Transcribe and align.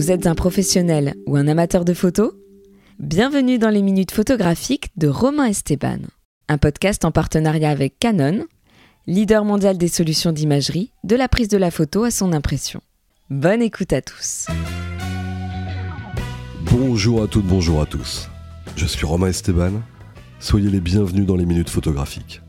Vous 0.00 0.10
êtes 0.10 0.26
un 0.26 0.34
professionnel 0.34 1.14
ou 1.26 1.36
un 1.36 1.46
amateur 1.46 1.84
de 1.84 1.92
photos 1.92 2.32
Bienvenue 2.98 3.58
dans 3.58 3.68
les 3.68 3.82
minutes 3.82 4.12
photographiques 4.12 4.88
de 4.96 5.08
Romain 5.08 5.44
Esteban, 5.44 5.98
un 6.48 6.56
podcast 6.56 7.04
en 7.04 7.10
partenariat 7.10 7.68
avec 7.68 7.98
Canon, 7.98 8.46
leader 9.06 9.44
mondial 9.44 9.76
des 9.76 9.88
solutions 9.88 10.32
d'imagerie, 10.32 10.90
de 11.04 11.16
la 11.16 11.28
prise 11.28 11.48
de 11.48 11.58
la 11.58 11.70
photo 11.70 12.04
à 12.04 12.10
son 12.10 12.32
impression. 12.32 12.80
Bonne 13.28 13.60
écoute 13.60 13.92
à 13.92 14.00
tous. 14.00 14.46
Bonjour 16.62 17.22
à 17.22 17.26
toutes, 17.26 17.46
bonjour 17.46 17.82
à 17.82 17.84
tous. 17.84 18.30
Je 18.76 18.86
suis 18.86 19.04
Romain 19.04 19.26
Esteban. 19.26 19.82
Soyez 20.38 20.70
les 20.70 20.80
bienvenus 20.80 21.26
dans 21.26 21.36
les 21.36 21.44
minutes 21.44 21.68
photographiques. 21.68 22.40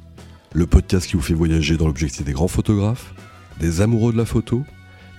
Le 0.54 0.68
podcast 0.68 1.06
qui 1.06 1.18
vous 1.18 1.22
fait 1.22 1.34
voyager 1.34 1.76
dans 1.76 1.88
l'objectif 1.88 2.24
des 2.24 2.32
grands 2.32 2.48
photographes, 2.48 3.14
des 3.60 3.82
amoureux 3.82 4.14
de 4.14 4.18
la 4.18 4.26
photo 4.26 4.64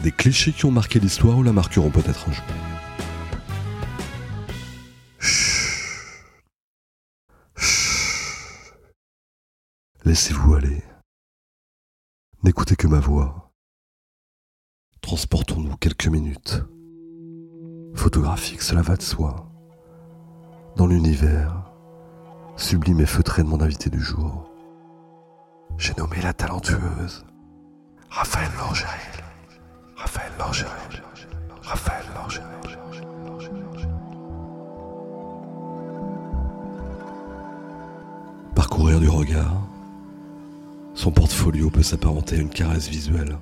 des 0.03 0.13
clichés 0.13 0.53
qui 0.53 0.67
ont 0.67 0.71
marqué 0.71 0.99
l'histoire 0.99 1.39
ou 1.39 1.43
la 1.43 1.53
marqueront 1.53 1.91
peut-être 1.91 2.29
un 2.29 2.33
jour. 2.33 2.45
Laissez-vous 10.05 10.55
aller. 10.55 10.83
N'écoutez 12.43 12.75
que 12.75 12.89
ma 12.89 12.99
voix. 12.99 13.53
Transportons-nous 15.01 15.77
quelques 15.77 16.09
minutes. 16.09 16.65
Photographique, 17.95 18.63
cela 18.63 18.83
va 18.83 18.97
de 18.97 19.03
soi. 19.03 19.49
Dans 20.77 20.87
l'univers, 20.87 21.71
sublime 22.57 23.01
et 23.01 23.07
feutré 23.07 23.43
de 23.43 23.49
mon 23.49 23.61
invité 23.61 23.91
du 23.91 24.01
jour. 24.01 24.51
J'ai 25.79 25.95
nommé 25.95 26.21
la 26.21 26.33
talentueuse 26.33 27.25
Raphaël 28.11 28.51
Lorgeril. 28.59 29.22
Raphaël 30.03 30.33
Lorgerel. 30.37 31.03
Raphaël. 31.63 32.03
Parcourir 38.55 39.01
du 39.01 39.09
regard, 39.09 39.63
son 40.95 41.11
portfolio 41.11 41.71
peut 41.71 41.83
s'apparenter 41.83 42.37
à 42.37 42.41
une 42.41 42.49
caresse 42.51 42.89
visuelle, 42.89 43.39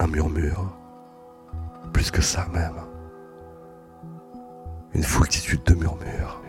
un 0.00 0.06
murmure, 0.08 0.72
plus 1.92 2.10
que 2.10 2.20
ça 2.20 2.46
même, 2.52 2.80
une 4.94 5.02
foultitude 5.02 5.62
de 5.64 5.74
murmures. 5.74 6.42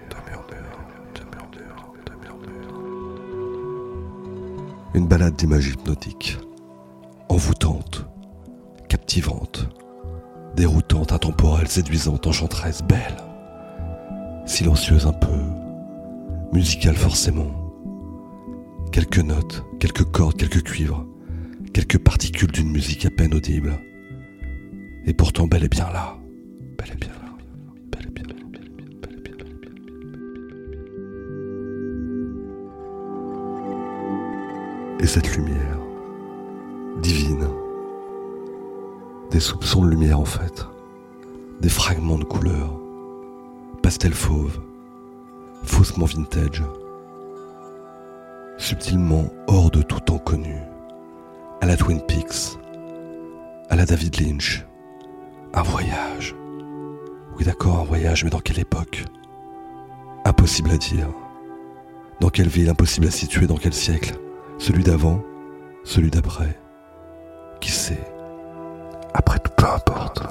Une 4.96 5.08
balade 5.08 5.36
d'images 5.36 5.68
hypnotiques, 5.68 6.40
envoûtante, 7.30 8.06
captivante, 8.90 9.70
déroutante, 10.56 11.14
intemporelle, 11.14 11.68
séduisante, 11.68 12.28
enchanteresse, 12.28 12.82
belle, 12.82 13.16
silencieuse 14.46 15.06
un 15.06 15.14
peu, 15.14 15.38
musicale 16.52 16.96
forcément. 16.96 17.52
Quelques 18.92 19.20
notes, 19.20 19.64
quelques 19.80 20.04
cordes, 20.06 20.36
quelques 20.36 20.64
cuivres, 20.64 21.06
quelques 21.74 22.00
particules 22.00 22.52
d'une 22.52 22.72
musique 22.72 23.06
à 23.06 23.12
peine 23.12 23.34
audible. 23.34 23.80
Et 25.06 25.14
pourtant 25.14 25.48
bel 25.48 25.64
et 25.64 25.70
bien 25.70 25.90
là, 25.92 26.18
bel 26.78 26.92
et 26.92 26.98
bien 26.98 27.10
là, 27.10 27.32
et 28.04 28.12
bien 28.12 28.24
là, 28.24 28.34
bel 28.62 28.70
des 39.32 39.40
soupçons 39.40 39.84
de 39.86 39.90
lumière 39.90 40.20
en 40.20 40.26
fait, 40.26 40.66
des 41.62 41.70
fragments 41.70 42.18
de 42.18 42.24
couleurs, 42.24 42.80
pastel 43.84 44.14
fauve, 44.14 44.60
faussement 45.64 46.06
vintage, 46.06 46.64
subtilement 48.58 49.26
hors 49.48 49.70
de 49.70 49.82
tout 49.82 50.00
temps 50.00 50.18
connu, 50.18 50.56
à 51.62 51.66
la 51.66 51.78
Twin 51.78 52.02
Peaks, 52.02 52.58
à 53.70 53.76
la 53.76 53.86
David 53.86 54.20
Lynch, 54.20 54.66
un 55.54 55.64
voyage. 55.64 56.36
Oui 57.38 57.46
d'accord, 57.46 57.80
un 57.80 57.84
voyage, 57.84 58.24
mais 58.24 58.30
dans 58.30 58.40
quelle 58.40 58.60
époque? 58.60 59.06
Impossible 60.26 60.72
à 60.72 60.78
dire. 60.78 61.08
Dans 62.20 62.30
quelle 62.30 62.50
ville? 62.50 62.70
Impossible 62.70 63.08
à 63.08 63.12
situer, 63.12 63.48
dans 63.48 63.56
quel 63.56 63.74
siècle? 63.74 64.16
Celui 64.58 64.84
d'avant? 64.84 65.22
Celui 65.86 66.10
d'après? 66.12 66.60
Qui 67.62 67.72
sait? 67.72 68.04
Importe. 69.70 70.24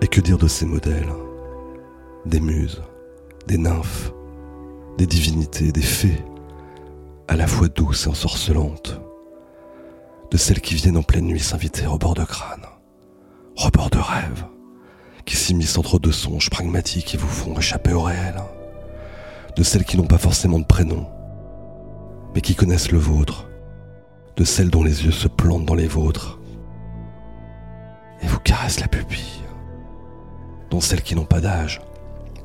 Et 0.00 0.06
que 0.06 0.20
dire 0.20 0.38
de 0.38 0.48
ces 0.48 0.66
modèles? 0.66 1.12
Des 2.26 2.40
muses, 2.40 2.82
des 3.46 3.58
nymphes, 3.58 4.12
des 4.98 5.06
divinités, 5.06 5.72
des 5.72 5.82
fées, 5.82 6.24
à 7.28 7.36
la 7.36 7.46
fois 7.46 7.68
douces 7.68 8.06
et 8.06 8.08
ensorcelantes, 8.08 9.00
de 10.30 10.36
celles 10.36 10.60
qui 10.60 10.74
viennent 10.74 10.96
en 10.96 11.02
pleine 11.02 11.26
nuit 11.26 11.40
s'inviter 11.40 11.86
au 11.86 11.98
bord 11.98 12.14
de 12.14 12.24
crâne, 12.24 12.64
rebord 13.56 13.90
de 13.90 13.98
rêve, 13.98 14.44
qui 15.24 15.36
s'immiscent 15.36 15.78
entre 15.78 15.98
deux 15.98 16.12
songes 16.12 16.50
pragmatiques 16.50 17.14
et 17.14 17.18
vous 17.18 17.28
font 17.28 17.58
échapper 17.58 17.92
au 17.92 18.02
réel, 18.02 18.36
de 19.56 19.62
celles 19.62 19.84
qui 19.84 19.96
n'ont 19.96 20.06
pas 20.06 20.18
forcément 20.18 20.58
de 20.58 20.64
prénom, 20.64 21.06
mais 22.34 22.40
qui 22.40 22.54
connaissent 22.54 22.90
le 22.90 22.98
vôtre, 22.98 23.48
de 24.36 24.44
celles 24.44 24.70
dont 24.70 24.82
les 24.82 25.04
yeux 25.04 25.12
se 25.12 25.28
plantent 25.28 25.66
dans 25.66 25.74
les 25.74 25.86
vôtres 25.86 26.38
et 28.22 28.26
vous 28.26 28.40
caressent 28.40 28.80
la 28.80 28.88
pupille, 28.88 29.42
dont 30.70 30.80
celles 30.80 31.02
qui 31.02 31.14
n'ont 31.14 31.24
pas 31.24 31.40
d'âge, 31.40 31.80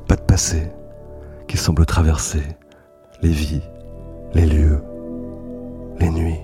pas 0.08 0.16
de 0.16 0.22
passé, 0.22 0.72
qui 1.48 1.58
semblent 1.58 1.86
traverser 1.86 2.44
les 3.22 3.32
vies, 3.32 3.64
les 4.34 4.46
lieux, 4.46 4.84
les 6.00 6.10
nuits, 6.10 6.42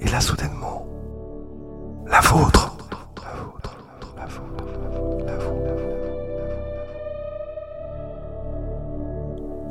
et 0.00 0.08
là 0.08 0.20
soudainement, 0.20 0.86
la 2.06 2.20
vôtre. 2.20 2.74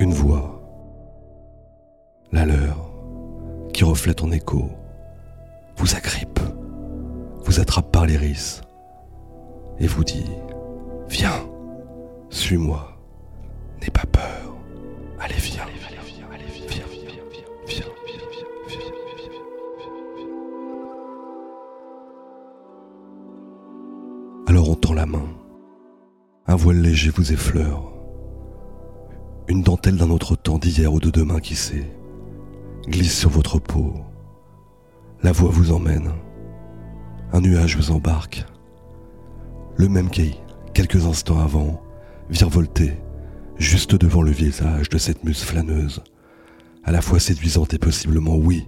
Une 0.00 0.12
voix, 0.12 0.37
qui 3.78 3.84
reflète 3.84 4.24
en 4.24 4.32
écho, 4.32 4.72
vous 5.76 5.94
agrippe, 5.94 6.40
vous 7.44 7.60
attrape 7.60 7.92
par 7.92 8.06
l'iris 8.06 8.60
et 9.78 9.86
vous 9.86 10.02
dit 10.02 10.24
Viens, 11.08 11.46
suis-moi, 12.28 12.98
n'aie 13.80 13.90
pas 13.90 14.04
peur, 14.10 14.56
allez 15.20 15.36
viens, 15.36 15.62
allez 15.62 15.96
viens, 16.04 16.26
allez 16.34 16.44
viens, 16.52 16.66
viens, 16.66 16.86
viens, 16.90 17.06
viens, 17.06 17.22
viens, 17.68 17.84
viens, 17.84 17.84
Alors 24.48 24.70
on 24.70 24.74
tend 24.74 24.94
la 24.94 25.06
main, 25.06 25.28
un 26.48 26.56
voile 26.56 26.80
léger 26.80 27.10
vous 27.10 27.32
effleure, 27.32 27.92
une 29.46 29.62
dentelle 29.62 29.98
d'un 29.98 30.10
autre 30.10 30.34
temps 30.34 30.58
d'hier 30.58 30.92
ou 30.92 30.98
de 30.98 31.10
demain 31.10 31.38
qui 31.38 31.54
sait 31.54 31.86
glisse 32.88 33.16
sur 33.16 33.30
votre 33.30 33.58
peau. 33.58 33.94
La 35.22 35.32
voix 35.32 35.50
vous 35.50 35.72
emmène. 35.72 36.10
Un 37.32 37.40
nuage 37.40 37.76
vous 37.76 37.90
embarque. 37.90 38.44
Le 39.76 39.88
même 39.88 40.10
qui, 40.10 40.38
quelques 40.74 41.06
instants 41.06 41.38
avant, 41.38 41.82
virevoltait 42.30 42.98
juste 43.58 43.94
devant 43.94 44.22
le 44.22 44.30
visage 44.30 44.88
de 44.88 44.98
cette 44.98 45.24
muse 45.24 45.42
flâneuse, 45.42 46.02
à 46.84 46.92
la 46.92 47.02
fois 47.02 47.20
séduisante 47.20 47.74
et 47.74 47.78
possiblement, 47.78 48.36
oui, 48.36 48.66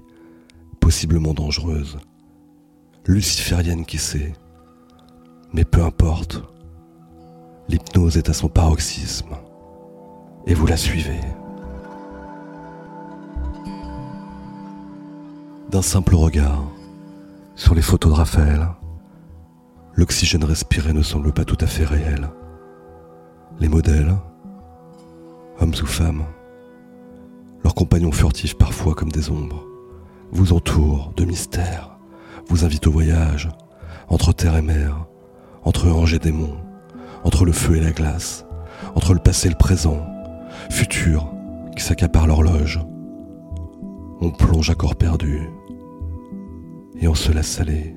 possiblement 0.80 1.32
dangereuse. 1.32 1.98
Luciférienne 3.06 3.86
qui 3.86 3.98
sait. 3.98 4.32
Mais 5.52 5.64
peu 5.64 5.82
importe. 5.82 6.42
L'hypnose 7.68 8.16
est 8.16 8.28
à 8.28 8.32
son 8.32 8.48
paroxysme. 8.48 9.36
Et 10.46 10.54
vous 10.54 10.66
la 10.66 10.76
suivez. 10.76 11.20
D'un 15.70 15.82
simple 15.82 16.16
regard 16.16 16.64
sur 17.54 17.74
les 17.74 17.82
photos 17.82 18.12
de 18.12 18.16
Raphaël, 18.16 18.66
l'oxygène 19.94 20.42
respiré 20.42 20.92
ne 20.92 21.02
semble 21.02 21.32
pas 21.32 21.44
tout 21.44 21.58
à 21.60 21.66
fait 21.66 21.84
réel. 21.84 22.28
Les 23.60 23.68
modèles, 23.68 24.16
hommes 25.60 25.74
ou 25.80 25.86
femmes, 25.86 26.24
leurs 27.62 27.74
compagnons 27.74 28.10
furtifs 28.10 28.58
parfois 28.58 28.94
comme 28.94 29.12
des 29.12 29.30
ombres, 29.30 29.64
vous 30.32 30.52
entourent 30.52 31.12
de 31.16 31.24
mystères, 31.24 31.96
vous 32.48 32.64
invitent 32.64 32.88
au 32.88 32.92
voyage, 32.92 33.48
entre 34.08 34.32
terre 34.32 34.56
et 34.56 34.62
mer, 34.62 35.06
entre 35.62 35.88
anges 35.88 36.14
et 36.14 36.18
démons, 36.18 36.56
entre 37.22 37.44
le 37.44 37.52
feu 37.52 37.76
et 37.76 37.80
la 37.80 37.92
glace, 37.92 38.44
entre 38.96 39.14
le 39.14 39.20
passé 39.20 39.46
et 39.46 39.52
le 39.52 39.56
présent, 39.56 40.04
futur 40.70 41.30
qui 41.76 41.84
s'accapare 41.84 42.26
l'horloge. 42.26 42.80
On 44.22 44.30
plonge 44.30 44.68
à 44.68 44.74
corps 44.74 44.96
perdu 44.96 45.48
Et 47.00 47.08
on 47.08 47.14
se 47.14 47.32
laisse 47.32 47.58
aller 47.60 47.94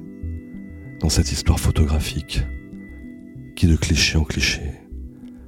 dans 1.01 1.09
cette 1.09 1.31
histoire 1.33 1.59
photographique 1.59 2.41
qui 3.57 3.67
de 3.67 3.75
cliché 3.75 4.17
en 4.17 4.23
cliché 4.23 4.71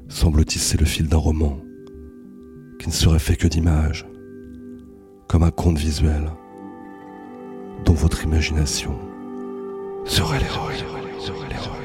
semble 0.09 0.43
tisser 0.43 0.77
le 0.77 0.85
fil 0.85 1.07
d'un 1.07 1.17
roman 1.17 1.59
qui 2.79 2.89
ne 2.89 2.93
serait 2.93 3.19
fait 3.19 3.37
que 3.37 3.47
d'images, 3.47 4.05
comme 5.27 5.43
un 5.43 5.51
conte 5.51 5.77
visuel 5.77 6.29
dont 7.85 7.93
votre 7.93 8.23
imagination 8.25 8.99
serait 10.05 10.39
l'héroïne. 10.39 11.84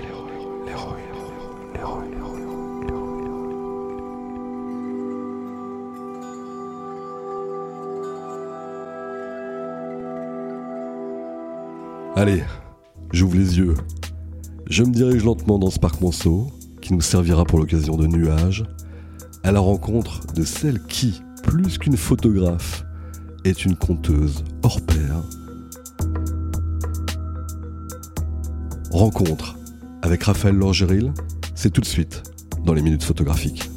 Allez, 12.16 12.42
j'ouvre 13.12 13.36
les 13.36 13.58
yeux. 13.58 13.74
Je 14.68 14.82
me 14.82 14.92
dirige 14.92 15.24
lentement 15.24 15.58
dans 15.58 15.70
ce 15.70 15.78
parc 15.78 16.00
Monceau, 16.00 16.48
qui 16.82 16.92
nous 16.92 17.00
servira 17.00 17.44
pour 17.44 17.58
l'occasion 17.58 17.96
de 17.96 18.06
nuages, 18.06 18.64
à 19.44 19.52
la 19.52 19.60
rencontre 19.60 20.26
de 20.34 20.42
celle 20.42 20.82
qui, 20.82 21.22
plus 21.44 21.78
qu'une 21.78 21.96
photographe, 21.96 22.84
est 23.44 23.64
une 23.64 23.76
conteuse 23.76 24.44
hors 24.64 24.80
pair. 24.80 25.22
Rencontre 28.90 29.56
avec 30.02 30.24
Raphaël 30.24 30.56
Lorgeril, 30.56 31.12
c'est 31.54 31.70
tout 31.70 31.80
de 31.80 31.86
suite 31.86 32.24
dans 32.64 32.74
les 32.74 32.82
minutes 32.82 33.04
photographiques. 33.04 33.70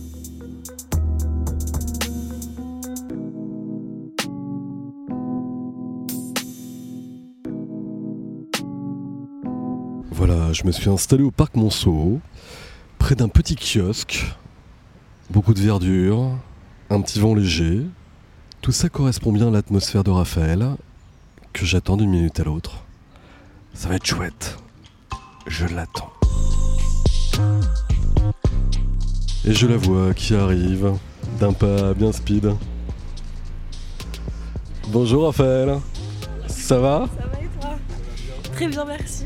Je 10.52 10.66
me 10.66 10.72
suis 10.72 10.90
installé 10.90 11.24
au 11.24 11.32
parc 11.32 11.56
Monceau, 11.56 12.20
près 13.00 13.16
d'un 13.16 13.28
petit 13.28 13.56
kiosque, 13.56 14.26
beaucoup 15.30 15.54
de 15.54 15.60
verdure, 15.60 16.38
un 16.90 17.02
petit 17.02 17.20
vent 17.20 17.34
léger. 17.34 17.82
Tout 18.62 18.72
ça 18.72 18.88
correspond 18.88 19.32
bien 19.32 19.48
à 19.48 19.52
l'atmosphère 19.52 20.04
de 20.04 20.12
Raphaël, 20.12 20.76
que 21.54 21.66
j'attends 21.66 21.98
d'une 21.98 22.12
minute 22.12 22.40
à 22.40 22.44
l'autre. 22.44 22.84
Ça 23.74 23.90
va 23.90 23.96
être 23.96 24.06
chouette. 24.06 24.58
Je 25.48 25.66
l'attends. 25.66 26.14
Et 29.46 29.54
je 29.54 29.68
la 29.68 29.78
vois 29.78 30.14
qui 30.14 30.36
arrive, 30.36 30.94
d'un 31.40 31.54
pas 31.54 31.94
bien 31.94 32.12
speed. 32.12 32.56
Bonjour 34.90 35.26
Raphaël. 35.26 35.80
Ça 36.48 36.80
va? 36.80 37.10
Ça 37.18 37.28
va 37.28 37.42
et 37.42 37.60
toi? 37.60 37.72
Très 38.54 38.68
bien, 38.68 38.86
merci. 38.86 39.26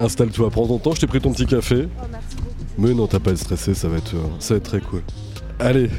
Installe-toi, 0.00 0.50
prends 0.50 0.66
ton 0.66 0.78
temps, 0.78 0.92
je 0.94 1.00
t'ai 1.00 1.06
pris 1.06 1.20
ton 1.20 1.32
petit 1.32 1.46
café. 1.46 1.88
Oh, 1.88 2.06
merci. 2.10 2.36
Mais 2.78 2.94
non, 2.94 3.08
t'as 3.08 3.18
pas 3.18 3.30
à 3.30 3.32
être 3.32 3.40
stressé, 3.40 3.74
ça 3.74 3.88
va 3.88 3.96
être, 3.96 4.14
euh, 4.14 4.28
ça 4.38 4.54
va 4.54 4.58
être 4.58 4.64
très 4.64 4.80
cool. 4.80 5.02
Allez 5.58 5.90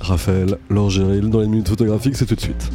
Raphaël, 0.00 0.58
Lorgeril, 0.68 1.30
dans 1.30 1.40
les 1.40 1.46
minutes 1.46 1.68
photographiques, 1.68 2.16
c'est 2.16 2.26
tout 2.26 2.34
de 2.34 2.40
suite. 2.40 2.70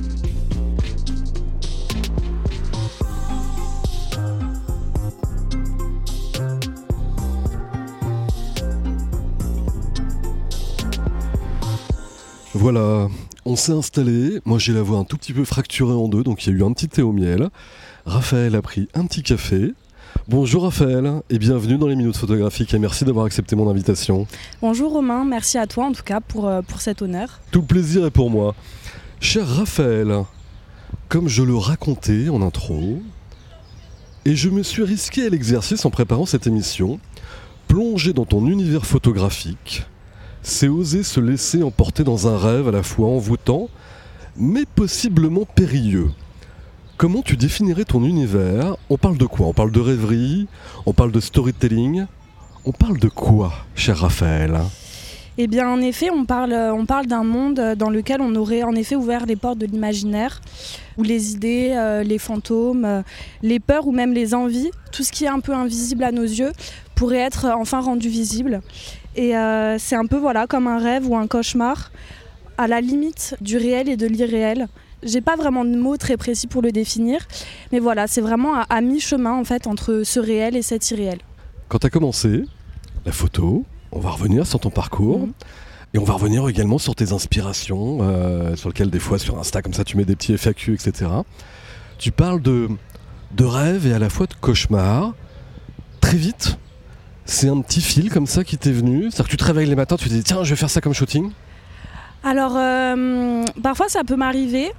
Voilà, 12.56 13.10
on 13.46 13.56
s'est 13.56 13.74
installé. 13.74 14.40
Moi, 14.46 14.58
j'ai 14.58 14.74
la 14.74 14.81
voix 14.81 14.98
un 14.98 15.04
tout 15.04 15.18
petit 15.18 15.34
peu 15.34 15.46
fracturée 15.46 15.94
en 15.94 16.08
deux, 16.08 16.24
donc 16.24 16.46
il 16.46 16.54
y 16.54 16.56
a 16.56 16.60
eu 16.60 16.64
un 16.64 16.74
petit 16.74 16.88
thé 16.88 17.04
au 17.04 17.12
miel. 17.12 17.50
Raphaël 18.06 18.56
a 18.56 18.62
pris 18.62 18.88
un 18.94 19.06
petit 19.07 19.24
café. 19.24 19.74
Bonjour 20.28 20.63
Raphaël 20.63 21.22
et 21.31 21.40
bienvenue 21.40 21.80
dans 21.80 21.88
les 21.88 21.96
minutes 21.96 22.18
photographiques 22.18 22.72
et 22.75 22.80
merci 22.80 23.04
d'avoir 23.04 23.25
accepté 23.25 23.56
mon 23.56 23.68
invitation. 23.68 24.28
Bonjour 24.62 24.92
Romain, 24.92 25.25
merci 25.25 25.57
à 25.57 25.66
toi 25.66 25.86
en 25.86 25.92
tout 25.92 26.04
cas 26.04 26.22
pour, 26.22 26.48
euh, 26.48 26.62
pour 26.62 26.81
cet 26.81 27.02
honneur. 27.02 27.40
Tout 27.50 27.62
le 27.62 27.66
plaisir 27.66 28.06
est 28.06 28.12
pour 28.12 28.30
moi. 28.30 28.54
Cher 29.19 29.48
Raphaël, 29.48 30.24
comme 31.10 31.28
je 31.28 31.42
le 31.42 31.56
racontais 31.56 32.30
en 32.30 32.44
intro, 32.44 33.02
et 34.25 34.36
je 34.36 34.50
me 34.50 34.62
suis 34.62 34.84
risqué 34.84 35.25
à 35.25 35.30
l'exercice 35.30 35.84
en 35.84 35.90
préparant 35.90 36.28
cette 36.28 36.46
émission, 36.46 37.00
plonger 37.68 38.13
dans 38.13 38.25
ton 38.25 38.46
univers 38.46 38.86
photographique, 38.86 39.84
c'est 40.44 40.68
oser 40.68 41.02
se 41.02 41.19
laisser 41.19 41.63
emporter 41.63 42.04
dans 42.04 42.28
un 42.28 42.38
rêve 42.38 42.68
à 42.68 42.72
la 42.72 42.84
fois 42.84 43.07
envoûtant, 43.07 43.68
mais 44.38 44.66
possiblement 44.75 45.46
périlleux. 45.46 46.12
Comment 46.97 47.21
tu 47.21 47.36
définirais 47.36 47.83
ton 47.83 48.06
univers? 48.06 48.77
On 48.89 48.97
parle 48.97 49.18
de 49.18 49.25
quoi? 49.25 49.47
On 49.47 49.53
parle 49.53 49.71
de 49.71 49.81
rêverie? 49.81 50.47
On 50.86 50.94
parle 50.94 51.12
de 51.12 51.19
storytelling? 51.19 52.06
On 52.63 52.71
parle 52.71 53.00
de 53.00 53.09
quoi, 53.09 53.51
cher 53.75 53.97
Raphaël? 53.97 54.57
Eh 55.38 55.47
bien 55.47 55.69
en 55.69 55.81
effet, 55.81 56.09
on 56.09 56.24
parle, 56.24 56.53
on 56.53 56.86
parle 56.86 57.07
d'un 57.07 57.25
monde 57.25 57.75
dans 57.77 57.89
lequel 57.89 58.21
on 58.21 58.33
aurait 58.36 58.63
en 58.63 58.74
effet 58.75 58.95
ouvert 58.95 59.25
les 59.25 59.36
portes 59.36 59.57
de 59.57 59.65
l'imaginaire, 59.65 60.39
où 60.97 61.03
les 61.03 61.33
idées, 61.33 61.74
euh, 61.75 62.01
les 62.01 62.18
fantômes, 62.18 62.86
euh, 62.86 63.01
les 63.44 63.59
peurs 63.59 63.88
ou 63.88 63.92
même 63.92 64.13
les 64.13 64.33
envies, 64.33 64.71
tout 64.94 65.03
ce 65.03 65.12
qui 65.12 65.25
est 65.25 65.30
un 65.30 65.42
peu 65.42 65.53
invisible 65.53 66.06
à 66.06 66.13
nos 66.13 66.24
yeux, 66.24 66.53
pourrait 66.95 67.18
être 67.18 67.47
enfin 67.47 67.81
rendu 67.81 68.07
visible. 68.07 68.62
Et 69.18 69.36
euh, 69.36 69.77
c'est 69.80 69.97
un 69.97 70.06
peu 70.06 70.18
voilà 70.18 70.47
comme 70.47 70.68
un 70.68 70.80
rêve 70.80 71.09
ou 71.09 71.18
un 71.18 71.27
cauchemar, 71.27 71.92
à 72.57 72.68
la 72.68 72.80
limite 72.80 73.36
du 73.42 73.57
réel 73.57 73.89
et 73.89 73.97
de 73.97 74.07
l'irréel. 74.07 74.69
J'ai 75.03 75.21
pas 75.21 75.36
vraiment 75.36 75.65
de 75.65 75.75
mots 75.75 75.97
très 75.97 76.18
précis 76.18 76.47
pour 76.47 76.62
le 76.62 76.71
définir, 76.71 77.27
mais 77.71 77.80
voilà, 77.80 78.07
c'est 78.07 78.21
vraiment 78.21 78.56
à, 78.56 78.62
à 78.62 78.81
mi-chemin 78.81 79.33
en 79.33 79.44
fait 79.44 79.68
entre 79.68 80.01
ce 80.03 80.19
réel 80.19 80.56
et 80.56 80.62
cet 80.62 80.89
irréel. 80.92 81.19
Quand 81.68 81.80
tu 81.80 81.88
as 81.88 81.89
commencé, 81.89 82.44
la 83.06 83.12
photo, 83.12 83.65
on 83.92 84.00
va 84.00 84.09
revenir 84.12 84.45
sur 84.45 84.59
ton 84.59 84.69
parcours. 84.69 85.19
Mhm. 85.19 85.33
Et 85.94 85.97
on 85.97 86.03
va 86.03 86.13
revenir 86.13 86.45
également 86.50 86.77
sur 86.77 86.94
tes 86.94 87.13
inspirations, 87.13 88.00
euh, 88.01 88.57
sur 88.57 88.68
lesquelles 88.68 88.89
des 88.89 89.00
fois 89.00 89.18
sur 89.18 89.39
Insta 89.39 89.62
comme 89.62 89.74
ça 89.74 89.86
tu 89.86 89.95
mets 89.95 90.03
des 90.03 90.18
petits 90.18 90.33
FAQ, 90.33 90.74
etc. 90.74 91.09
Tu 91.97 92.12
parles 92.12 92.42
de, 92.42 92.68
de 93.31 93.45
rêve 93.45 93.88
et 93.88 93.94
à 93.94 94.00
la 94.00 94.09
fois 94.09 94.27
de 94.27 94.33
cauchemar. 94.33 95.13
Très 96.01 96.18
vite, 96.18 96.57
c'est 97.24 97.47
un 97.47 97.62
petit 97.62 97.80
fil 97.80 98.09
comme 98.09 98.27
ça 98.27 98.44
qui 98.44 98.57
t'est 98.57 98.74
venu. 98.74 99.03
C'est-à-dire 99.03 99.25
que 99.25 99.31
tu 99.31 99.38
te 99.38 99.45
réveilles 99.45 99.69
les 99.69 99.75
matins, 99.75 99.95
tu 99.95 100.09
te 100.09 100.13
dis 100.13 100.21
tiens 100.21 100.44
je 100.44 100.50
vais 100.50 100.57
faire 100.57 100.69
ça 100.69 100.81
comme 100.81 100.94
shooting. 100.94 101.31
Alors, 102.25 102.54
euh, 102.57 103.45
parfois 103.62 103.88
ça 103.88 104.04
peut 104.04 104.16
m'arriver. 104.16 104.72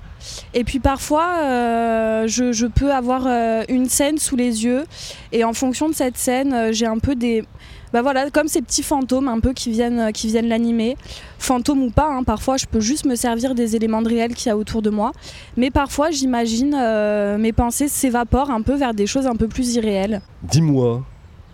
Et 0.53 0.65
puis 0.65 0.81
parfois, 0.81 1.29
euh, 1.45 2.27
je, 2.27 2.67
peux 2.67 2.93
avoir 2.93 3.23
euh, 3.27 3.63
une 3.69 3.89
scène 3.89 4.19
sous 4.19 4.35
les 4.35 4.65
yeux. 4.65 4.85
Et 5.31 5.45
en 5.45 5.53
fonction 5.53 5.89
de 5.89 5.95
cette 5.95 6.19
scène, 6.19 6.73
j'ai 6.73 6.87
un 6.87 6.99
peu 6.99 7.15
des... 7.15 7.45
Bah 7.93 8.03
voilà, 8.03 8.31
comme 8.31 8.49
ces 8.49 8.63
petits 8.63 8.83
fantômes 8.83 9.29
un 9.29 9.39
peu 9.39 9.53
qui 9.53 9.71
viennent, 9.71 10.11
qui 10.13 10.27
viennent 10.27 10.49
l'animer. 10.49 10.97
Fantômes 11.39 11.83
ou 11.83 11.91
pas, 11.91 12.11
hein, 12.11 12.25
parfois 12.25 12.57
je 12.57 12.67
peux 12.67 12.81
juste 12.81 13.07
me 13.07 13.15
servir 13.15 13.55
des 13.55 13.77
éléments 13.77 14.03
de 14.03 14.09
réel 14.09 14.35
qu'il 14.35 14.49
y 14.49 14.51
a 14.51 14.57
autour 14.57 14.83
de 14.83 14.91
moi. 14.91 15.13
Mais 15.57 15.71
parfois, 15.71 16.11
j'imagine, 16.11 16.77
mes 17.39 17.53
pensées 17.53 17.87
s'évaporent 17.87 18.51
un 18.51 18.63
peu 18.63 18.75
vers 18.75 18.93
des 18.93 19.07
choses 19.07 19.29
un 19.29 19.37
peu 19.37 19.47
plus 19.47 19.77
irréelles. 19.77 20.21
Dis-moi, 20.43 21.05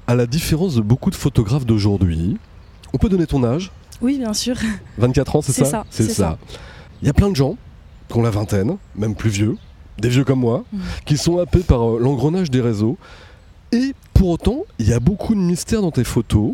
à 0.07 0.15
la 0.15 0.25
différence 0.25 0.75
de 0.75 0.81
beaucoup 0.81 1.11
de 1.11 1.17
photographes 1.17 1.67
d'aujourd'hui, 1.67 2.39
on 2.95 2.99
peut 2.99 3.11
donner 3.11 3.27
ton 3.27 3.45
âge 3.45 3.71
Oui, 4.03 4.19
bien 4.19 4.35
sûr. 4.35 4.57
24 4.99 5.37
ans, 5.37 5.43
c'est 5.43 5.53
ça 5.53 5.65
ça, 5.65 5.85
C'est 5.91 6.11
ça. 6.11 6.39
Il 7.01 7.07
y 7.07 7.11
a 7.11 7.15
plein 7.15 7.31
de 7.31 7.37
gens 7.37 7.57
qui 8.09 8.19
ont 8.19 8.23
la 8.23 8.31
vingtaine, 8.31 8.77
même 8.97 9.15
plus 9.15 9.31
vieux, 9.31 9.57
des 9.99 10.09
vieux 10.09 10.25
comme 10.25 10.41
moi, 10.41 10.65
Mhm. 10.73 10.81
qui 11.07 11.17
sont 11.17 11.39
happés 11.39 11.61
par 11.61 11.83
euh, 11.83 11.99
l'engrenage 12.01 12.51
des 12.51 12.61
réseaux. 12.61 12.99
Et 13.73 13.95
pour 14.13 14.29
autant, 14.31 14.63
il 14.79 14.89
y 14.89 14.93
a 14.93 15.01
beaucoup 15.01 15.35
de 15.35 15.41
mystères 15.41 15.81
dans 15.83 15.91
tes 15.93 16.05
photos. 16.05 16.53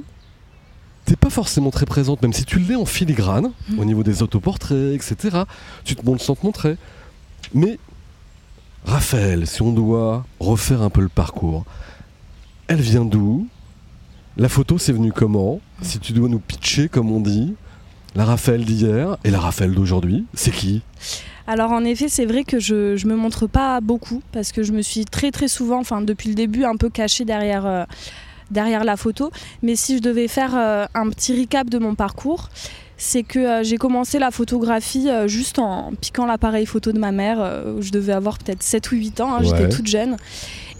T'es 1.04 1.16
pas 1.16 1.30
forcément 1.30 1.70
très 1.70 1.86
présente, 1.86 2.20
même 2.22 2.32
si 2.34 2.44
tu 2.44 2.58
l'es 2.60 2.76
en 2.76 2.84
filigrane, 2.84 3.50
Mhm. 3.70 3.78
au 3.78 3.84
niveau 3.84 4.02
des 4.02 4.22
autoportraits, 4.22 4.94
etc. 4.94 5.38
Tu 5.84 5.96
te 5.96 6.04
montres 6.04 6.22
sans 6.22 6.34
te 6.36 6.44
montrer. 6.44 6.76
Mais, 7.54 7.78
Raphaël, 8.84 9.46
si 9.46 9.60
on 9.62 9.72
doit 9.72 10.24
refaire 10.40 10.82
un 10.82 10.90
peu 10.90 11.00
le 11.00 11.08
parcours, 11.08 11.64
elle 12.68 12.80
vient 12.80 13.04
d'où? 13.04 13.48
La 14.40 14.49
photo, 14.49 14.78
c'est 14.78 14.92
venu 14.92 15.11
comment? 15.11 15.61
Si 15.83 15.99
tu 15.99 16.12
dois 16.12 16.28
nous 16.28 16.38
pitcher, 16.38 16.88
comme 16.88 17.11
on 17.11 17.18
dit, 17.18 17.57
la 18.14 18.25
Raphaël 18.25 18.64
d'hier 18.64 19.16
et 19.25 19.33
la 19.33 19.40
Raphaël 19.40 19.75
d'aujourd'hui, 19.75 20.26
c'est 20.33 20.52
qui? 20.52 20.83
Alors 21.49 21.73
en 21.73 21.83
effet, 21.85 22.07
c'est 22.09 22.25
vrai 22.25 22.45
que 22.45 22.61
je, 22.61 22.95
je 22.95 23.09
me 23.09 23.16
montre 23.16 23.49
pas 23.49 23.80
beaucoup 23.80 24.23
parce 24.30 24.52
que 24.52 24.62
je 24.62 24.71
me 24.71 24.80
suis 24.80 25.07
très 25.07 25.33
très 25.33 25.49
souvent, 25.49 25.80
enfin 25.80 26.02
depuis 26.02 26.28
le 26.28 26.37
début, 26.37 26.62
un 26.62 26.76
peu 26.76 26.88
cachée 26.88 27.25
derrière, 27.25 27.66
euh, 27.66 27.85
derrière 28.52 28.85
la 28.85 28.97
photo. 28.97 29.33
Mais 29.64 29.75
si 29.75 29.97
je 29.97 30.02
devais 30.02 30.28
faire 30.28 30.57
euh, 30.57 30.87
un 30.95 31.11
petit 31.11 31.37
recap 31.37 31.68
de 31.68 31.78
mon 31.78 31.97
parcours, 31.97 32.49
c'est 33.00 33.22
que 33.22 33.38
euh, 33.38 33.62
j'ai 33.62 33.76
commencé 33.78 34.18
la 34.18 34.30
photographie 34.32 35.08
euh, 35.08 35.28
juste 35.28 35.58
en 35.60 35.92
piquant 36.00 36.26
l'appareil 36.26 36.66
photo 36.66 36.90
de 36.92 36.98
ma 36.98 37.12
mère. 37.12 37.38
euh, 37.40 37.76
je 37.80 37.92
devais 37.92 38.12
avoir 38.12 38.38
peut-être 38.38 38.62
7 38.62 38.90
ou 38.92 38.96
8 38.96 39.20
ans, 39.20 39.32
hein, 39.34 39.38
Ouais. 39.40 39.46
j'étais 39.46 39.68
toute 39.68 39.86
jeune. 39.86 40.16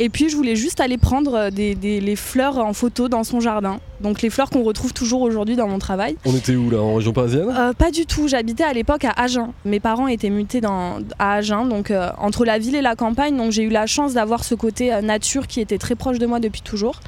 Et 0.01 0.09
puis 0.11 0.29
je 0.29 0.37
voulais 0.37 0.55
juste 0.57 0.81
aller 0.81 0.97
prendre 0.99 1.51
des, 1.51 1.75
des- 1.75 2.01
les 2.01 2.15
fleurs 2.17 2.59
en 2.59 2.73
photo 2.73 3.09
dans 3.09 3.25
son 3.25 3.41
jardin. 3.41 3.81
Donc 4.01 4.23
les 4.23 4.31
fleurs 4.31 4.49
qu'on 4.51 4.63
retrouve 4.63 4.93
toujours 4.93 5.23
aujourd'hui 5.23 5.57
dans 5.57 5.67
mon 5.69 5.79
travail. 5.81 6.17
On 6.25 6.35
était 6.37 6.55
où 6.55 6.71
là 6.71 6.79
En 6.81 6.95
région 6.97 7.13
parisienne? 7.13 7.49
Euh, 7.57 7.73
pas 7.73 7.91
du 7.91 8.05
tout, 8.07 8.29
j'habitais 8.29 8.63
à 8.65 8.73
l'époque 8.73 9.05
à 9.05 9.11
Agen. 9.17 9.53
Mes 9.65 9.81
parents 9.81 10.07
étaient 10.09 10.31
mutés 10.31 10.61
dans, 10.61 10.99
à 11.19 11.35
Agen, 11.35 11.67
donc 11.67 11.91
euh, 11.91 12.11
entre 12.19 12.45
la 12.45 12.59
ville 12.59 12.75
et 12.77 12.83
la 12.83 12.95
campagne. 12.97 13.37
Donc 13.37 13.51
j'ai 13.53 13.63
eu 13.65 13.71
la 13.71 13.87
chance 13.87 14.15
d'avoir 14.15 14.45
ce 14.45 14.55
côté 14.55 14.93
euh, 14.93 15.01
nature 15.03 15.47
qui 15.49 15.61
était 15.61 15.79
très 15.79 15.95
proche 15.97 16.19
de 16.19 16.27
moi 16.27 16.39
depuis 16.41 16.63
toujours. 16.63 17.01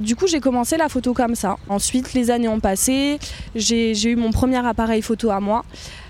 Du 0.00 0.16
coup, 0.16 0.26
j'ai 0.26 0.40
commencé 0.40 0.76
la 0.76 0.88
photo 0.88 1.12
comme 1.12 1.34
ça. 1.34 1.56
Ensuite, 1.68 2.14
les 2.14 2.30
années 2.30 2.48
ont 2.48 2.60
passé. 2.60 3.18
J'ai 3.54 4.08
eu 4.08 4.16
mon 4.16 4.30
premier 4.30 4.64
appareil 4.64 5.02
photo 5.02 5.30
à 5.30 5.40
moi. 5.40 5.64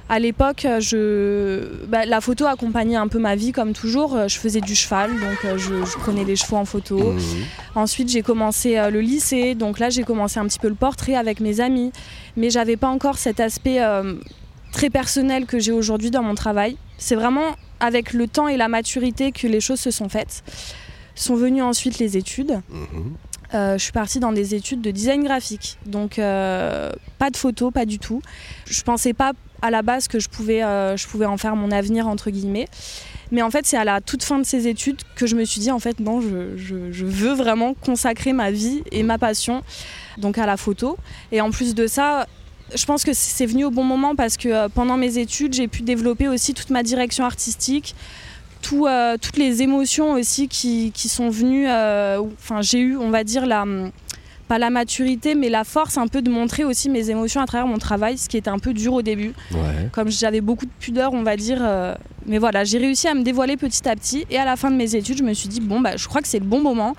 À 0.08 0.18
l'époque, 0.18 0.66
je... 0.80 1.86
bah, 1.86 2.04
la 2.04 2.20
photo 2.20 2.44
accompagnait 2.44 2.96
un 2.96 3.08
peu 3.08 3.18
ma 3.18 3.36
vie 3.36 3.52
comme 3.52 3.72
toujours. 3.72 4.28
Je 4.28 4.38
faisais 4.38 4.60
du 4.60 4.74
cheval, 4.74 5.10
donc 5.12 5.44
euh, 5.46 5.56
je, 5.56 5.82
je 5.82 5.96
prenais 5.96 6.24
les 6.24 6.36
chevaux 6.36 6.56
en 6.56 6.66
photo. 6.66 7.12
Mhm. 7.12 7.20
Ensuite, 7.74 8.10
j'ai 8.10 8.20
commencé 8.20 8.76
euh, 8.76 8.90
le 8.90 9.00
lycée, 9.00 9.54
donc 9.54 9.78
là, 9.78 9.88
j'ai 9.88 10.02
commencé 10.02 10.38
un 10.38 10.46
petit 10.46 10.58
peu 10.58 10.68
le 10.68 10.74
portrait 10.74 11.14
avec 11.14 11.40
mes 11.40 11.60
amis, 11.60 11.90
mais 12.36 12.50
j'avais 12.50 12.76
pas 12.76 12.88
encore 12.88 13.16
cet 13.16 13.40
aspect 13.40 13.82
euh, 13.82 14.16
très 14.72 14.90
personnel 14.90 15.46
que 15.46 15.58
j'ai 15.58 15.72
aujourd'hui 15.72 16.10
dans 16.10 16.22
mon 16.22 16.34
travail. 16.34 16.76
C'est 16.98 17.14
vraiment 17.16 17.56
avec 17.80 18.12
le 18.12 18.28
temps 18.28 18.46
et 18.46 18.58
la 18.58 18.68
maturité 18.68 19.32
que 19.32 19.46
les 19.46 19.60
choses 19.60 19.80
se 19.80 19.90
sont 19.90 20.10
faites. 20.10 20.44
Sont 21.14 21.34
venues 21.34 21.62
ensuite 21.62 21.98
les 21.98 22.18
études. 22.18 22.60
Mhm. 22.68 23.14
Euh, 23.54 23.78
je 23.78 23.82
suis 23.84 23.92
partie 23.92 24.18
dans 24.20 24.32
des 24.32 24.54
études 24.54 24.80
de 24.80 24.90
design 24.90 25.22
graphique, 25.24 25.78
donc 25.86 26.18
euh, 26.18 26.90
pas 27.18 27.30
de 27.30 27.36
photo, 27.36 27.70
pas 27.70 27.86
du 27.86 27.98
tout. 27.98 28.20
Je 28.66 28.82
pensais 28.82 29.12
pas 29.12 29.32
à 29.62 29.70
la 29.70 29.82
base 29.82 30.08
que 30.08 30.18
je 30.18 30.28
pouvais, 30.28 30.62
euh, 30.64 30.96
je 30.96 31.06
pouvais 31.06 31.26
en 31.26 31.36
faire 31.36 31.54
mon 31.54 31.70
avenir 31.70 32.08
entre 32.08 32.30
guillemets. 32.30 32.66
Mais 33.30 33.42
en 33.42 33.50
fait, 33.50 33.64
c'est 33.66 33.76
à 33.76 33.84
la 33.84 34.00
toute 34.00 34.22
fin 34.22 34.38
de 34.38 34.44
ces 34.44 34.66
études 34.68 35.00
que 35.16 35.26
je 35.26 35.36
me 35.36 35.44
suis 35.44 35.60
dit 35.60 35.70
en 35.70 35.78
fait 35.78 36.00
non, 36.00 36.20
je, 36.20 36.56
je- 36.56 37.04
veux 37.04 37.32
vraiment 37.32 37.74
consacrer 37.74 38.32
ma 38.32 38.50
vie 38.50 38.82
et 38.92 39.02
ma 39.02 39.18
passion 39.18 39.62
donc 40.18 40.36
à 40.38 40.46
la 40.46 40.56
photo. 40.56 40.96
Et 41.32 41.40
en 41.40 41.50
plus 41.50 41.74
de 41.74 41.86
ça, 41.86 42.26
je 42.74 42.84
pense 42.86 43.04
que 43.04 43.12
c'est 43.12 43.46
venu 43.46 43.64
au 43.64 43.70
bon 43.70 43.84
moment 43.84 44.14
parce 44.16 44.36
que 44.36 44.68
pendant 44.68 44.96
mes 44.96 45.18
études, 45.18 45.54
j'ai 45.54 45.68
pu 45.68 45.82
développer 45.82 46.28
aussi 46.28 46.54
toute 46.54 46.70
ma 46.70 46.82
direction 46.82 47.24
artistique, 47.24 47.94
tout, 48.64 48.86
euh, 48.86 49.16
toutes 49.20 49.36
les 49.36 49.62
émotions 49.62 50.12
aussi 50.12 50.48
qui, 50.48 50.90
qui 50.92 51.08
sont 51.08 51.28
venues. 51.28 51.66
euh, 51.68 52.18
Enfin, 52.40 52.62
j'ai 52.62 52.80
eu, 52.80 52.96
on 52.96 53.10
va 53.10 53.22
dire, 53.24 53.44
la, 53.46 53.64
pas 54.48 54.58
la 54.58 54.70
maturité, 54.70 55.34
mais 55.34 55.48
la 55.50 55.64
force 55.64 55.96
un 55.98 56.06
peu 56.08 56.22
de 56.22 56.30
montrer 56.30 56.64
aussi 56.64 56.88
mes 56.88 57.10
émotions 57.10 57.40
à 57.40 57.46
travers 57.46 57.66
mon 57.66 57.78
travail, 57.78 58.16
ce 58.18 58.28
qui 58.28 58.36
était 58.36 58.50
un 58.50 58.58
peu 58.58 58.72
dur 58.72 58.92
au 58.94 59.02
début. 59.02 59.32
Ouais. 59.52 59.88
Comme 59.92 60.10
j'avais 60.10 60.40
beaucoup 60.40 60.66
de 60.66 60.70
pudeur, 60.80 61.12
on 61.12 61.22
va 61.22 61.36
dire. 61.36 61.58
euh, 61.60 61.94
mais 62.26 62.38
voilà, 62.38 62.64
j'ai 62.64 62.78
réussi 62.78 63.06
à 63.06 63.14
me 63.14 63.22
dévoiler 63.22 63.56
petit 63.56 63.86
à 63.88 63.94
petit. 63.96 64.24
Et 64.30 64.38
à 64.38 64.44
la 64.44 64.56
fin 64.56 64.70
de 64.70 64.76
mes 64.76 64.94
études, 64.96 65.18
je 65.18 65.24
me 65.24 65.34
suis 65.34 65.48
dit, 65.48 65.60
bon, 65.60 65.80
bah, 65.80 65.96
je 65.96 66.08
crois 66.08 66.22
que 66.22 66.28
c'est 66.28 66.38
le 66.40 66.46
bon 66.46 66.60
moment. 66.62 66.94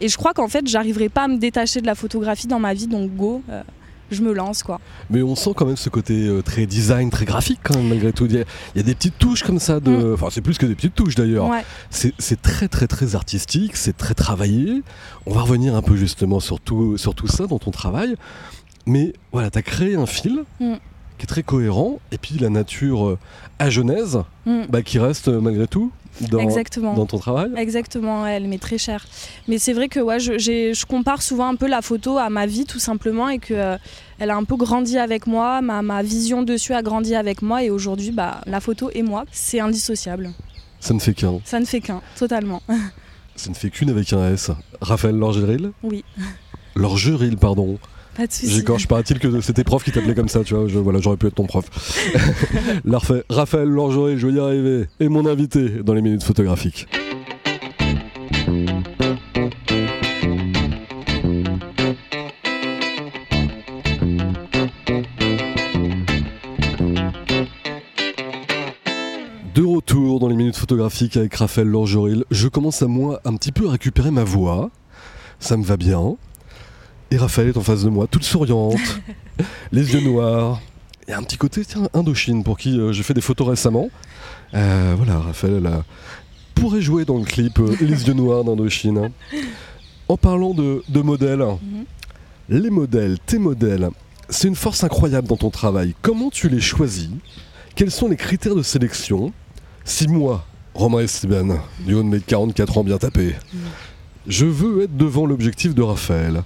Et 0.00 0.08
je 0.08 0.16
crois 0.18 0.34
qu'en 0.34 0.48
fait, 0.48 0.66
j'arriverai 0.66 1.08
pas 1.08 1.22
à 1.24 1.28
me 1.28 1.38
détacher 1.38 1.80
de 1.80 1.86
la 1.86 1.94
photographie 1.94 2.46
dans 2.46 2.58
ma 2.58 2.74
vie, 2.74 2.86
donc 2.86 3.10
go, 3.16 3.40
euh, 3.48 3.62
je 4.10 4.22
me 4.22 4.32
lance, 4.32 4.62
quoi. 4.62 4.80
Mais 5.10 5.22
on 5.22 5.34
sent 5.34 5.50
quand 5.56 5.66
même 5.66 5.76
ce 5.76 5.88
côté 5.88 6.26
euh, 6.26 6.42
très 6.42 6.66
design, 6.66 7.10
très 7.10 7.24
graphique 7.24 7.60
quand 7.62 7.76
même 7.76 7.88
malgré 7.88 8.12
tout. 8.12 8.26
Il 8.26 8.34
y 8.34 8.40
a, 8.40 8.44
il 8.74 8.78
y 8.78 8.80
a 8.80 8.82
des 8.82 8.94
petites 8.94 9.18
touches 9.18 9.42
comme 9.42 9.58
ça 9.58 9.80
de. 9.80 9.90
Mm. 9.90 10.14
Enfin, 10.14 10.28
c'est 10.30 10.40
plus 10.40 10.58
que 10.58 10.66
des 10.66 10.74
petites 10.74 10.94
touches 10.94 11.14
d'ailleurs. 11.14 11.48
Ouais. 11.48 11.64
C'est 11.90 12.42
très 12.42 12.68
très 12.68 12.86
très 12.86 13.14
artistique, 13.14 13.76
c'est 13.76 13.96
très 13.96 14.14
travaillé. 14.14 14.82
On 15.26 15.32
va 15.32 15.42
revenir 15.42 15.74
un 15.74 15.82
peu 15.82 15.96
justement 15.96 16.40
sur 16.40 16.60
tout, 16.60 16.96
sur 16.96 17.14
tout 17.14 17.28
ça 17.28 17.46
dans 17.46 17.58
ton 17.58 17.70
travail. 17.70 18.16
Mais 18.86 19.12
voilà, 19.32 19.50
tu 19.50 19.58
as 19.58 19.62
créé 19.62 19.96
un 19.96 20.06
fil 20.06 20.44
Mm. 20.60 20.74
Qui 21.18 21.24
est 21.24 21.26
très 21.26 21.42
cohérent. 21.42 21.98
Et 22.12 22.18
puis 22.18 22.36
la 22.38 22.48
nature 22.50 23.06
euh, 23.08 23.18
à 23.58 23.70
Genèse, 23.70 24.18
Mm. 24.46 24.62
bah, 24.68 24.82
qui 24.82 24.98
reste 24.98 25.28
euh, 25.28 25.40
malgré 25.40 25.66
tout 25.66 25.90
dans, 26.30 26.38
Exactement. 26.38 26.94
dans 26.94 27.04
ton 27.06 27.18
travail. 27.18 27.50
Exactement, 27.56 28.26
elle 28.26 28.46
m'est 28.48 28.58
très 28.60 28.78
chère. 28.78 29.04
Mais 29.48 29.58
c'est 29.58 29.72
vrai 29.74 29.88
que 29.88 30.00
ouais, 30.00 30.18
je 30.20 30.86
compare 30.86 31.20
souvent 31.20 31.46
un 31.48 31.56
peu 31.56 31.66
la 31.66 31.82
photo 31.82 32.16
à 32.16 32.30
ma 32.30 32.46
vie 32.46 32.64
tout 32.64 32.78
simplement 32.78 33.28
et 33.28 33.38
que 33.38 33.52
euh, 33.52 33.76
elle 34.18 34.30
a 34.30 34.36
un 34.36 34.44
peu 34.44 34.56
grandi 34.56 34.96
avec 34.98 35.26
moi, 35.26 35.60
ma, 35.60 35.82
ma 35.82 36.02
vision 36.02 36.42
dessus 36.42 36.72
a 36.72 36.80
grandi 36.82 37.14
avec 37.14 37.42
moi 37.42 37.62
et 37.64 37.70
aujourd'hui 37.70 38.12
bah, 38.12 38.40
la 38.46 38.60
photo 38.60 38.88
et 38.94 39.02
moi 39.02 39.24
c'est 39.30 39.60
indissociable. 39.60 40.30
Ça 40.80 40.94
ne 40.94 41.00
fait 41.00 41.12
qu'un. 41.14 41.40
Ça 41.44 41.58
ne 41.60 41.64
fait 41.66 41.80
qu'un, 41.80 42.00
totalement. 42.18 42.62
Ça 43.34 43.50
ne 43.50 43.54
fait 43.54 43.68
qu'une 43.70 43.90
avec 43.90 44.12
un 44.14 44.32
S. 44.32 44.50
Raphaël 44.80 45.16
Lorgeril? 45.16 45.72
Oui. 45.82 46.04
Lorgeril, 46.74 47.36
pardon. 47.36 47.78
Pas 48.16 48.26
de 48.26 48.32
soucis. 48.32 48.50
J'écorche, 48.50 48.86
paraît-il 48.86 49.18
que 49.18 49.40
c'était 49.42 49.62
prof 49.62 49.84
qui 49.84 49.92
t'appelait 49.92 50.14
comme 50.14 50.28
ça, 50.28 50.42
tu 50.42 50.54
vois? 50.54 50.68
Je, 50.68 50.78
voilà, 50.78 51.00
j'aurais 51.02 51.18
pu 51.18 51.26
être 51.26 51.34
ton 51.34 51.44
prof. 51.44 51.66
Raphaël 53.28 53.68
Lorgeril, 53.68 54.16
je 54.16 54.26
vais 54.26 54.32
y 54.34 54.40
arriver. 54.40 54.86
Et 55.00 55.08
mon 55.08 55.26
invité 55.26 55.68
dans 55.84 55.92
les 55.92 56.00
minutes 56.00 56.22
photographiques. 56.22 56.88
De 69.54 69.62
retour 69.62 70.20
dans 70.20 70.28
les 70.28 70.36
minutes 70.36 70.56
photographiques 70.56 71.18
avec 71.18 71.34
Raphaël 71.34 71.68
Lorgeril, 71.68 72.24
je 72.30 72.48
commence 72.48 72.80
à 72.82 72.86
moi 72.86 73.20
un 73.26 73.36
petit 73.36 73.52
peu 73.52 73.68
à 73.68 73.72
récupérer 73.72 74.10
ma 74.10 74.24
voix. 74.24 74.70
Ça 75.38 75.58
me 75.58 75.64
va 75.64 75.76
bien. 75.76 76.16
Et 77.10 77.16
Raphaël 77.16 77.48
est 77.48 77.56
en 77.56 77.62
face 77.62 77.84
de 77.84 77.88
moi, 77.88 78.06
toute 78.10 78.24
souriante, 78.24 79.00
les 79.72 79.92
yeux 79.94 80.00
noirs. 80.00 80.60
Il 81.06 81.12
y 81.12 81.14
a 81.14 81.18
un 81.18 81.22
petit 81.22 81.36
côté, 81.36 81.64
tiens, 81.64 81.88
Indochine, 81.94 82.42
pour 82.42 82.58
qui 82.58 82.78
euh, 82.80 82.92
j'ai 82.92 83.02
fait 83.04 83.14
des 83.14 83.20
photos 83.20 83.48
récemment. 83.48 83.90
Euh, 84.54 84.94
voilà, 84.96 85.18
Raphaël 85.20 85.54
elle 85.58 85.66
a- 85.66 85.84
pourrait 86.54 86.80
jouer 86.80 87.04
dans 87.04 87.18
le 87.18 87.24
clip 87.24 87.58
euh, 87.60 87.76
Les 87.80 88.06
yeux 88.08 88.14
noirs 88.14 88.42
d'Indochine. 88.42 88.98
hein. 88.98 89.38
En 90.08 90.16
parlant 90.16 90.52
de, 90.54 90.82
de 90.88 91.00
modèles, 91.00 91.40
Mhm. 91.44 91.84
les 92.48 92.70
modèles, 92.70 93.18
tes 93.24 93.38
modèles, 93.38 93.88
c'est 94.28 94.48
une 94.48 94.56
force 94.56 94.82
incroyable 94.82 95.28
dans 95.28 95.36
ton 95.36 95.50
travail. 95.50 95.94
Comment 96.02 96.30
tu 96.30 96.48
les 96.48 96.60
choisis? 96.60 97.10
Quels 97.76 97.90
sont 97.92 98.08
les 98.08 98.16
critères 98.16 98.54
de 98.56 98.62
sélection? 98.62 99.32
Si 99.84 100.08
moi, 100.08 100.44
Romain 100.74 101.00
Esteban, 101.00 101.58
du 101.86 101.94
haut 101.94 102.02
de 102.02 102.08
mes 102.08 102.20
44 102.20 102.78
ans 102.78 102.84
bien 102.84 102.98
tapé, 102.98 103.36
je 104.26 104.46
veux 104.46 104.82
être 104.84 104.96
devant 104.96 105.26
l'objectif 105.26 105.74
de 105.74 105.82
Raphaël, 105.82 106.42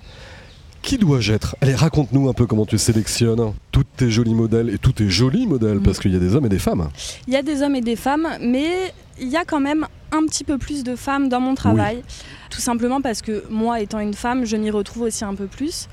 qui 0.83 0.99
dois-je 0.99 1.33
être 1.33 1.57
Allez, 1.61 1.75
raconte-nous 1.75 2.29
un 2.29 2.33
peu 2.33 2.47
comment 2.47 2.67
tu 2.67 2.79
sélectionnes 2.79 3.53
tous 3.71 3.85
tes 3.97 4.11
jolis 4.11 4.35
modèles 4.35 4.71
et 4.71 4.79
tous 4.79 4.93
tes 4.93 5.09
jolis 5.09 5.47
modèles, 5.47 5.81
parce 5.81 5.99
qu'il 5.99 6.13
y 6.13 6.17
a 6.17 6.19
des 6.19 6.35
hommes 6.35 6.47
et 6.47 6.51
des 6.51 6.59
femmes. 6.59 6.89
Il 7.27 7.35
y 7.35 7.37
a 7.37 7.43
des 7.43 7.63
hommes 7.63 7.77
et 7.77 7.81
des 7.81 7.97
femmes, 7.97 8.29
mais 8.41 8.93
il 9.21 9.29
y 9.29 9.37
a 9.37 9.45
quand 9.45 9.61
même 9.61 9.87
un 10.13 10.27
petit 10.27 10.45
peu 10.45 10.59
plus 10.59 10.83
de 10.83 10.97
femmes 10.97 11.29
dans 11.29 11.41
mon 11.41 11.55
travail. 11.55 12.03
Tout 12.51 12.61
simplement 12.61 13.01
parce 13.01 13.23
que 13.23 13.45
moi, 13.51 13.81
étant 13.81 14.01
une 14.01 14.15
femme, 14.15 14.45
je 14.45 14.57
m'y 14.57 14.71
retrouve 14.71 15.03
aussi 15.03 15.25
un 15.25 15.35
peu 15.35 15.47
plus. 15.47 15.89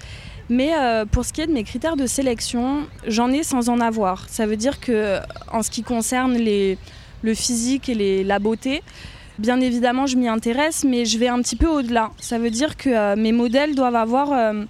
Mais 0.50 0.72
euh, 0.78 1.06
pour 1.06 1.26
ce 1.26 1.34
qui 1.34 1.42
est 1.42 1.48
de 1.48 1.52
mes 1.52 1.64
critères 1.64 1.98
de 1.98 2.08
sélection, 2.08 2.88
j'en 3.06 3.32
ai 3.32 3.44
sans 3.44 3.70
en 3.70 3.80
avoir. 3.80 4.28
Ça 4.30 4.48
veut 4.48 4.56
dire 4.56 4.80
que 4.80 5.20
en 5.52 5.62
ce 5.62 5.70
qui 5.70 5.84
concerne 5.84 6.34
les, 6.34 6.78
le 7.22 7.34
physique 7.34 7.90
et 7.90 7.94
les, 7.94 8.24
la 8.24 8.40
beauté, 8.40 8.82
bien 9.40 9.60
évidemment, 9.60 10.08
je 10.08 10.16
m'y 10.16 10.28
intéresse, 10.28 10.86
mais 10.86 11.06
je 11.06 11.18
vais 11.18 11.28
un 11.28 11.42
petit 11.42 11.58
peu 11.58 11.68
au-delà. 11.68 12.12
Ça 12.20 12.40
veut 12.40 12.50
dire 12.50 12.78
que 12.78 12.90
euh, 12.90 13.16
mes 13.18 13.34
modèles 13.34 13.76
doivent 13.76 13.96
avoir 13.96 14.32
euh, 14.32 14.64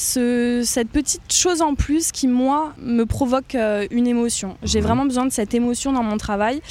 ce- 0.00 0.62
cette 0.64 0.88
petite 0.88 1.30
chose 1.30 1.60
en 1.60 1.74
plus 1.74 2.10
qui, 2.10 2.26
moi, 2.26 2.72
me 2.78 3.04
provoque 3.04 3.54
euh, 3.54 3.86
une 3.90 4.06
émotion. 4.06 4.56
J'ai 4.62 4.78
Mhm. 4.80 4.86
vraiment 4.86 5.04
besoin 5.04 5.26
de 5.26 5.32
cette 5.32 5.52
émotion 5.52 5.92
dans 5.92 6.02
mon 6.02 6.16
travail. 6.16 6.62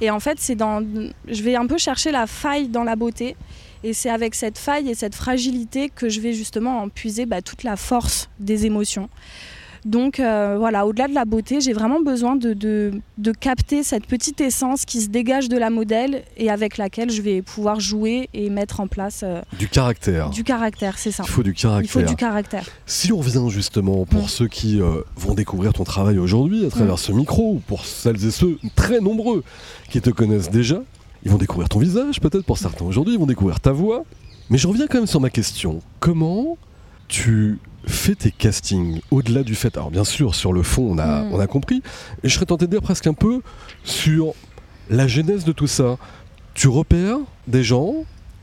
Et 0.00 0.10
en 0.10 0.20
fait, 0.20 0.38
c'est 0.38 0.54
dans, 0.54 0.80
je 1.26 1.42
vais 1.42 1.56
un 1.56 1.66
peu 1.66 1.78
chercher 1.78 2.12
la 2.12 2.26
faille 2.28 2.68
dans 2.68 2.84
la 2.84 2.94
beauté. 2.94 3.36
Et 3.82 3.92
c'est 3.92 4.08
avec 4.10 4.34
cette 4.34 4.56
faille 4.58 4.88
et 4.88 4.94
cette 4.94 5.14
fragilité 5.16 5.90
que 5.90 6.08
je 6.08 6.20
vais 6.20 6.32
justement 6.32 6.80
en 6.82 6.88
puiser 6.88 7.26
bah, 7.26 7.42
toute 7.42 7.62
la 7.64 7.76
force 7.76 8.28
des 8.38 8.66
émotions. 8.66 9.08
Donc 9.86 10.18
euh, 10.20 10.56
voilà, 10.58 10.84
au-delà 10.84 11.06
de 11.06 11.14
la 11.14 11.24
beauté, 11.24 11.60
j'ai 11.60 11.72
vraiment 11.72 12.00
besoin 12.00 12.34
de, 12.36 12.52
de, 12.54 12.90
de 13.18 13.32
capter 13.32 13.82
cette 13.84 14.04
petite 14.06 14.40
essence 14.40 14.84
qui 14.84 15.00
se 15.00 15.08
dégage 15.08 15.48
de 15.48 15.56
la 15.56 15.70
modèle 15.70 16.24
et 16.36 16.50
avec 16.50 16.76
laquelle 16.76 17.08
je 17.10 17.22
vais 17.22 17.40
pouvoir 17.40 17.78
jouer 17.78 18.28
et 18.34 18.50
mettre 18.50 18.80
en 18.80 18.88
place 18.88 19.20
euh, 19.22 19.40
Du 19.58 19.68
caractère. 19.68 20.30
du 20.30 20.42
caractère, 20.42 20.98
c'est 20.98 21.12
ça. 21.12 21.22
Il 21.24 21.30
faut 21.30 21.44
du 21.44 21.52
Il 21.52 21.56
faut 21.56 21.68
caractère. 21.68 22.06
du 22.06 22.16
caractère. 22.16 22.64
Si 22.84 23.12
on 23.12 23.18
revient 23.18 23.46
justement 23.48 24.04
pour 24.04 24.24
Mm. 24.24 24.28
ceux 24.28 24.48
qui 24.48 24.80
euh, 24.82 25.02
vont 25.16 25.34
découvrir 25.34 25.72
ton 25.72 25.84
travail 25.84 26.18
aujourd'hui 26.18 26.66
à 26.66 26.70
travers 26.70 26.98
ce 26.98 27.12
micro, 27.12 27.52
ou 27.52 27.62
pour 27.66 27.84
celles 27.84 28.24
et 28.26 28.30
ceux 28.32 28.58
très 28.74 29.00
nombreux 29.00 29.44
qui 29.88 30.00
te 30.00 30.10
connaissent 30.10 30.50
déjà, 30.50 30.82
ils 31.24 31.30
vont 31.30 31.38
découvrir 31.38 31.68
ton 31.68 31.78
visage 31.78 32.20
peut-être 32.20 32.44
pour 32.44 32.58
certains 32.58 32.84
aujourd'hui, 32.84 33.14
ils 33.14 33.20
vont 33.20 33.26
découvrir 33.26 33.60
ta 33.60 33.70
voix. 33.70 34.04
Mais 34.50 34.58
je 34.58 34.66
reviens 34.66 34.88
quand 34.88 34.98
même 34.98 35.06
sur 35.06 35.20
ma 35.20 35.30
question. 35.30 35.80
Comment 36.00 36.58
tu 37.08 37.58
fais 37.86 38.14
tes 38.14 38.30
castings 38.30 39.00
au-delà 39.10 39.42
du 39.42 39.54
fait 39.54 39.76
Alors 39.76 39.90
bien 39.90 40.04
sûr, 40.04 40.34
sur 40.34 40.52
le 40.52 40.62
fond, 40.62 40.86
on 40.90 40.98
a, 40.98 41.22
Mm. 41.22 41.32
on 41.32 41.40
a 41.40 41.46
compris. 41.46 41.82
Et 42.22 42.28
je 42.28 42.34
serais 42.34 42.46
tenté 42.46 42.66
de 42.66 42.70
dire 42.72 42.82
presque 42.82 43.06
un 43.06 43.14
peu 43.14 43.40
sur 43.84 44.34
la 44.90 45.06
genèse 45.06 45.44
de 45.44 45.52
tout 45.52 45.66
ça. 45.66 45.96
Tu 46.54 46.68
repères 46.68 47.18
des 47.46 47.62
gens 47.62 47.94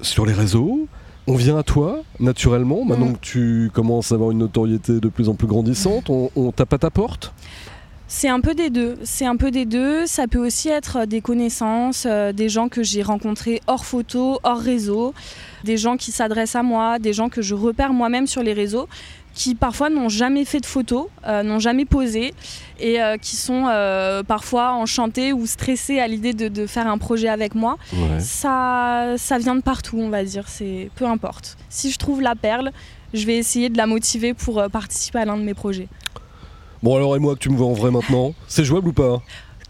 sur 0.02 0.26
les 0.26 0.34
réseaux 0.34 0.88
On 1.26 1.36
vient 1.36 1.58
à 1.58 1.64
toi 1.64 2.02
naturellement, 2.20 2.84
maintenant 2.84 3.08
Mm. 3.12 3.14
que 3.14 3.20
tu 3.22 3.72
commences 3.74 4.12
à 4.12 4.16
avoir 4.16 4.32
une 4.32 4.40
notoriété 4.40 5.00
de 5.00 5.08
plus 5.08 5.30
en 5.30 5.36
plus 5.36 5.48
grandissante, 5.48 6.10
on, 6.10 6.30
on 6.36 6.52
tape 6.52 6.74
à 6.74 6.78
ta 6.78 6.90
porte? 6.90 7.34
C'est 8.10 8.28
un 8.28 8.42
peu 8.42 8.54
des 8.54 8.70
deux. 8.70 8.98
C'est 9.04 9.26
un 9.26 9.38
peu 9.38 9.50
des 9.50 9.66
deux. 9.66 10.06
Ça 10.06 10.28
peut 10.28 10.46
aussi 10.46 10.68
être 10.68 11.06
des 11.06 11.22
connaissances, 11.22 12.06
euh, 12.08 12.34
des 12.34 12.50
gens 12.50 12.68
que 12.68 12.84
j'ai 12.84 13.02
rencontrés 13.02 13.62
hors 13.68 13.86
photo, 13.86 14.40
hors 14.44 14.60
réseau, 14.60 15.14
des 15.64 15.78
gens 15.78 15.96
qui 15.98 16.12
s'adressent 16.12 16.56
à 16.58 16.62
moi, 16.62 17.00
des 17.00 17.14
gens 17.14 17.30
que 17.30 17.42
je 17.42 17.56
repère 17.56 17.94
moi-même 17.94 18.28
sur 18.28 18.44
les 18.44 18.54
réseaux, 18.54 18.88
qui 19.34 19.56
parfois 19.56 19.90
n'ont 19.90 20.10
jamais 20.10 20.46
fait 20.46 20.60
de 20.60 20.66
photos, 20.66 21.08
euh, 21.28 21.44
n'ont 21.44 21.60
jamais 21.60 21.86
posé 21.86 22.34
et 22.80 23.02
euh, 23.02 23.18
qui 23.18 23.36
sont 23.36 23.66
euh, 23.68 24.24
parfois 24.24 24.74
enchantés 24.74 25.34
ou 25.34 25.48
stressés 25.48 26.00
à 26.00 26.08
l'idée 26.08 26.34
de, 26.34 26.48
de 26.48 26.68
faire 26.68 26.88
un 26.88 26.98
projet 26.98 27.30
avec 27.30 27.56
moi. 27.56 27.78
Ouais. 27.94 28.20
Ça, 28.20 29.16
ça 29.18 29.38
vient 29.38 29.56
de 29.56 29.62
partout, 29.62 29.98
on 30.00 30.10
va 30.10 30.24
dire. 30.24 30.48
C'est 30.48 30.90
peu 30.96 31.06
importe. 31.06 31.58
Si 31.70 31.92
je 31.92 31.98
trouve 31.98 32.22
la 32.22 32.36
perle, 32.36 32.72
je 33.13 33.25
vais 33.25 33.38
essayer 33.38 33.70
de 33.70 33.78
la 33.78 33.88
motiver 33.88 34.34
pour 34.34 34.63
participer 34.72 35.20
à 35.20 35.25
l'un 35.25 35.38
de 35.38 35.44
mes 35.44 35.54
projets. 35.54 35.88
Bon 36.84 36.96
alors 36.98 37.16
et 37.16 37.20
moi 37.20 37.36
que 37.36 37.40
tu 37.40 37.50
me 37.50 37.56
vois 37.56 37.68
en 37.68 37.74
vrai 37.74 37.92
maintenant, 37.92 38.34
c'est 38.48 38.66
jouable 38.66 38.90
ou 38.90 38.94
pas? 38.94 39.22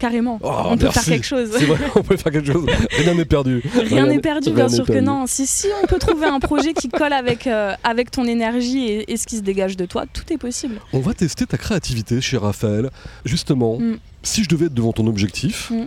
Carrément. 0.04 0.38
Oh, 0.42 0.50
on 0.66 0.76
peut 0.76 0.84
merci. 0.84 0.98
faire 0.98 1.14
quelque 1.14 1.24
chose. 1.26 1.48
C'est 1.56 1.64
vrai, 1.64 1.78
on 1.94 2.02
peut 2.02 2.16
faire 2.18 2.30
quelque 2.30 2.52
chose. 2.52 2.66
Rien 2.98 3.14
n'est 3.14 3.24
perdu. 3.24 3.62
Rien 3.74 4.06
n'est 4.06 4.18
perdu, 4.18 4.50
bien 4.50 4.68
sûr 4.68 4.84
que 4.84 5.00
non. 5.00 5.26
Si, 5.26 5.46
si 5.46 5.66
on 5.82 5.86
peut 5.86 5.98
trouver 5.98 6.26
un 6.26 6.40
projet 6.40 6.74
qui 6.74 6.90
colle 6.90 7.14
avec, 7.14 7.46
euh, 7.46 7.72
avec 7.82 8.10
ton 8.10 8.24
énergie 8.26 8.84
et, 8.86 9.12
et 9.12 9.16
ce 9.16 9.26
qui 9.26 9.36
se 9.38 9.40
dégage 9.42 9.78
de 9.78 9.86
toi, 9.86 10.04
tout 10.12 10.30
est 10.30 10.36
possible. 10.36 10.74
On 10.92 11.00
va 11.00 11.14
tester 11.14 11.46
ta 11.46 11.56
créativité 11.56 12.20
chez 12.20 12.36
Raphaël. 12.36 12.90
Justement, 13.24 13.78
Mm. 13.78 13.96
si 14.22 14.44
je 14.44 14.48
devais 14.50 14.66
être 14.66 14.74
devant 14.74 14.92
ton 14.92 15.06
objectif, 15.06 15.70
Mm. 15.70 15.86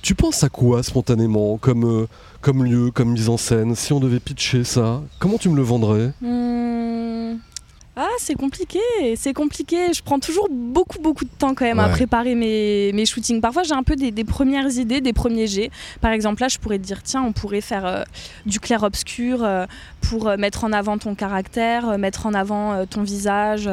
tu 0.00 0.14
penses 0.14 0.44
à 0.44 0.48
quoi 0.48 0.84
spontanément 0.84 1.56
comme, 1.58 1.84
euh, 1.84 2.06
comme 2.40 2.62
lieu, 2.64 2.92
comme 2.92 3.10
mise 3.10 3.28
en 3.28 3.36
scène 3.36 3.74
Si 3.74 3.92
on 3.92 3.98
devait 3.98 4.20
pitcher 4.20 4.62
ça, 4.62 5.02
comment 5.18 5.38
tu 5.38 5.48
me 5.48 5.56
le 5.56 5.62
vendrais? 5.62 6.12
Hmm. 6.22 6.95
Ah, 7.98 8.10
c'est 8.18 8.34
compliqué, 8.34 8.78
c'est 9.16 9.32
compliqué. 9.32 9.94
Je 9.94 10.02
prends 10.02 10.18
toujours 10.18 10.48
beaucoup, 10.50 10.98
beaucoup 10.98 11.24
de 11.24 11.30
temps 11.30 11.54
quand 11.54 11.64
même 11.64 11.78
à 11.78 11.88
préparer 11.88 12.34
mes, 12.34 12.92
mes 12.92 13.06
shootings. 13.06 13.40
Parfois, 13.40 13.62
j'ai 13.62 13.72
un 13.72 13.82
peu 13.82 13.96
des, 13.96 14.10
des 14.10 14.24
premières 14.24 14.70
idées, 14.76 15.00
des 15.00 15.14
premiers 15.14 15.46
jets. 15.46 15.70
Par 16.02 16.12
exemple, 16.12 16.42
là, 16.42 16.48
je 16.48 16.58
pourrais 16.58 16.76
te 16.76 16.84
dire, 16.84 17.02
tiens, 17.02 17.22
on 17.22 17.32
pourrait 17.32 17.62
faire 17.62 17.86
euh, 17.86 18.02
du 18.44 18.60
clair-obscur 18.60 19.42
euh, 19.42 19.64
pour 20.02 20.28
euh, 20.28 20.36
mettre 20.36 20.64
en 20.64 20.74
avant 20.74 20.98
ton 20.98 21.14
caractère, 21.14 21.96
mettre 21.96 22.26
en 22.26 22.34
avant 22.34 22.84
ton 22.84 23.02
visage. 23.02 23.70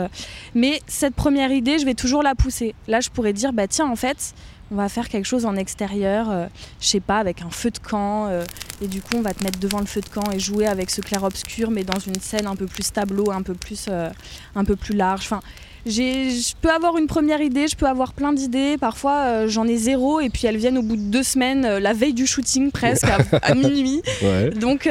Mais 0.55 0.81
cette 0.87 1.15
première 1.15 1.51
idée, 1.51 1.77
je 1.77 1.83
vais 1.83 1.93
toujours 1.93 2.23
la 2.23 2.33
pousser. 2.33 2.75
Là, 2.87 3.01
je 3.01 3.09
pourrais 3.09 3.33
dire, 3.33 3.51
bah 3.51 3.67
tiens, 3.67 3.89
en 3.89 3.97
fait, 3.97 4.33
on 4.73 4.75
va 4.75 4.89
faire 4.89 5.07
quelque 5.07 5.25
chose 5.25 5.45
en 5.45 5.55
extérieur, 5.55 6.31
euh, 6.31 6.47
je 6.81 6.87
sais 6.87 6.99
pas, 6.99 7.19
avec 7.19 7.43
un 7.43 7.51
feu 7.51 7.69
de 7.69 7.77
camp. 7.77 8.25
euh, 8.27 8.43
et 8.81 8.87
du 8.87 9.01
coup, 9.01 9.11
on 9.17 9.21
va 9.21 9.33
te 9.33 9.43
mettre 9.43 9.59
devant 9.59 9.79
le 9.79 9.85
feu 9.85 10.01
de 10.01 10.09
camp 10.09 10.31
et 10.31 10.39
jouer 10.39 10.65
avec 10.65 10.89
ce 10.89 10.99
clair-obscur, 11.01 11.69
mais 11.69 11.83
dans 11.83 11.99
une 11.99 12.19
scène 12.19 12.47
un 12.47 12.55
peu 12.55 12.65
plus 12.65 12.91
tableau, 12.91 13.31
un 13.31 13.43
peu 13.43 13.53
plus, 13.53 13.85
euh, 13.89 14.09
un 14.55 14.63
peu 14.65 14.75
plus 14.75 14.95
large. 14.95 15.21
Enfin, 15.25 15.41
j'ai- 15.85 16.31
je 16.31 16.55
peux 16.59 16.71
avoir 16.71 16.97
une 16.97 17.07
première 17.07 17.39
idée, 17.41 17.67
je 17.67 17.75
peux 17.75 17.85
avoir 17.87 18.13
plein 18.13 18.33
d'idées. 18.33 18.77
Parfois, 18.79 19.17
euh, 19.25 19.47
j'en 19.47 19.67
ai 19.67 19.77
zéro 19.77 20.19
et 20.19 20.29
puis 20.29 20.47
elles 20.47 20.57
viennent 20.57 20.77
au 20.79 20.81
bout 20.81 20.95
de 20.95 21.01
deux 21.01 21.23
semaines, 21.23 21.77
la 21.77 21.93
veille 21.93 22.13
du 22.15 22.25
shooting 22.25 22.71
presque, 22.71 23.05
à, 23.05 23.17
à 23.43 23.53
minuit. 23.55 24.01
Ouais. 24.23 24.49
Donc, 24.49 24.87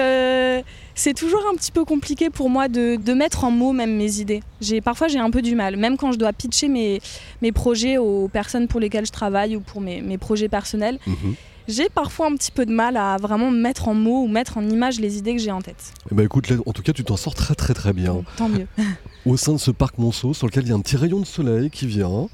c'est 0.94 1.14
toujours 1.14 1.42
un 1.52 1.56
petit 1.56 1.72
peu 1.72 1.84
compliqué 1.84 2.30
pour 2.30 2.50
moi 2.50 2.68
de, 2.68 2.96
de 2.96 3.12
mettre 3.12 3.44
en 3.44 3.50
mots 3.50 3.72
même 3.72 3.96
mes 3.96 4.20
idées. 4.20 4.42
J'ai, 4.60 4.80
parfois, 4.80 5.08
j'ai 5.08 5.18
un 5.18 5.30
peu 5.30 5.42
du 5.42 5.54
mal, 5.54 5.76
même 5.76 5.96
quand 5.96 6.12
je 6.12 6.18
dois 6.18 6.32
pitcher 6.32 6.68
mes, 6.68 7.00
mes 7.40 7.52
projets 7.52 7.98
aux 7.98 8.28
personnes 8.28 8.68
pour 8.68 8.80
lesquelles 8.80 9.06
je 9.06 9.12
travaille 9.12 9.56
ou 9.56 9.60
pour 9.60 9.80
mes, 9.80 10.02
mes 10.02 10.18
projets 10.18 10.48
personnels. 10.48 10.98
Mhm. 11.06 11.34
J'ai 11.68 11.88
parfois 11.88 12.26
un 12.26 12.34
petit 12.34 12.50
peu 12.50 12.66
de 12.66 12.72
mal 12.72 12.96
à 12.96 13.16
vraiment 13.18 13.50
mettre 13.50 13.88
en 13.88 13.94
mots 13.94 14.24
ou 14.24 14.28
mettre 14.28 14.58
en 14.58 14.68
image 14.68 14.98
les 14.98 15.18
idées 15.18 15.36
que 15.36 15.40
j'ai 15.40 15.52
en 15.52 15.62
tête. 15.62 15.94
Eh 16.10 16.14
ben 16.14 16.24
écoute, 16.24 16.48
là, 16.48 16.56
en 16.66 16.72
tout 16.72 16.82
cas, 16.82 16.92
tu 16.92 17.04
t'en 17.04 17.16
sors 17.16 17.34
très 17.34 17.54
très 17.54 17.72
très 17.72 17.92
bien. 17.92 18.24
Tant 18.36 18.48
mieux. 18.48 18.66
Au 19.26 19.36
sein 19.36 19.52
de 19.52 19.58
ce 19.58 19.70
parc 19.70 19.98
Monceau, 19.98 20.34
sur 20.34 20.46
lequel 20.48 20.64
il 20.64 20.70
y 20.70 20.72
a 20.72 20.74
un 20.74 20.80
petit 20.80 20.96
rayon 20.96 21.20
de 21.20 21.24
soleil 21.26 21.70
qui 21.70 21.86
vient, 21.86 22.28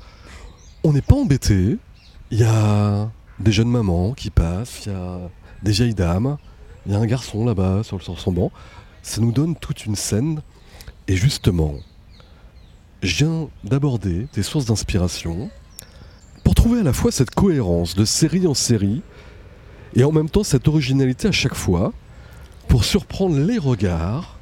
on 0.83 0.93
n'est 0.93 1.03
pas 1.03 1.17
embêté. 1.17 1.77
Il 2.31 2.39
y 2.39 2.45
a 2.45 3.11
des 3.39 3.53
jeunes 3.53 3.69
mamans 3.69 4.13
qui 4.13 4.31
passent, 4.31 4.87
il 4.87 4.93
y 4.93 4.95
a 4.95 5.21
des 5.63 5.73
vieilles 5.73 5.95
dames, 5.95 6.39
il 6.89 6.95
y 6.95 6.97
a 6.97 6.99
un 6.99 7.07
garçon 7.07 7.45
là-bas 7.45 7.83
sur, 7.85 7.99
le- 7.99 8.03
sur 8.03 8.19
son 8.19 8.33
banc. 8.33 8.51
Ça 9.03 9.21
nous 9.21 9.31
donne 9.31 9.55
toute 9.55 9.87
une 9.87 9.95
scène. 9.95 10.41
Et 11.07 11.15
justement, 11.17 11.75
je 13.03 13.25
viens 13.25 13.49
d'aborder 13.63 14.27
tes 14.33 14.43
sources 14.43 14.65
d'inspiration 14.65 15.51
pour 16.45 16.55
trouver 16.55 16.81
à 16.81 16.83
la 16.83 16.93
fois 16.93 17.13
cette 17.13 17.31
cohérence 17.31 17.95
de 17.95 18.05
série 18.05 18.47
en 18.47 18.55
série 18.55 19.03
et 19.95 20.03
en 20.05 20.13
même 20.13 20.29
temps 20.29 20.43
cette 20.45 20.67
originalité 20.67 21.29
à 21.29 21.33
chaque 21.33 21.55
fois 21.55 21.93
pour 22.69 22.85
surprendre 22.85 23.39
les 23.39 23.59
regards, 23.59 24.39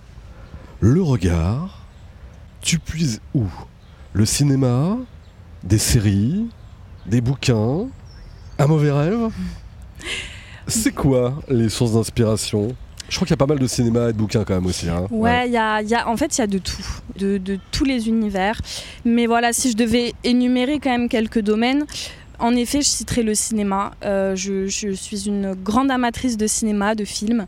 le 0.81 1.03
regard. 1.03 1.83
Tu 2.61 2.79
puises 2.79 3.21
où? 3.35 3.45
Le 4.13 4.25
cinéma 4.27 4.97
Des 5.63 5.79
séries 5.79 6.47
Des 7.07 7.21
bouquins 7.21 7.87
Un 8.59 8.67
mauvais 8.67 8.91
rêve? 8.91 9.31
C'est 10.67 10.93
quoi 10.95 11.35
les 11.49 11.69
sources 11.69 11.93
d'inspiration? 11.93 12.75
Je 13.09 13.15
crois 13.17 13.27
qu'il 13.27 13.33
y 13.33 13.35
a 13.35 13.37
pas 13.37 13.47
mal 13.47 13.59
de 13.61 13.67
cinéma 13.69 14.09
et 14.09 14.13
de 14.13 14.19
bouquins 14.19 14.43
quand 14.45 14.55
même 14.55 14.67
aussi. 14.67 14.89
hein. 14.89 15.07
Ouais, 15.11 15.47
il 15.47 15.53
y 15.53 15.57
a, 15.57 15.81
y 15.83 15.95
a- 15.95 16.09
en 16.09 16.17
fait, 16.17 16.37
il 16.37 16.41
y 16.41 16.45
a 16.45 16.49
de 16.49 16.59
tout, 16.59 16.73
de, 17.17 17.39
de 17.39 17.59
tous 17.71 17.85
les 17.85 18.09
univers. 18.09 18.61
Mais 19.05 19.27
voilà, 19.27 19.53
si 19.53 19.71
je 19.71 19.77
devais 19.77 20.13
énumérer 20.25 20.81
quand 20.81 20.91
même 20.91 21.09
quelques 21.09 21.39
domaines, 21.41 21.85
en 22.41 22.55
effet, 22.57 22.83
je 22.83 22.89
citerai 22.89 23.23
le 23.23 23.35
cinéma. 23.37 23.93
Euh, 24.05 24.35
je, 24.35 24.67
je 24.67 24.91
suis 24.91 25.29
une 25.29 25.55
grande 25.55 25.91
amatrice 25.93 26.37
de 26.37 26.49
cinéma, 26.49 26.97
de 26.97 27.05
films. 27.05 27.47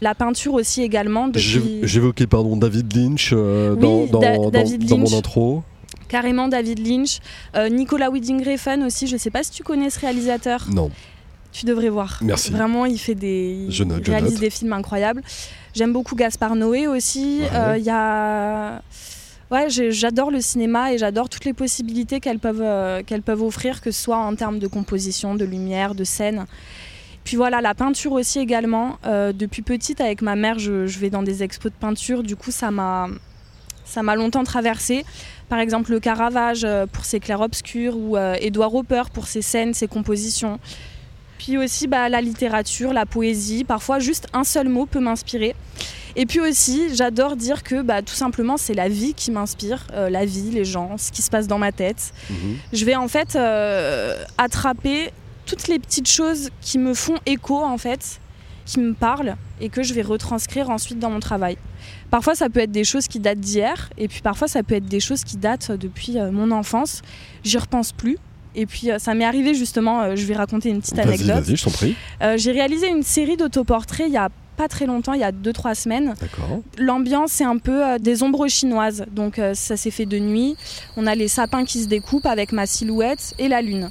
La 0.00 0.14
peinture 0.16 0.54
aussi 0.54 0.82
également. 0.82 1.28
Depuis... 1.28 1.80
J'évoquais 1.84 2.26
pardon 2.26 2.56
David 2.56 2.92
Lynch 2.96 3.30
euh, 3.32 3.74
Oui, 3.74 3.80
dans, 3.80 4.06
dans- 4.06 4.18
Da- 4.20 4.36
dans- 4.36 4.50
David 4.50 4.84
dans 4.86 4.96
Lynch. 4.96 5.10
mon 5.12 5.18
intro. 5.18 5.62
Carrément 6.08 6.48
David 6.48 6.84
Lynch. 6.84 7.20
Euh, 7.54 7.68
Nicolas 7.68 8.10
Winding 8.10 8.42
Refn 8.44 8.82
aussi. 8.82 9.06
Je 9.06 9.16
sais 9.16 9.30
pas 9.30 9.44
si 9.44 9.52
tu 9.52 9.62
connais 9.62 9.88
ce 9.90 10.00
réalisateur. 10.00 10.66
Non. 10.72 10.90
Tu 11.52 11.66
devrais 11.66 11.88
voir. 11.88 12.18
Merci. 12.22 12.50
Vraiment, 12.52 12.86
il 12.86 12.98
fait 12.98 13.14
des, 13.14 13.64
il 13.66 13.72
Je 13.72 13.84
note, 13.84 14.04
je 14.04 14.10
réalise 14.10 14.38
des 14.38 14.50
films 14.50 14.72
incroyables. 14.72 15.22
J'aime 15.74 15.92
beaucoup 15.92 16.14
Gaspard 16.14 16.54
Noé 16.54 16.86
aussi. 16.86 17.40
Ouais. 17.40 17.48
Euh, 17.52 17.76
Il 17.78 17.84
y 17.84 17.90
a, 17.90 18.80
ouais, 19.50 19.66
j'adore 19.68 20.30
le 20.30 20.40
cinéma 20.40 20.92
et 20.92 20.98
j'adore 20.98 21.28
toutes 21.28 21.44
les 21.44 21.52
possibilités 21.52 22.20
qu'elles 22.20 22.38
peuvent, 22.38 22.62
euh, 22.62 23.02
qu'elles 23.04 23.22
peuvent 23.22 23.42
offrir, 23.42 23.80
que 23.80 23.90
ce 23.90 24.00
soit 24.00 24.18
en 24.18 24.34
termes 24.36 24.58
de 24.60 24.66
composition, 24.68 25.34
de 25.34 25.44
lumière, 25.44 25.94
de 25.94 26.04
scène. 26.04 26.46
Puis 27.24 27.36
voilà, 27.36 27.60
la 27.60 27.74
peinture 27.74 28.12
aussi 28.12 28.38
également. 28.38 28.98
Euh, 29.04 29.32
depuis 29.32 29.62
petite, 29.62 30.00
avec 30.00 30.22
ma 30.22 30.36
mère, 30.36 30.58
je, 30.58 30.86
je 30.86 30.98
vais 30.98 31.10
dans 31.10 31.22
des 31.22 31.42
expos 31.42 31.70
de 31.70 31.76
peinture. 31.76 32.22
Du 32.22 32.36
coup, 32.36 32.50
ça 32.50 32.70
m'a, 32.70 33.08
ça 33.84 34.02
m'a 34.02 34.14
longtemps 34.16 34.44
traversé. 34.44 35.04
Par 35.48 35.58
exemple, 35.58 35.90
le 35.90 36.00
Caravage 36.00 36.62
euh, 36.64 36.86
pour 36.86 37.04
ses 37.04 37.20
clairs-obscurs 37.20 37.96
ou 37.96 38.16
euh, 38.16 38.36
Édouard 38.40 38.74
Hopper 38.74 39.02
pour 39.12 39.26
ses 39.26 39.42
scènes, 39.42 39.74
ses 39.74 39.88
compositions. 39.88 40.60
Puis 41.40 41.56
aussi 41.56 41.86
bah, 41.86 42.10
la 42.10 42.20
littérature, 42.20 42.92
la 42.92 43.06
poésie. 43.06 43.64
Parfois, 43.64 43.98
juste 43.98 44.26
un 44.34 44.44
seul 44.44 44.68
mot 44.68 44.84
peut 44.84 45.00
m'inspirer. 45.00 45.56
Et 46.14 46.26
puis 46.26 46.38
aussi, 46.38 46.94
j'adore 46.94 47.34
dire 47.34 47.62
que 47.62 47.80
bah, 47.80 48.02
tout 48.02 48.14
simplement, 48.14 48.58
c'est 48.58 48.74
la 48.74 48.90
vie 48.90 49.14
qui 49.14 49.30
m'inspire. 49.30 49.86
Euh, 49.94 50.10
la 50.10 50.26
vie, 50.26 50.50
les 50.50 50.66
gens, 50.66 50.98
ce 50.98 51.10
qui 51.10 51.22
se 51.22 51.30
passe 51.30 51.46
dans 51.46 51.56
ma 51.56 51.72
tête. 51.72 52.12
Mhm. 52.28 52.56
Je 52.74 52.84
vais 52.84 52.94
en 52.94 53.08
fait 53.08 53.36
euh, 53.36 54.22
attraper 54.36 55.12
toutes 55.46 55.66
les 55.68 55.78
petites 55.78 56.10
choses 56.10 56.50
qui 56.60 56.78
me 56.78 56.92
font 56.92 57.16
écho, 57.24 57.56
en 57.56 57.78
fait, 57.78 58.20
qui 58.66 58.78
me 58.78 58.92
parlent 58.92 59.36
et 59.62 59.70
que 59.70 59.82
je 59.82 59.94
vais 59.94 60.02
retranscrire 60.02 60.68
ensuite 60.68 60.98
dans 60.98 61.10
mon 61.10 61.20
travail. 61.20 61.56
Parfois, 62.10 62.34
ça 62.34 62.50
peut 62.50 62.60
être 62.60 62.70
des 62.70 62.84
choses 62.84 63.08
qui 63.08 63.18
datent 63.18 63.40
d'hier, 63.40 63.88
et 63.96 64.08
puis 64.08 64.20
parfois, 64.20 64.46
ça 64.46 64.62
peut 64.62 64.74
être 64.74 64.84
des 64.84 65.00
choses 65.00 65.24
qui 65.24 65.38
datent 65.38 65.72
depuis 65.72 66.18
euh, 66.18 66.30
mon 66.32 66.50
enfance. 66.50 67.00
J'y 67.44 67.56
repense 67.56 67.92
plus. 67.92 68.18
Et 68.54 68.66
puis, 68.66 68.90
euh, 68.90 68.98
ça 68.98 69.14
m'est 69.14 69.24
arrivé 69.24 69.54
justement, 69.54 70.02
euh, 70.02 70.16
je 70.16 70.24
vais 70.26 70.34
raconter 70.34 70.70
une 70.70 70.80
petite 70.80 70.98
anecdote. 70.98 71.44
vas-y, 71.44 71.56
je 71.56 71.64
t'en 71.64 71.70
prie. 71.70 71.96
Euh, 72.22 72.36
J'ai 72.36 72.52
réalisé 72.52 72.88
une 72.88 73.02
série 73.02 73.36
d'autoportraits 73.36 74.06
il 74.08 74.12
y 74.14 74.16
a 74.16 74.28
pas 74.56 74.68
très 74.68 74.84
longtemps, 74.84 75.14
il 75.14 75.20
y 75.20 75.24
a 75.24 75.32
2-3 75.32 75.74
semaines. 75.74 76.14
D'accord. 76.20 76.60
L'ambiance, 76.76 77.32
c'est 77.32 77.44
un 77.44 77.56
peu 77.56 77.82
euh, 77.82 77.98
des 77.98 78.22
ombres 78.22 78.46
chinoises. 78.46 79.06
Donc, 79.10 79.38
euh, 79.38 79.54
ça 79.54 79.78
s'est 79.78 79.90
fait 79.90 80.04
de 80.04 80.18
nuit. 80.18 80.54
On 80.98 81.06
a 81.06 81.14
les 81.14 81.28
sapins 81.28 81.64
qui 81.64 81.82
se 81.82 81.88
découpent 81.88 82.26
avec 82.26 82.52
ma 82.52 82.66
silhouette 82.66 83.32
et 83.38 83.48
la 83.48 83.62
lune. 83.62 83.88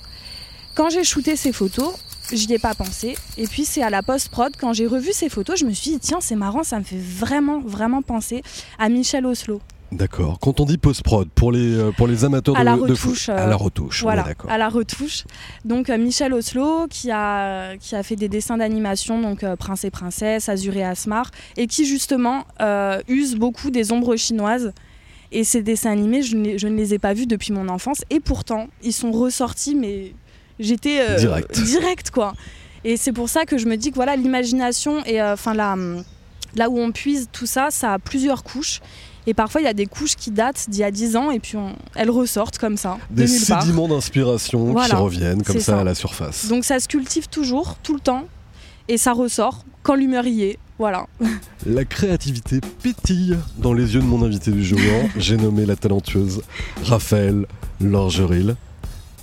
Quand 0.76 0.89
j'ai 0.91 1.04
shooté 1.04 1.36
ces 1.36 1.52
photos, 1.52 1.95
j'y 2.32 2.54
ai 2.54 2.60
pas 2.60 2.76
pensé. 2.76 3.15
Et 3.38 3.48
puis, 3.48 3.65
c'est 3.65 3.82
à 3.82 3.89
la 3.89 4.04
post-prod, 4.04 4.54
quand 4.62 4.74
j'ai 4.74 4.86
revu 4.86 5.10
ces 5.12 5.28
photos, 5.30 5.58
je 5.60 5.65
me 5.65 5.72
suis 5.72 5.91
dit, 5.91 6.00
tiens, 6.00 6.19
c'est 6.22 6.36
marrant, 6.36 6.63
ça 6.63 6.78
me 6.78 6.84
fait 6.84 7.00
vraiment, 7.02 7.60
vraiment 7.62 8.04
penser 8.04 8.43
à 8.78 8.89
Michel 8.89 9.26
Oslo. 9.26 9.62
D'accord. 9.91 10.38
Quand 10.39 10.60
on 10.60 10.65
dit 10.65 10.78
post-prod, 10.78 11.28
pour 11.30 11.52
les, 11.52 11.73
euh, 11.75 11.91
pour 11.91 12.08
les 12.08 12.23
amateurs 12.23 12.56
À 12.56 12.60
de 12.60 12.65
la 12.65 12.75
de 12.75 12.82
retouche, 12.82 13.28
euh, 13.30 13.36
à 13.38 13.47
la 13.47 13.56
retouche, 13.56 14.04
Voilà, 14.04 14.25
à 14.47 14.58
la 14.60 14.69
retouche. 14.69 15.23
Donc 15.65 15.89
euh, 15.89 15.97
Michel 15.97 16.34
Oslo 16.34 16.86
qui 16.89 17.10
a, 17.12 17.75
qui 17.78 17.95
a 17.95 18.04
fait 18.04 18.15
des 18.15 18.30
dessins 18.30 18.58
d'animation, 18.58 19.19
donc 19.19 19.43
euh, 19.43 19.56
Prince 19.56 19.84
et 19.86 19.89
Princesse, 19.89 20.47
Azur 20.47 20.75
et 20.78 20.84
Asmar, 20.84 21.32
et 21.58 21.65
qui 21.65 21.86
justement 21.86 22.45
use 23.08 23.36
beaucoup 23.36 23.71
des 23.71 23.91
ombres 23.91 24.15
chinoises. 24.15 24.73
Et 25.32 25.43
ces 25.43 25.62
dessins 25.63 25.91
animés, 25.91 26.21
je, 26.23 26.36
ne 26.36 26.43
les- 26.43 26.58
je 26.60 26.67
ne 26.67 26.75
les 26.75 26.93
ai 26.93 26.99
pas 26.99 27.13
vus 27.13 27.28
depuis 27.28 27.52
mon 27.54 27.67
enfance, 27.69 28.04
et 28.10 28.19
pourtant 28.19 28.67
ils 28.84 28.93
sont 28.93 29.12
ressortis, 29.12 29.75
mais 29.75 30.13
j'étais 30.60 31.15
Direct. 31.17 31.60
direct 31.62 32.12
quoi. 32.12 32.34
Et 32.84 32.95
c'est 32.97 33.12
pour 33.12 33.28
ça 33.30 33.45
que 33.45 33.58
je 33.58 33.65
me 33.67 33.75
dis 33.75 33.89
que 33.89 33.95
voilà 33.95 34.15
l'imagination 34.15 35.04
et 35.06 35.21
enfin 35.21 35.54
la 35.54 35.75
là 36.56 36.69
où 36.69 36.80
on 36.80 36.91
puise 36.91 37.28
tout 37.32 37.45
ça, 37.45 37.67
ça 37.71 37.93
a 37.93 37.99
plusieurs 37.99 38.43
couches. 38.43 38.82
Et 39.29 39.35
parfois, 39.35 39.61
il 39.61 39.65
y 39.65 39.67
a 39.67 39.75
des 39.75 39.85
couches 39.85 40.15
qui 40.15 40.31
datent 40.31 40.65
d'il 40.69 40.79
y 40.79 40.83
a 40.83 40.89
10 40.89 41.15
ans 41.15 41.29
et 41.29 41.39
puis 41.39 41.55
on- 41.55 41.75
elles 41.93 42.09
ressortent 42.09 42.57
comme 42.57 42.77
ça. 42.77 42.97
de 43.11 43.17
Des 43.23 43.29
nulle 43.31 43.39
sédiments 43.39 43.87
d'inspiration 43.87 44.73
qui 44.73 44.91
reviennent 44.95 45.43
comme 45.43 45.59
ça, 45.59 45.73
ça. 45.73 45.79
à 45.81 45.83
la 45.83 45.93
surface. 45.93 46.47
Donc 46.47 46.65
ça 46.65 46.79
se 46.79 46.87
cultive 46.87 47.27
toujours, 47.29 47.75
tout 47.83 47.93
le 47.93 47.99
temps. 47.99 48.23
Et 48.87 48.97
ça 48.97 49.13
ressort 49.13 49.65
quand 49.83 49.93
l'humeur 49.93 50.25
y 50.25 50.41
est. 50.45 50.57
Voilà. 50.79 51.05
La 51.67 51.85
créativité 51.85 52.59
pétille 52.81 53.37
dans 53.59 53.73
les 53.73 53.93
yeux 53.93 53.99
de 54.01 54.05
mon 54.05 54.23
invité 54.25 54.49
du 54.49 54.63
jour. 54.65 54.79
J'ai 55.17 55.37
nommé 55.37 55.67
la 55.67 55.75
talentueuse 55.75 56.41
Raphaël 56.85 57.45
Lorgeril. 57.79 58.55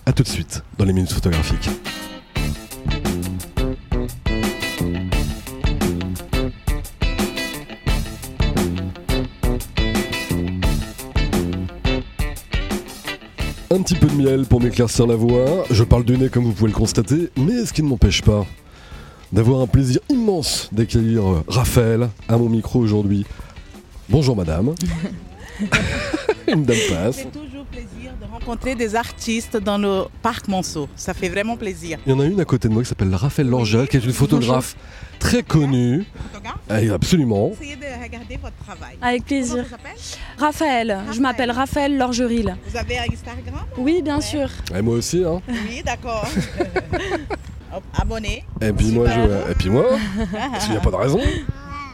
A 0.04 0.12
tout 0.12 0.22
de 0.22 0.28
suite 0.28 0.62
dans 0.78 0.84
les 0.84 0.92
minutes 0.92 1.12
photographiques. 1.12 1.68
Un 13.76 13.82
petit 13.82 13.94
peu 13.94 14.06
de 14.06 14.14
miel 14.14 14.46
pour 14.46 14.62
m'éclaircir 14.62 15.06
la 15.06 15.16
voix. 15.16 15.64
Je 15.70 15.84
parle 15.84 16.02
du 16.02 16.16
nez 16.16 16.30
comme 16.30 16.44
vous 16.44 16.54
pouvez 16.54 16.70
le 16.70 16.74
constater, 16.74 17.28
mais 17.36 17.66
ce 17.66 17.74
qui 17.74 17.82
ne 17.82 17.88
m'empêche 17.88 18.22
pas 18.22 18.46
d'avoir 19.32 19.60
un 19.60 19.66
plaisir 19.66 20.00
immense 20.08 20.70
d'accueillir 20.72 21.26
euh, 21.26 21.44
Raphaël 21.46 22.08
à 22.26 22.38
mon 22.38 22.48
micro 22.48 22.78
aujourd'hui. 22.78 23.26
Bonjour 24.08 24.34
madame. 24.34 24.74
Une 26.48 26.64
dame 26.64 26.76
passe. 26.88 27.16
C'est 27.16 27.38
toujours 27.38 27.66
plaisir 27.66 28.12
de 28.18 28.24
rencontrer 28.32 28.76
des 28.76 28.96
artistes 28.96 29.58
dans 29.58 29.76
le 29.76 30.04
parc 30.22 30.48
Monceau. 30.48 30.88
Ça 30.96 31.12
fait 31.12 31.28
vraiment 31.28 31.58
plaisir. 31.58 31.98
Il 32.06 32.12
y 32.12 32.14
en 32.14 32.20
a 32.20 32.24
une 32.24 32.40
à 32.40 32.46
côté 32.46 32.68
de 32.68 32.72
moi 32.72 32.82
qui 32.82 32.88
s'appelle 32.88 33.14
Raphaël 33.14 33.48
Lorgel, 33.48 33.88
qui 33.88 33.98
est 33.98 34.04
une 34.04 34.12
photographe 34.12 34.74
très 35.26 35.42
connue. 35.42 36.04
Photographe, 36.32 36.58
Ah, 36.70 36.94
absolument. 36.94 37.50
essayez 37.52 37.76
de 37.76 38.02
regarder 38.02 38.36
votre 38.40 38.56
travail. 38.64 38.96
Avec 39.02 39.24
Comment 39.26 39.40
plaisir. 39.40 39.64
vous 39.68 40.44
Raphaël, 40.44 40.98
je 41.12 41.20
m'appelle 41.20 41.50
Raphaël 41.50 41.96
Lorgeril. 41.98 42.56
Vous 42.68 42.76
avez 42.76 42.98
un 42.98 43.02
Instagram? 43.02 43.64
Oui, 43.76 44.02
bien 44.02 44.20
sûr. 44.20 44.48
Et 44.74 44.82
moi 44.82 44.94
aussi, 44.96 45.24
hein. 45.24 45.40
Oui, 45.48 45.82
d'accord. 45.84 46.28
Abonné. 48.00 48.44
Et 48.60 48.72
puis 48.72 48.86
moi, 48.92 49.06
je... 49.10 49.50
Et 49.50 49.54
puis 49.58 49.68
moi, 49.70 49.84
parce 50.52 50.64
qu'il 50.64 50.72
n'y 50.72 50.78
a 50.78 50.80
pas 50.80 50.90
de 50.90 50.96
raison. 50.96 51.20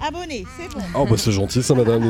Abonné, 0.07 0.45
c'est 0.59 0.69
bon. 0.75 0.83
Oh 0.97 1.07
bah 1.09 1.15
c'est 1.17 1.31
gentil 1.33 1.63
ça 1.63 1.75
madame. 1.75 2.03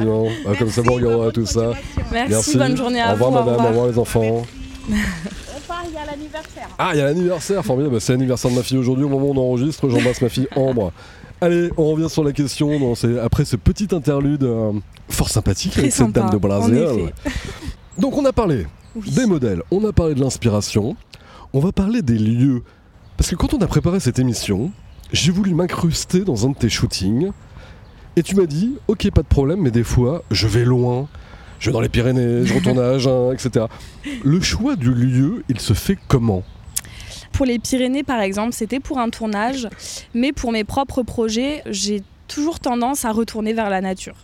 Ah, 0.48 0.52
comme 0.58 0.70
ça 0.70 0.80
vous 0.82 0.94
regardera 0.94 1.30
tout 1.30 1.44
ça. 1.46 1.72
Merci, 2.11 2.56
bonne 2.56 2.76
journée 2.76 3.00
à 3.02 3.11
Au 3.11 3.12
revoir 3.12 3.30
vous. 3.30 3.37
madame, 3.38 3.48
au 3.54 3.56
revoir. 3.58 3.68
revoir 3.68 3.87
les 3.88 3.98
enfants. 3.98 4.42
Il 5.92 5.96
y 5.96 5.98
a 5.98 6.07
l'anniversaire. 6.07 6.68
Ah, 6.78 6.90
il 6.94 6.98
y 6.98 7.00
a 7.00 7.05
l'anniversaire, 7.05 7.64
formidable. 7.64 8.00
C'est 8.00 8.12
l'anniversaire 8.12 8.50
de 8.50 8.57
ma 8.57 8.62
fille 8.62 8.78
aujourd'hui 8.78 9.05
au 9.05 9.09
moment 9.09 9.26
où 9.26 9.35
on 9.35 9.37
enregistre. 9.50 9.88
J'embrasse 9.88 10.20
ma 10.22 10.28
fille 10.28 10.48
Ambre. 10.57 10.92
Allez, 11.40 11.70
on 11.76 11.90
revient 11.90 12.09
sur 12.09 12.24
la 12.24 12.33
question. 12.33 12.94
Après 13.22 13.44
ce 13.44 13.57
petit 13.57 13.88
interlude 13.94 14.44
euh, 14.44 14.72
fort 15.09 15.28
sympathique 15.28 15.72
Très 15.72 15.81
avec 15.83 15.92
cette 15.92 16.12
dame 16.12 16.31
de 16.31 16.37
Brésil. 16.38 17.12
Donc 17.98 18.16
on 18.16 18.24
a 18.24 18.33
parlé 18.33 18.66
Oui. 18.96 19.11
des 19.11 19.26
modèles, 19.26 19.62
on 19.70 19.85
a 19.85 19.92
parlé 19.92 20.14
de 20.14 20.20
l'inspiration, 20.20 20.96
on 21.52 21.61
va 21.61 21.72
parler 21.72 22.00
des 22.00 22.16
lieux. 22.18 22.62
Parce 23.16 23.28
que 23.28 23.37
quand 23.37 23.52
on 23.55 23.59
a 23.59 23.66
préparé 23.66 24.00
cette 24.00 24.18
émission, 24.18 24.70
j'ai 25.12 25.31
voulu 25.33 25.52
m'incruster 25.55 26.20
dans 26.20 26.46
un 26.46 26.50
de 26.50 26.57
tes 26.57 26.68
shootings. 26.68 27.31
Et 28.16 28.22
tu 28.22 28.37
m'as 28.37 28.46
dit, 28.46 28.74
ok, 28.88 29.11
pas 29.11 29.22
de 29.22 29.26
problème, 29.26 29.61
mais 29.61 29.70
des 29.70 29.85
fois, 29.85 30.22
je 30.31 30.46
vais 30.46 30.64
loin. 30.64 31.09
Je 31.62 31.68
vais 31.68 31.75
dans 31.75 31.81
les 31.81 31.88
Pyrénées, 31.88 32.44
je 32.44 32.55
retourne 32.55 32.81
à 32.81 32.88
Agen, 32.88 33.33
etc. 33.33 33.66
Le 34.25 34.40
choix 34.40 34.75
du 34.75 34.92
lieu, 34.92 35.44
il 35.48 35.61
se 35.61 35.75
fait 35.75 35.96
comment? 36.09 36.42
Pour 37.31 37.46
les 37.46 37.61
Pyrénées, 37.61 38.03
par 38.03 38.20
exemple, 38.20 38.53
c'était 38.53 38.81
pour 38.81 38.98
un 38.98 39.11
tournage, 39.11 39.68
mais 40.12 40.33
pour 40.33 40.51
mes 40.51 40.64
propres 40.64 41.05
projets, 41.05 41.62
j'ai 41.66 42.03
toujours 42.27 42.59
tendance 42.59 43.05
à 43.05 43.12
retourner 43.12 43.53
vers 43.53 43.70
la 43.70 43.81
nature. 43.81 44.16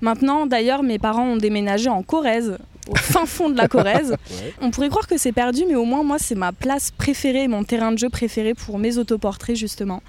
Maintenant, 0.00 0.46
d'ailleurs, 0.46 0.84
mes 0.84 1.00
parents 1.00 1.26
ont 1.26 1.36
déménagé 1.36 1.88
en 1.88 2.04
Corrèze, 2.04 2.56
au 2.88 2.94
fin 2.96 3.26
fond 3.26 3.50
de 3.50 3.56
la 3.56 3.66
Corrèze. 3.66 4.14
On 4.60 4.70
pourrait 4.70 4.90
croire 4.90 5.08
que 5.08 5.18
c'est 5.18 5.32
perdu, 5.32 5.64
mais 5.66 5.74
au 5.74 5.84
moins, 5.84 6.04
moi, 6.04 6.18
c'est 6.20 6.36
ma 6.36 6.52
place 6.52 6.92
préférée, 6.92 7.48
mon 7.48 7.64
terrain 7.64 7.90
de 7.90 7.98
jeu 7.98 8.10
préféré 8.10 8.54
pour 8.54 8.78
mes 8.78 8.96
autoportraits, 8.96 9.56
justement. 9.56 10.04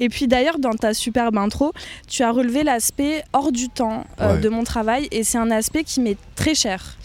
Et 0.00 0.08
puis 0.08 0.26
d'ailleurs, 0.26 0.58
dans 0.58 0.72
ta 0.72 0.94
superbe 0.94 1.36
intro, 1.38 1.72
tu 2.08 2.22
as 2.22 2.30
relevé 2.32 2.62
l'aspect 2.64 3.22
hors 3.32 3.52
du 3.52 3.68
temps 3.68 4.04
euh, 4.20 4.34
Ouais. 4.34 4.40
de 4.40 4.48
mon 4.48 4.64
travail, 4.64 5.06
et 5.12 5.22
c'est 5.24 5.38
un 5.38 5.50
aspect 5.50 5.84
qui 5.84 6.00
m'est 6.00 6.16
très 6.34 6.54
cher. 6.54 6.96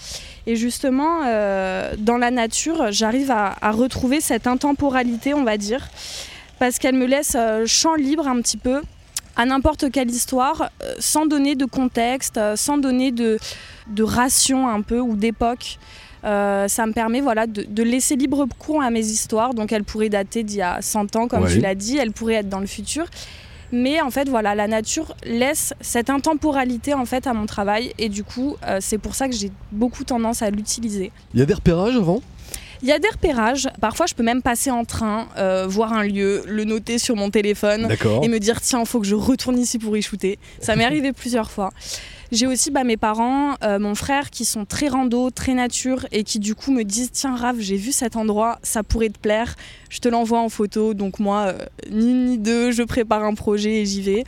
Et 0.48 0.56
justement, 0.56 1.22
euh, 1.26 1.94
dans 1.98 2.18
la 2.18 2.32
nature, 2.32 2.92
j'arrive 2.92 3.32
à, 3.32 3.56
à 3.62 3.72
retrouver 3.72 4.22
cette 4.22 4.48
intemporalité, 4.48 5.34
on 5.34 5.44
va 5.44 5.58
dire, 5.58 5.88
parce 6.60 6.80
qu'elle 6.80 6.96
me 6.96 7.06
laisse 7.06 7.34
euh, 7.36 7.66
champ 7.66 7.96
libre 7.96 8.28
un 8.28 8.42
petit 8.42 8.58
peu 8.58 8.82
à 9.36 9.46
n'importe 9.46 9.92
quelle 9.92 10.10
histoire, 10.10 10.70
sans 10.98 11.26
donner 11.26 11.56
de 11.56 11.66
contexte, 11.66 12.40
sans 12.56 12.78
donner 12.78 13.12
de, 13.12 13.38
de 13.88 14.04
ration 14.04 14.70
un 14.70 14.82
peu 14.82 15.00
ou 15.02 15.18
d'époque. 15.18 15.78
Euh, 16.26 16.68
ça 16.68 16.86
me 16.88 16.92
permet 16.94 17.22
voilà, 17.22 17.46
de, 17.48 17.64
de 17.68 17.84
laisser 17.84 18.16
libre 18.16 18.48
cours 18.58 18.82
à 18.82 18.90
mes 18.90 19.06
histoires. 19.06 19.54
Donc 19.54 19.72
elles 19.72 19.84
pourraient 19.84 20.10
dater 20.10 20.44
d'il 20.44 20.58
y 20.58 20.62
a 20.62 20.82
100 20.82 21.16
ans, 21.16 21.28
comme 21.28 21.44
Ouais. 21.44 21.52
tu 21.54 21.60
l'as 21.60 21.76
dit, 21.76 21.98
elles 21.98 22.12
pourraient 22.12 22.36
être 22.36 22.50
dans 22.50 22.60
le 22.60 22.66
futur. 22.68 23.06
Mais 23.72 24.00
en 24.02 24.10
fait, 24.12 24.30
voilà, 24.30 24.56
la 24.56 24.68
nature 24.68 25.16
laisse 25.26 25.74
cette 25.82 26.10
intemporalité 26.10 26.94
en 26.94 27.06
fait 27.06 27.28
à 27.28 27.34
mon 27.34 27.46
travail 27.46 27.94
et 27.98 28.10
du 28.10 28.24
coup, 28.24 28.56
euh, 28.66 28.78
c'est 28.80 28.98
pour 29.00 29.16
ça 29.16 29.28
que 29.28 29.36
j'ai 29.36 29.52
beaucoup 29.72 30.04
tendance 30.04 30.42
à 30.42 30.50
l'utiliser. 30.50 31.12
Il 31.34 31.40
y 31.40 31.44
a 31.44 31.46
des 31.46 31.54
repérages 31.54 31.96
avant? 31.96 32.22
Il 32.86 32.90
y 32.90 32.92
a 32.92 33.00
des 33.00 33.10
repérages. 33.10 33.68
Parfois, 33.82 34.06
je 34.06 34.14
peux 34.14 34.22
même 34.22 34.44
passer 34.44 34.70
en 34.70 34.86
train, 34.86 35.28
euh, 35.38 35.66
voir 35.68 35.92
un 35.92 36.04
lieu, 36.04 36.44
le 36.46 36.66
noter 36.66 37.00
sur 37.00 37.16
mon 37.16 37.32
téléphone 37.32 37.88
et 38.22 38.28
me 38.28 38.38
dire 38.38 38.62
tiens, 38.62 38.82
il 38.82 38.86
faut 38.86 39.00
que 39.00 39.08
je 39.08 39.16
retourne 39.16 39.58
ici 39.58 39.80
pour 39.80 39.98
y 39.98 40.04
shooter. 40.04 40.38
Ça 40.60 40.76
m'est 40.76 40.86
arrivé 40.86 41.12
plusieurs 41.18 41.50
fois. 41.50 41.72
J'ai 42.32 42.46
aussi 42.46 42.70
bah, 42.70 42.84
mes 42.84 42.96
parents, 42.96 43.56
euh, 43.64 43.80
mon 43.80 43.96
frère 43.96 44.30
qui 44.30 44.46
sont 44.46 44.66
très 44.66 44.88
rando, 44.88 45.32
très 45.32 45.56
nature 45.56 46.06
et 46.12 46.24
qui 46.24 46.38
du 46.38 46.54
coup 46.54 46.72
me 46.72 46.84
disent 46.84 47.10
tiens 47.12 47.36
Raph, 47.36 47.56
j'ai 47.58 47.78
vu 47.78 47.92
cet 47.92 48.16
endroit, 48.16 48.60
ça 48.62 48.84
pourrait 48.84 49.10
te 49.10 49.18
plaire, 49.18 49.56
je 49.90 49.98
te 49.98 50.08
l'envoie 50.08 50.40
en 50.40 50.50
photo. 50.50 50.94
Donc 50.94 51.18
moi, 51.18 51.46
euh, 51.48 51.66
ni 51.90 52.12
une 52.12 52.26
ni 52.26 52.38
deux, 52.38 52.70
je 52.70 52.84
prépare 52.84 53.24
un 53.24 53.34
projet 53.34 53.82
et 53.82 53.86
j'y 53.88 54.04
vais. 54.04 54.24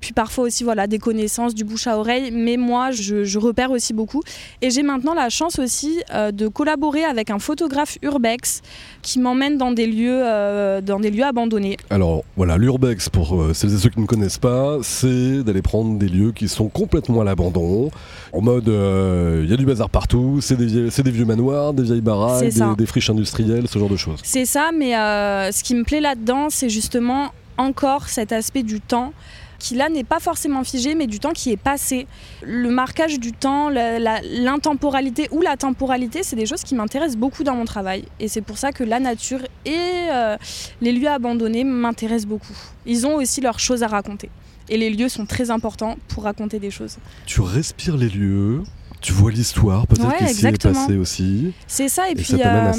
Puis 0.00 0.12
parfois 0.12 0.44
aussi 0.44 0.64
voilà 0.64 0.86
des 0.86 0.98
connaissances, 0.98 1.54
du 1.54 1.64
bouche 1.64 1.86
à 1.86 1.98
oreille, 1.98 2.30
mais 2.32 2.56
moi 2.56 2.90
je, 2.90 3.24
je 3.24 3.38
repère 3.38 3.70
aussi 3.70 3.92
beaucoup. 3.92 4.22
Et 4.62 4.70
j'ai 4.70 4.82
maintenant 4.82 5.14
la 5.14 5.28
chance 5.28 5.58
aussi 5.58 6.00
euh, 6.14 6.30
de 6.32 6.48
collaborer 6.48 7.04
avec 7.04 7.30
un 7.30 7.38
photographe 7.38 7.98
urbex 8.02 8.62
qui 9.02 9.18
m'emmène 9.18 9.58
dans 9.58 9.72
des 9.72 9.86
lieux, 9.86 10.20
euh, 10.24 10.80
dans 10.80 11.00
des 11.00 11.10
lieux 11.10 11.24
abandonnés. 11.24 11.76
Alors 11.90 12.24
voilà, 12.36 12.56
l'urbex, 12.56 13.08
pour 13.08 13.40
euh, 13.40 13.54
celles 13.54 13.74
et 13.74 13.78
ceux 13.78 13.88
qui 13.90 14.00
ne 14.00 14.06
connaissent 14.06 14.38
pas, 14.38 14.78
c'est 14.82 15.42
d'aller 15.42 15.62
prendre 15.62 15.98
des 15.98 16.08
lieux 16.08 16.32
qui 16.32 16.48
sont 16.48 16.68
complètement 16.68 17.20
à 17.20 17.24
l'abandon, 17.24 17.90
en 18.32 18.40
mode 18.40 18.66
il 18.68 19.50
y 19.50 19.52
a 19.52 19.56
du 19.56 19.66
bazar 19.66 19.88
partout, 19.90 20.40
c'est 20.40 20.56
des, 20.56 20.66
vie- 20.66 20.90
c'est 20.90 21.02
des 21.02 21.10
vieux 21.10 21.24
manoirs, 21.24 21.72
des 21.72 21.82
vieilles 21.82 22.00
baraques, 22.00 22.44
des, 22.44 22.60
des 22.76 22.86
friches 22.86 23.10
industrielles, 23.10 23.66
ce 23.68 23.78
genre 23.78 23.88
de 23.88 23.96
choses. 23.96 24.20
C'est 24.22 24.44
ça, 24.44 24.70
mais 24.76 24.92
ce 24.92 25.62
qui 25.62 25.74
me 25.74 25.84
plaît 25.84 26.00
là-dedans, 26.00 26.48
c'est 26.50 26.68
justement 26.68 27.32
encore 27.56 28.08
cet 28.08 28.32
aspect 28.32 28.62
du 28.62 28.80
temps 28.80 29.12
qui 29.58 29.74
là 29.74 29.88
n'est 29.88 30.04
pas 30.04 30.20
forcément 30.20 30.64
figé, 30.64 30.94
mais 30.94 31.06
du 31.06 31.18
temps 31.18 31.32
qui 31.32 31.50
est 31.50 31.56
passé. 31.56 32.06
Le 32.42 32.70
marquage 32.70 33.18
du 33.18 33.32
temps, 33.32 33.68
l'intemporalité 33.68 35.28
ou 35.32 35.40
la 35.40 35.56
temporalité, 35.56 36.22
c'est 36.22 36.36
des 36.36 36.46
choses 36.46 36.62
qui 36.62 36.74
m'intéressent 36.74 37.16
beaucoup 37.18 37.44
dans 37.44 37.54
mon 37.54 37.64
travail. 37.64 38.04
Et 38.20 38.28
c'est 38.28 38.42
pour 38.42 38.58
ça 38.58 38.72
que 38.72 38.84
la 38.84 39.00
nature 39.00 39.40
et 39.64 39.76
euh, 40.12 40.36
les 40.80 40.92
lieux 40.92 41.08
abandonnés 41.08 41.64
m'intéressent 41.64 42.28
beaucoup. 42.28 42.56
Ils 42.86 43.06
ont 43.06 43.16
aussi 43.16 43.40
leurs 43.40 43.58
choses 43.58 43.82
à 43.82 43.88
raconter. 43.88 44.30
Et 44.68 44.76
les 44.76 44.90
lieux 44.90 45.08
sont 45.08 45.26
très 45.26 45.50
importants 45.50 45.96
pour 46.08 46.24
raconter 46.24 46.58
des 46.58 46.70
choses. 46.70 46.98
Tu 47.26 47.40
respires 47.40 47.96
les 47.96 48.08
lieux, 48.08 48.62
tu 49.00 49.12
vois 49.12 49.30
l'histoire, 49.30 49.86
peut-être 49.86 50.06
Ouais, 50.06 50.18
qu'il 50.18 50.28
s'y 50.28 50.46
est 50.46 50.62
passé 50.62 50.96
aussi, 50.96 51.52
C'est 51.66 51.88
ça, 51.88 52.08
et, 52.08 52.12
et, 52.12 52.14
puis 52.16 52.34
euh, 52.44 52.72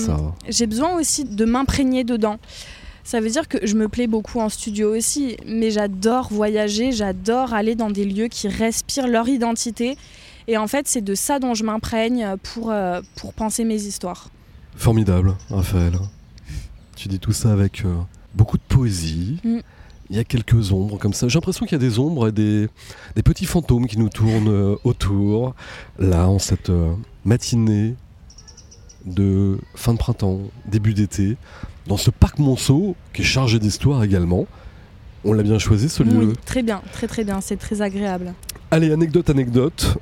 j'ai 0.48 0.68
besoin 0.68 0.96
aussi 0.96 1.24
de 1.24 1.46
m'imprégner 1.46 2.04
dedans. 2.04 2.38
Ça 3.10 3.22
veut 3.22 3.30
dire 3.32 3.48
que 3.48 3.66
je 3.66 3.74
me 3.74 3.90
plais 3.90 4.06
beaucoup 4.06 4.40
en 4.40 4.50
studio 4.50 4.96
aussi, 4.96 5.36
mais 5.44 5.72
j'adore 5.72 6.32
voyager, 6.32 6.92
j'adore 6.92 7.56
aller 7.56 7.74
dans 7.74 7.90
des 7.90 8.06
lieux 8.06 8.28
qui 8.28 8.48
respirent 8.48 9.08
leur 9.08 9.28
identité. 9.28 9.98
Et 10.48 10.60
en 10.60 10.68
fait, 10.68 10.88
c'est 10.88 11.02
de 11.02 11.16
ça 11.16 11.40
dont 11.40 11.56
je 11.56 11.64
m'imprègne 11.64 12.36
pour, 12.44 12.70
euh, 12.70 13.02
pour 13.16 13.34
penser 13.34 13.66
mes 13.66 13.82
histoires. 13.82 14.30
Formidable, 14.76 15.36
Raphaël. 15.50 15.94
Tu 16.96 17.08
dis 17.08 17.18
tout 17.18 17.32
ça 17.32 17.52
avec 17.52 17.84
euh, 17.84 17.96
beaucoup 18.36 18.60
de 18.60 18.64
poésie. 18.70 19.40
Mm. 19.44 19.58
Il 20.12 20.16
y 20.16 20.20
a 20.20 20.24
quelques 20.24 20.72
ombres 20.72 21.00
comme 21.00 21.14
ça. 21.14 21.28
J'ai 21.28 21.40
l'impression 21.40 21.66
qu'il 21.66 21.82
y 21.82 21.84
a 21.84 21.90
des 21.90 21.98
ombres 21.98 22.28
et 22.28 22.32
des, 22.32 22.68
des 23.16 23.24
petits 23.24 23.46
fantômes 23.48 23.88
qui 23.88 23.98
nous 23.98 24.10
tournent 24.10 24.50
euh, 24.50 24.76
autour. 24.84 25.56
Là, 25.98 26.28
en 26.28 26.38
cette 26.38 26.72
matinée 27.26 27.96
de 29.06 29.58
fin 29.76 29.94
de 29.94 29.98
printemps, 29.98 30.40
début 30.66 30.94
d'été, 30.94 31.38
dans 31.88 31.98
ce 31.98 32.10
parc 32.12 32.40
Monceau, 32.40 32.96
qui 33.14 33.22
est 33.22 33.26
chargé 33.26 33.60
d'histoire 33.60 34.04
également. 34.04 34.46
On 35.26 35.34
l'a 35.34 35.44
bien 35.44 35.60
choisi 35.60 35.90
ce 35.90 36.04
lieu. 36.04 36.18
Oui, 36.30 36.34
très 36.46 36.64
bien, 36.64 36.82
très 36.94 37.08
très 37.08 37.24
bien, 37.24 37.42
c'est 37.42 37.58
très 37.58 37.82
agréable. 37.82 38.34
Allez, 38.72 38.92
anecdote, 38.92 39.30
anecdote. 39.30 39.98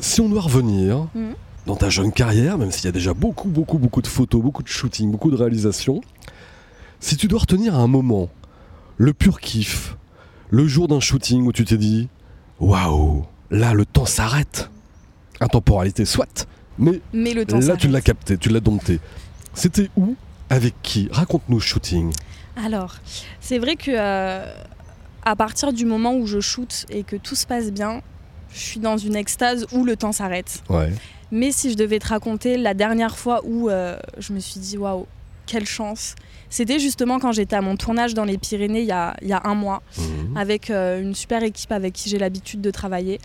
Si 0.00 0.20
on 0.20 0.28
doit 0.28 0.42
revenir 0.42 1.06
Mhm. 1.14 1.34
dans 1.66 1.76
ta 1.76 1.88
jeune 1.90 2.12
carrière, 2.12 2.58
même 2.58 2.70
s'il 2.70 2.84
y 2.86 2.88
a 2.88 2.92
déjà 2.92 3.14
beaucoup, 3.14 3.48
beaucoup, 3.48 3.78
beaucoup 3.78 4.02
de 4.02 4.06
photos, 4.06 4.42
beaucoup 4.42 4.62
de 4.62 4.68
shooting, 4.68 5.10
beaucoup 5.10 5.30
de 5.30 5.36
réalisations, 5.36 6.00
si 7.00 7.16
tu 7.16 7.28
dois 7.28 7.40
retenir 7.40 7.74
à 7.74 7.78
un 7.78 7.86
moment 7.86 8.28
le 8.96 9.12
pur 9.12 9.40
kiff, 9.40 9.96
le 10.50 10.66
jour 10.66 10.88
d'un 10.88 11.00
shooting 11.00 11.44
où 11.46 11.52
tu 11.52 11.64
t'es 11.64 11.76
dit 11.76 12.08
Waouh 12.60 13.24
Là, 13.50 13.74
le 13.74 13.84
temps 13.86 14.06
s'arrête. 14.06 14.70
Intemporalité, 15.40 16.04
soit. 16.04 16.46
Mais, 16.78 17.00
Mais 17.12 17.34
le 17.34 17.44
temps 17.46 17.58
là, 17.58 17.76
tu 17.76 17.88
l'as 17.88 18.00
capté, 18.00 18.36
tu 18.38 18.48
l'as 18.48 18.60
dompté. 18.60 19.00
C'était 19.54 19.88
où 19.96 20.14
Avec 20.50 20.74
qui? 20.82 21.08
Raconte-nous 21.10 21.60
shooting. 21.60 22.12
Alors, 22.64 22.96
c'est 23.40 23.58
vrai 23.58 23.76
que 23.76 23.90
euh, 23.94 24.44
à 25.24 25.36
partir 25.36 25.72
du 25.72 25.84
moment 25.84 26.14
où 26.14 26.26
je 26.26 26.40
shoot 26.40 26.86
et 26.90 27.02
que 27.02 27.16
tout 27.16 27.34
se 27.34 27.46
passe 27.46 27.70
bien, 27.72 28.00
je 28.52 28.58
suis 28.58 28.80
dans 28.80 28.96
une 28.96 29.16
extase 29.16 29.66
où 29.72 29.84
le 29.84 29.96
temps 29.96 30.12
s'arrête. 30.12 30.62
Ouais. 30.70 30.92
Mais 31.32 31.50
si 31.52 31.70
je 31.70 31.76
devais 31.76 31.98
te 31.98 32.08
raconter 32.08 32.56
la 32.56 32.72
dernière 32.74 33.16
fois 33.18 33.40
où 33.44 33.68
euh, 33.68 33.98
je 34.18 34.32
me 34.32 34.38
suis 34.38 34.60
dit 34.60 34.78
waouh, 34.78 35.06
quelle 35.46 35.66
chance, 35.66 36.14
c'était 36.48 36.78
justement 36.78 37.18
quand 37.18 37.32
j'étais 37.32 37.56
à 37.56 37.60
mon 37.60 37.76
tournage 37.76 38.14
dans 38.14 38.24
les 38.24 38.38
Pyrénées 38.38 38.80
il 38.82 38.86
y 38.86 38.92
a, 38.92 39.16
il 39.22 39.28
y 39.28 39.32
a 39.32 39.42
un 39.44 39.54
mois, 39.54 39.82
Mhm. 39.98 40.36
avec 40.36 40.70
euh, 40.70 41.00
une 41.02 41.14
super 41.14 41.42
équipe 41.42 41.72
avec 41.72 41.92
qui 41.94 42.08
j'ai 42.08 42.18
l'habitude 42.18 42.60
de 42.60 42.70
travailler. 42.70 43.20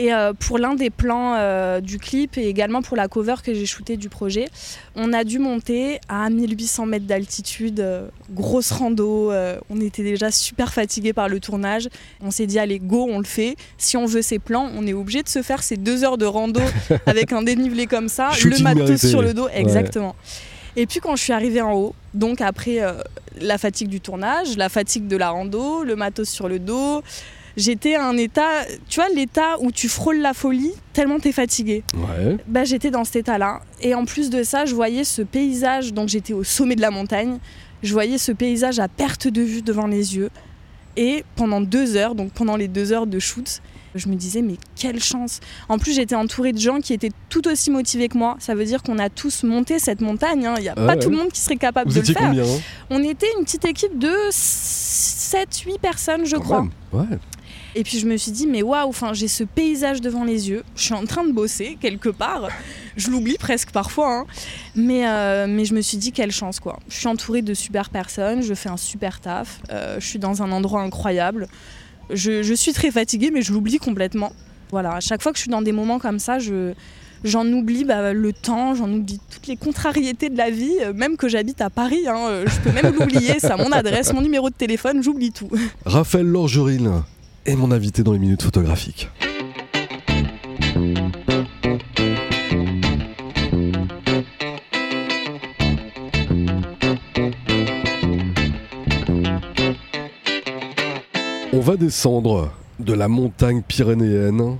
Et 0.00 0.14
euh, 0.14 0.32
pour 0.32 0.56
l'un 0.56 0.76
des 0.76 0.88
plans 0.88 1.34
euh, 1.36 1.82
du 1.82 1.98
clip 1.98 2.38
et 2.38 2.48
également 2.48 2.80
pour 2.80 2.96
la 2.96 3.06
cover 3.06 3.34
que 3.44 3.52
j'ai 3.52 3.66
shooté 3.66 3.98
du 3.98 4.08
projet, 4.08 4.48
on 4.96 5.12
a 5.12 5.24
dû 5.24 5.38
monter 5.38 6.00
à 6.08 6.30
1800 6.30 6.86
mètres 6.86 7.04
d'altitude, 7.04 7.80
euh, 7.80 8.08
grosse 8.30 8.70
rando. 8.70 9.30
on 9.68 9.78
était 9.78 10.02
déjà 10.02 10.30
super 10.30 10.72
fatigués 10.72 11.12
par 11.12 11.28
le 11.28 11.38
tournage. 11.38 11.90
On 12.22 12.30
s'est 12.30 12.46
dit, 12.46 12.58
allez, 12.58 12.78
go, 12.78 13.08
on 13.10 13.18
le 13.18 13.26
fait. 13.26 13.56
Si 13.76 13.98
on 13.98 14.06
veut 14.06 14.22
ces 14.22 14.38
plans, 14.38 14.70
on 14.74 14.86
est 14.86 14.94
obligé 14.94 15.22
de 15.22 15.28
se 15.28 15.42
faire 15.42 15.62
ces 15.62 15.76
deux 15.76 16.02
heures 16.02 16.16
de 16.16 16.24
rando 16.24 16.62
avec 17.04 17.34
un 17.34 17.42
dénivelé 17.42 17.86
comme 17.86 18.08
ça, 18.08 18.30
le 18.42 18.62
matos 18.62 18.88
mérité. 18.88 19.06
sur 19.06 19.20
le 19.20 19.34
dos, 19.34 19.48
exactement. 19.52 20.16
Et 20.76 20.86
puis 20.86 21.00
quand 21.00 21.14
je 21.14 21.22
suis 21.24 21.34
arrivée 21.34 21.60
en 21.60 21.74
haut, 21.74 21.94
donc 22.14 22.40
après 22.40 22.78
la 23.38 23.58
fatigue 23.58 23.88
du 23.88 24.00
tournage, 24.00 24.56
la 24.56 24.70
fatigue 24.70 25.08
de 25.08 25.16
la 25.18 25.28
rando, 25.28 25.84
le 25.84 25.94
matos 25.94 26.30
sur 26.30 26.48
le 26.48 26.58
dos, 26.58 27.02
j'étais 27.56 27.94
à 27.94 28.06
un 28.06 28.16
état, 28.16 28.64
tu 28.88 29.00
vois, 29.00 29.08
l'état 29.14 29.58
où 29.60 29.70
tu 29.72 29.88
frôles 29.88 30.18
la 30.20 30.34
folie 30.34 30.72
tellement 30.92 31.18
t'es 31.20 31.32
fatigué. 31.32 31.82
Ouais. 31.94 32.36
Bah, 32.46 32.64
j'étais 32.64 32.90
dans 32.90 33.04
cet 33.04 33.16
état-là. 33.16 33.60
Et 33.80 33.94
en 33.94 34.04
plus 34.04 34.30
de 34.30 34.42
ça, 34.42 34.64
je 34.66 34.74
voyais 34.74 35.04
ce 35.04 35.22
paysage, 35.22 35.92
donc 35.92 36.08
j'étais 36.08 36.32
au 36.32 36.44
sommet 36.44 36.76
de 36.76 36.80
la 36.82 36.90
montagne, 36.90 37.38
je 37.82 37.92
voyais 37.92 38.18
ce 38.18 38.32
paysage 38.32 38.78
à 38.80 38.88
perte 38.88 39.28
de 39.28 39.42
vue 39.42 39.62
devant 39.62 39.86
les 39.86 40.16
yeux. 40.16 40.30
Et 40.96 41.24
pendant 41.36 41.60
deux 41.60 41.96
heures, 41.96 42.14
donc 42.14 42.32
pendant 42.32 42.56
les 42.56 42.68
deux 42.68 42.92
heures 42.92 43.06
de 43.06 43.18
shoot, 43.20 43.60
je 43.94 44.08
me 44.08 44.14
disais, 44.16 44.42
mais 44.42 44.54
quelle 44.76 45.00
chance 45.02 45.40
En 45.68 45.78
plus, 45.78 45.94
j'étais 45.94 46.14
entourée 46.14 46.52
de 46.52 46.58
gens 46.58 46.80
qui 46.80 46.92
étaient 46.92 47.10
tout 47.28 47.46
aussi 47.48 47.70
motivés 47.70 48.08
que 48.08 48.18
moi. 48.18 48.36
Ça 48.38 48.54
veut 48.54 48.64
dire 48.64 48.82
qu'on 48.82 48.98
a 48.98 49.08
tous 49.08 49.42
monté 49.44 49.78
cette 49.78 50.00
montagne. 50.00 50.46
hein. 50.46 50.54
Il 50.58 50.62
n'y 50.62 50.68
a 50.68 50.74
Ah 50.76 50.86
pas 50.86 50.94
ouais. 50.94 50.98
tout 50.98 51.10
le 51.10 51.16
monde 51.16 51.30
qui 51.32 51.40
serait 51.40 51.56
capable 51.56 51.90
Vous 51.90 52.00
de 52.00 52.06
le 52.06 52.12
faire. 52.12 52.22
combien 52.28 52.44
hein? 52.44 52.58
On 52.90 53.02
était 53.02 53.26
une 53.38 53.44
petite 53.44 53.64
équipe 53.64 53.98
de 53.98 54.12
7-8 54.30 55.78
personnes, 55.80 56.24
je 56.26 56.36
Quand 56.36 56.42
crois. 56.42 56.62
même. 56.62 56.70
Ouais. 56.92 57.18
Et 57.74 57.84
puis 57.84 57.98
je 57.98 58.06
me 58.06 58.16
suis 58.16 58.32
dit, 58.32 58.46
mais 58.46 58.62
waouh, 58.62 58.88
enfin, 58.88 59.12
j'ai 59.12 59.28
ce 59.28 59.44
paysage 59.44 60.00
devant 60.00 60.24
les 60.24 60.48
yeux. 60.50 60.64
Je 60.74 60.82
suis 60.82 60.94
en 60.94 61.04
train 61.06 61.24
de 61.24 61.32
bosser 61.32 61.76
quelque 61.80 62.08
part. 62.08 62.48
Je 62.96 63.10
l'oublie 63.10 63.36
presque 63.38 63.70
parfois. 63.70 64.12
hein. 64.20 64.26
Mais, 64.74 65.06
euh, 65.06 65.46
mais 65.48 65.64
je 65.64 65.74
me 65.74 65.80
suis 65.80 65.96
dit, 65.96 66.10
quelle 66.12 66.32
chance 66.32 66.58
quoi. 66.58 66.78
Je 66.88 66.96
suis 66.96 67.06
entourée 67.06 67.42
de 67.42 67.54
super 67.54 67.90
personnes. 67.90 68.42
Je 68.42 68.54
fais 68.54 68.68
un 68.68 68.76
super 68.76 69.20
taf. 69.20 69.60
euh, 69.70 70.00
je 70.00 70.06
suis 70.06 70.18
dans 70.18 70.42
un 70.42 70.50
endroit 70.50 70.82
incroyable. 70.82 71.46
Je, 72.12 72.54
suis 72.54 72.72
très 72.72 72.90
fatiguée, 72.90 73.30
mais 73.32 73.42
je 73.42 73.52
l'oublie 73.52 73.78
complètement. 73.78 74.32
Voilà, 74.72 74.94
à 74.94 75.00
chaque 75.00 75.22
fois 75.22 75.30
que 75.32 75.38
je 75.38 75.42
suis 75.42 75.50
dans 75.50 75.62
des 75.62 75.72
moments 75.72 75.98
comme 75.98 76.18
ça, 76.18 76.38
je. 76.38 76.72
J'en 77.22 77.46
oublie 77.48 77.84
bah, 77.84 78.14
le 78.14 78.32
temps, 78.32 78.74
j'en 78.74 78.90
oublie 78.90 79.20
toutes 79.30 79.46
les 79.46 79.58
contrariétés 79.58 80.30
de 80.30 80.38
la 80.38 80.48
vie, 80.48 80.72
euh, 80.80 80.94
même 80.94 81.18
que 81.18 81.28
j'habite 81.28 81.60
à 81.60 81.68
Paris. 81.68 82.08
hein, 82.08 82.44
je 82.46 82.58
peux 82.60 82.72
même 82.72 82.94
l'oublier, 82.98 83.38
ça 83.40 83.58
mon 83.58 83.70
adresse, 83.72 84.14
mon 84.14 84.22
numéro 84.22 84.48
de 84.48 84.54
téléphone, 84.54 85.02
j'oublie 85.02 85.30
tout. 85.30 85.50
Raphaël 85.84 86.24
Lorgeril 86.24 86.88
est 87.46 87.56
mon 87.56 87.70
invité 87.70 88.02
dans 88.02 88.12
les 88.12 88.18
minutes 88.18 88.42
photographiques. 88.42 89.10
On 101.52 101.60
va 101.60 101.76
descendre 101.76 102.52
de 102.78 102.92
la 102.92 103.08
montagne 103.08 103.62
pyrénéenne, 103.66 104.56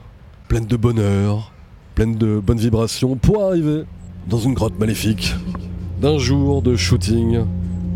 pleine 0.49 0.66
de 0.66 0.77
bonheur, 0.77 1.53
pleine 1.95 2.16
de 2.16 2.40
bonnes 2.40 2.59
vibrations, 2.59 3.16
pour 3.16 3.45
arriver 3.45 3.85
dans 4.29 4.38
une 4.38 4.55
grotte 4.55 4.79
maléfique 4.79 5.35
d'un 6.01 6.19
jour 6.19 6.62
de 6.62 6.77
shooting 6.77 7.40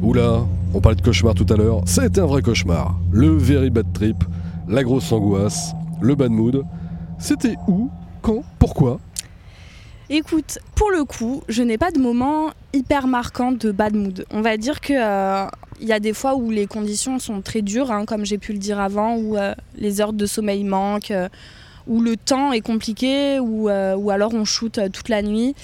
où 0.02 0.12
là, 0.12 0.46
on 0.74 0.80
parlait 0.80 0.96
de 0.96 1.02
cauchemar 1.02 1.34
tout 1.34 1.46
à 1.50 1.56
l'heure, 1.56 1.82
ça 1.86 2.02
a 2.02 2.06
été 2.06 2.20
un 2.20 2.26
vrai 2.26 2.42
cauchemar. 2.42 2.98
Le 3.10 3.28
very 3.28 3.70
bad 3.70 3.86
trip, 3.92 4.24
la 4.68 4.82
grosse 4.82 5.10
angoisse, 5.12 5.72
le 6.00 6.14
bad 6.14 6.30
mood. 6.30 6.64
C'était 7.18 7.56
où 7.68 7.90
Quand 8.22 8.42
Pourquoi? 8.58 9.00
Écoute, 10.10 10.58
pour 10.74 10.90
le 10.90 11.04
coup, 11.04 11.42
je 11.48 11.62
n'ai 11.62 11.78
pas 11.78 11.90
de 11.90 11.98
moment 11.98 12.50
hyper 12.72 13.06
marquant 13.06 13.52
de 13.52 13.72
bad 13.72 13.94
mood. 13.94 14.26
On 14.30 14.42
va 14.42 14.56
dire 14.56 14.80
que 14.80 14.92
euh, 14.92 15.46
il 15.80 15.88
y 15.88 15.92
a 15.92 16.00
des 16.00 16.12
fois 16.12 16.36
où 16.36 16.50
les 16.50 16.66
conditions 16.66 17.18
sont 17.18 17.40
très 17.40 17.62
dures, 17.62 17.90
hein, 17.90 18.04
comme 18.04 18.24
j'ai 18.24 18.38
pu 18.38 18.52
le 18.52 18.58
dire 18.58 18.80
avant, 18.80 19.16
où 19.16 19.36
euh, 19.36 19.54
les 19.76 20.00
heures 20.00 20.12
de 20.12 20.26
sommeil 20.26 20.64
manquent, 20.64 21.10
euh, 21.10 21.28
où 21.86 22.00
le 22.00 22.16
temps 22.16 22.52
est 22.52 22.60
compliqué, 22.60 23.38
ou 23.40 23.68
euh, 23.68 24.08
alors 24.08 24.34
on 24.34 24.44
shoot 24.44 24.78
euh, 24.78 24.88
toute 24.88 25.08
la 25.08 25.22
nuit. 25.22 25.54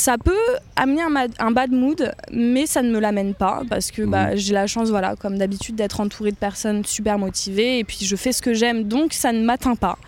Ça 0.00 0.16
peut 0.16 0.32
amener 0.76 1.02
un, 1.02 1.12
un 1.40 1.50
bad 1.50 1.72
mood, 1.72 2.12
mais 2.30 2.66
ça 2.66 2.82
ne 2.82 2.90
me 2.92 3.00
l'amène 3.00 3.34
pas 3.34 3.62
parce 3.68 3.90
que 3.90 4.02
bah, 4.02 4.36
j'ai 4.36 4.54
la 4.54 4.68
chance, 4.68 4.90
voilà, 4.90 5.16
comme 5.16 5.36
d'habitude, 5.38 5.74
d'être 5.74 5.98
entourée 6.00 6.30
de 6.30 6.36
personnes 6.36 6.84
super 6.84 7.18
motivées 7.18 7.80
et 7.80 7.84
puis 7.84 7.98
je 8.02 8.14
fais 8.14 8.30
ce 8.32 8.40
que 8.40 8.54
j'aime, 8.54 8.84
donc 8.84 9.12
ça 9.12 9.32
ne 9.32 9.42
m'atteint 9.44 9.74
pas. 9.74 9.98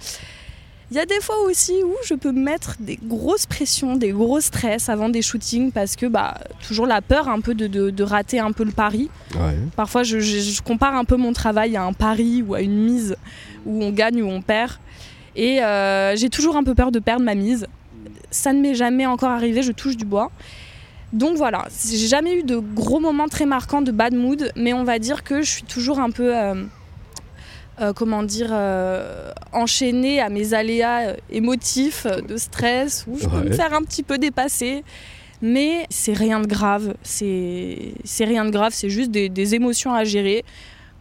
Il 0.92 0.96
y 0.96 1.00
a 1.00 1.06
des 1.06 1.20
fois 1.20 1.36
aussi 1.44 1.72
où 1.84 1.92
je 2.04 2.14
peux 2.14 2.30
me 2.30 2.40
mettre 2.40 2.76
des 2.78 2.98
grosses 3.02 3.46
pressions, 3.46 3.96
des 3.96 4.10
gros 4.10 4.40
stress 4.40 4.88
avant 4.88 5.08
des 5.08 5.22
shootings 5.22 5.72
parce 5.72 5.96
que 5.96 6.06
bah, 6.06 6.34
toujours 6.66 6.86
la 6.86 7.00
peur 7.02 7.28
un 7.28 7.40
peu 7.40 7.54
de, 7.54 7.66
de- 7.66 7.90
de 7.90 8.02
rater 8.04 8.38
un 8.38 8.52
peu 8.52 8.62
le 8.64 8.72
pari. 8.72 9.08
Ouais. 9.34 9.56
Parfois 9.76 10.04
je, 10.04 10.20
je- 10.20 10.38
je 10.38 10.62
compare 10.62 10.94
un 10.94 11.04
peu 11.04 11.16
mon 11.16 11.32
travail 11.32 11.76
à 11.76 11.82
un 11.82 11.92
pari 11.92 12.42
ou 12.46 12.54
à 12.54 12.60
une 12.60 12.76
mise 12.76 13.16
où 13.66 13.82
on 13.84 13.90
gagne 13.90 14.22
ou 14.22 14.28
on 14.28 14.40
perd. 14.40 14.72
Et 15.36 15.62
euh, 15.62 16.14
j'ai 16.16 16.28
toujours 16.28 16.56
un 16.56 16.64
peu 16.64 16.74
peur 16.74 16.90
de 16.92 16.98
perdre 17.00 17.24
ma 17.24 17.34
mise. 17.36 17.66
Ça 18.30 18.52
ne 18.52 18.60
m'est 18.60 18.74
jamais 18.74 19.06
encore 19.06 19.30
arrivé, 19.30 19.62
je 19.62 19.72
touche 19.72 19.96
du 19.96 20.04
bois. 20.04 20.30
Donc 21.12 21.36
voilà, 21.36 21.66
j'ai 21.84 22.06
jamais 22.06 22.38
eu 22.38 22.42
de 22.44 22.58
gros 22.58 23.00
moments 23.00 23.26
très 23.26 23.46
marquants 23.46 23.82
de 23.82 23.90
bad 23.90 24.14
mood, 24.14 24.52
mais 24.54 24.72
on 24.72 24.84
va 24.84 25.00
dire 25.00 25.24
que 25.24 25.42
je 25.42 25.50
suis 25.50 25.64
toujours 25.64 25.98
un 25.98 26.10
peu, 26.10 26.36
euh, 26.36 26.54
euh, 27.80 27.92
comment 27.92 28.22
dire, 28.22 28.50
euh, 28.52 29.32
enchaînée 29.52 30.20
à 30.20 30.28
mes 30.28 30.54
aléas 30.54 31.16
émotifs, 31.28 32.06
de 32.06 32.36
stress, 32.36 33.06
où 33.08 33.18
je 33.18 33.26
peux 33.26 33.42
me 33.42 33.50
faire 33.50 33.74
un 33.74 33.82
petit 33.82 34.04
peu 34.04 34.18
dépasser. 34.18 34.84
Mais 35.42 35.86
c'est 35.90 36.12
rien 36.12 36.38
de 36.38 36.46
grave, 36.46 36.94
c'est 37.02 37.94
c'est 38.04 38.26
rien 38.26 38.44
de 38.44 38.50
grave, 38.50 38.72
c'est 38.74 38.90
juste 38.90 39.10
des, 39.10 39.28
des 39.28 39.54
émotions 39.54 39.92
à 39.92 40.04
gérer 40.04 40.44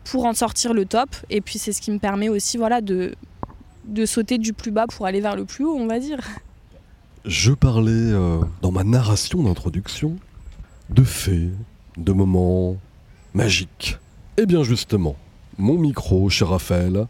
pour 0.05 0.25
en 0.25 0.33
sortir 0.33 0.73
le 0.73 0.85
top. 0.85 1.09
Et 1.29 1.41
puis 1.41 1.59
c'est 1.59 1.73
ce 1.73 1.81
qui 1.81 1.91
me 1.91 1.99
permet 1.99 2.29
aussi 2.29 2.57
voilà, 2.57 2.81
de, 2.81 3.13
de 3.85 4.05
sauter 4.05 4.37
du 4.37 4.53
plus 4.53 4.71
bas 4.71 4.87
pour 4.87 5.05
aller 5.05 5.19
vers 5.19 5.35
le 5.35 5.45
plus 5.45 5.65
haut, 5.65 5.75
on 5.77 5.87
va 5.87 5.99
dire. 5.99 6.19
Je 7.25 7.51
parlais 7.51 7.91
euh, 7.91 8.39
dans 8.61 8.71
ma 8.71 8.83
narration 8.83 9.43
d'introduction 9.43 10.15
de 10.89 11.03
faits, 11.03 11.49
de 11.97 12.11
moments 12.11 12.77
magiques. 13.33 13.97
Et 14.37 14.45
bien 14.45 14.63
justement, 14.63 15.15
mon 15.57 15.77
micro, 15.77 16.29
cher 16.29 16.49
Raphaël, 16.49 17.07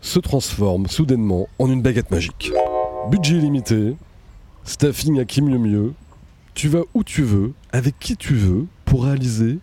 se 0.00 0.18
transforme 0.18 0.86
soudainement 0.86 1.48
en 1.58 1.70
une 1.70 1.82
baguette 1.82 2.10
magique. 2.10 2.52
Budget 3.10 3.38
limité, 3.38 3.96
staffing 4.64 5.20
à 5.20 5.24
qui 5.24 5.42
mieux 5.42 5.58
mieux, 5.58 5.92
tu 6.54 6.68
vas 6.68 6.80
où 6.94 7.04
tu 7.04 7.22
veux, 7.22 7.52
avec 7.72 7.98
qui 7.98 8.16
tu 8.16 8.34
veux, 8.34 8.66
pour 8.84 9.04
réaliser 9.04 9.58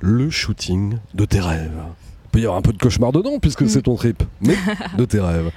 le 0.00 0.28
shooting 0.30 0.98
de 1.14 1.24
tes 1.24 1.40
rêves. 1.40 1.82
Il 2.26 2.30
peut 2.30 2.38
y 2.40 2.42
avoir 2.44 2.58
un 2.58 2.62
peu 2.62 2.72
de 2.72 2.78
cauchemar 2.78 3.12
dedans, 3.12 3.38
puisque 3.40 3.62
Mm. 3.62 3.68
c'est 3.68 3.82
ton 3.82 3.94
trip, 3.96 4.22
mais 4.40 4.56
de 4.98 5.04
tes 5.04 5.20
rêves. 5.20 5.50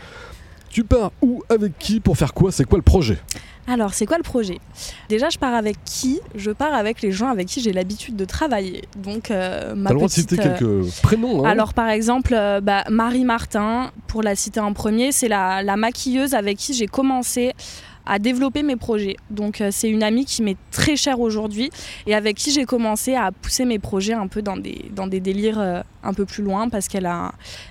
Tu 0.69 0.83
pars 0.83 1.11
où, 1.21 1.43
avec 1.49 1.77
qui, 1.77 1.99
pour 1.99 2.17
faire 2.17 2.33
quoi 2.33 2.51
C'est 2.51 2.65
quoi 2.65 2.77
le 2.77 2.83
projet? 2.83 3.17
Alors, 3.69 3.93
c'est 3.93 4.05
quoi 4.05 4.15
le 4.17 4.23
projet? 4.23 4.59
Déjà, 5.09 5.29
je 5.29 5.37
pars 5.37 5.53
avec 5.53 5.75
qui? 5.83 6.21
Je 6.35 6.51
pars 6.51 6.73
avec 6.73 7.01
les 7.01 7.11
gens 7.11 7.27
avec 7.27 7.47
qui 7.47 7.59
j'ai 7.59 7.73
l'habitude 7.73 8.15
de 8.15 8.23
travailler. 8.23 8.83
Donc, 8.95 9.29
euh, 9.29 9.75
ma 9.75 9.89
T'as 9.89 9.93
le 9.93 9.95
droit 9.99 10.07
de 10.07 10.13
citer 10.13 10.39
euh, 10.39 10.43
quelques 10.43 11.01
prénoms, 11.01 11.45
hein. 11.45 11.49
Alors 11.49 11.73
par 11.73 11.89
exemple, 11.89 12.33
euh, 12.33 12.61
bah, 12.61 12.85
Marie 12.89 13.25
Martin, 13.25 13.91
pour 14.07 14.23
la 14.23 14.35
citer 14.35 14.61
en 14.61 14.71
premier, 14.71 15.11
c'est 15.11 15.27
la, 15.27 15.63
la 15.63 15.75
maquilleuse 15.75 16.33
avec 16.33 16.57
qui 16.57 16.73
j'ai 16.73 16.87
commencé 16.87 17.53
à 18.07 18.19
développer 18.19 18.63
mes 18.63 18.75
projets. 18.75 19.17
Donc 19.29 19.61
euh, 19.61 19.69
c'est 19.71 19.89
une 19.89 20.03
amie 20.03 20.25
qui 20.25 20.41
m'est 20.41 20.57
très 20.71 20.95
chère 20.95 21.19
aujourd'hui 21.19 21.69
et 22.05 22.15
avec 22.15 22.37
qui 22.37 22.51
j'ai 22.51 22.65
commencé 22.65 23.15
à 23.15 23.31
pousser 23.31 23.65
mes 23.65 23.79
projets 23.79 24.13
un 24.13 24.27
peu 24.27 24.41
dans 24.41 24.57
des, 24.57 24.85
dans 24.95 25.07
des 25.07 25.19
délires 25.19 25.59
euh, 25.59 25.81
un 26.03 26.13
peu 26.13 26.25
plus 26.25 26.43
loin 26.43 26.69
parce 26.69 26.87
qu'elle 26.87 27.09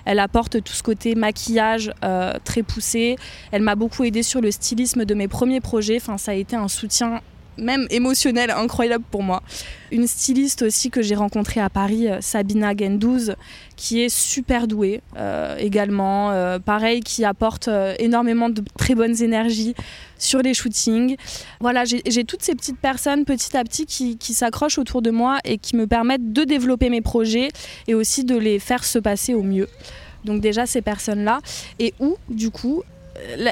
elle 0.05 0.19
apporte 0.19 0.63
tout 0.63 0.73
ce 0.73 0.83
côté 0.83 1.15
maquillage 1.15 1.91
euh, 2.03 2.33
très 2.43 2.63
poussé. 2.63 3.17
Elle 3.51 3.63
m'a 3.63 3.75
beaucoup 3.75 4.03
aidé 4.03 4.23
sur 4.23 4.41
le 4.41 4.51
stylisme 4.51 5.05
de 5.05 5.13
mes 5.13 5.27
premiers 5.27 5.61
projets. 5.61 5.97
Enfin, 5.97 6.17
ça 6.17 6.31
a 6.31 6.35
été 6.35 6.55
un 6.55 6.67
soutien 6.67 7.21
même 7.57 7.87
émotionnelle, 7.89 8.51
incroyable 8.51 9.03
pour 9.09 9.23
moi. 9.23 9.41
Une 9.91 10.07
styliste 10.07 10.63
aussi 10.63 10.89
que 10.89 11.01
j'ai 11.01 11.15
rencontrée 11.15 11.61
à 11.61 11.69
Paris, 11.69 12.09
euh, 12.09 12.17
Sabina 12.21 12.75
Gendouze, 12.75 13.35
qui 13.75 14.01
est 14.01 14.09
super 14.09 14.67
douée 14.67 15.01
euh, 15.17 15.55
également. 15.57 16.31
Euh, 16.31 16.59
pareil, 16.59 17.01
qui 17.01 17.23
apporte 17.23 17.69
énormément 17.99 18.49
de 18.49 18.63
très 18.77 18.95
bonnes 18.95 19.21
énergies 19.21 19.75
sur 20.17 20.41
les 20.41 20.53
shootings. 20.53 21.15
Voilà, 21.59 21.83
j'ai 21.85 22.23
toutes 22.23 22.41
ces 22.41 22.55
petites 22.55 22.79
personnes 22.79 23.23
petit 23.25 23.55
à 23.55 23.63
petit 23.63 23.85
qui, 23.85 24.33
s'accrochent 24.33 24.77
autour 24.77 25.01
de 25.01 25.11
moi 25.11 25.37
et 25.45 25.57
qui 25.57 25.75
me 25.75 25.87
permettent 25.87 26.33
de 26.33 26.43
développer 26.43 26.89
mes 26.89 27.01
projets 27.01 27.49
et 27.87 27.93
aussi 27.93 28.23
de 28.23 28.35
les 28.35 28.59
faire 28.59 28.83
se 28.83 28.99
passer 28.99 29.33
au 29.33 29.43
mieux. 29.43 29.67
Donc 30.25 30.41
déjà 30.41 30.65
ces 30.65 30.81
personnes-là. 30.81 31.39
Et 31.79 31.93
où, 31.99 32.17
du 32.29 32.49
coup, 32.49 32.83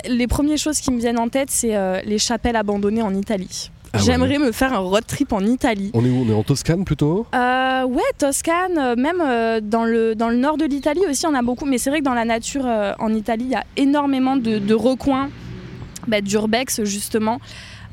les 0.07 0.27
premières 0.27 0.57
choses 0.57 0.79
qui 0.79 0.91
me 0.91 0.99
viennent 0.99 1.19
en 1.19 1.29
tête, 1.29 1.49
c'est 1.49 2.03
les 2.03 2.19
chapelles 2.19 2.55
abandonnées 2.55 3.01
en 3.01 3.13
Italie. 3.13 3.71
Ah 3.95 3.99
ouais. 3.99 4.03
J'aimerais 4.05 4.37
me 4.37 4.51
faire 4.51 4.73
un 4.73 4.79
road 4.79 5.05
trip 5.07 5.31
en 5.33 5.39
Italie. 5.41 5.91
On 5.93 6.03
est 6.05 6.09
où? 6.09 6.25
On 6.27 6.29
est 6.29 6.33
en 6.33 6.43
Toscane 6.43 6.83
plutôt? 6.85 7.25
Euh, 7.33 7.83
ouais, 7.85 8.01
Toscane, 8.17 8.77
euh, 8.77 8.95
même 8.95 9.21
euh, 9.21 9.61
dans, 9.61 9.85
le, 9.85 10.15
dans 10.15 10.29
le 10.29 10.37
nord 10.37 10.57
de 10.57 10.65
l'Italie 10.65 11.01
aussi, 11.09 11.25
on 11.25 11.33
a 11.33 11.41
beaucoup. 11.41 11.65
Mais 11.65 11.77
c'est 11.77 11.89
vrai 11.89 11.99
que 11.99 12.05
dans 12.05 12.13
la 12.13 12.25
nature 12.25 12.65
euh, 12.65 12.93
en 12.99 13.13
Italie, 13.13 13.45
il 13.45 13.51
y 13.51 13.55
a 13.55 13.63
énormément 13.77 14.35
de, 14.35 14.59
de 14.59 14.73
recoins 14.73 15.29
bah, 16.07 16.21
d'urbex, 16.21 16.83
justement, 16.83 17.39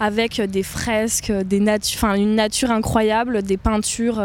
avec 0.01 0.41
des 0.41 0.63
fresques, 0.63 1.31
des 1.33 1.61
natu- 1.61 2.05
une 2.17 2.35
nature 2.35 2.71
incroyable, 2.71 3.43
des 3.43 3.57
peintures. 3.57 4.21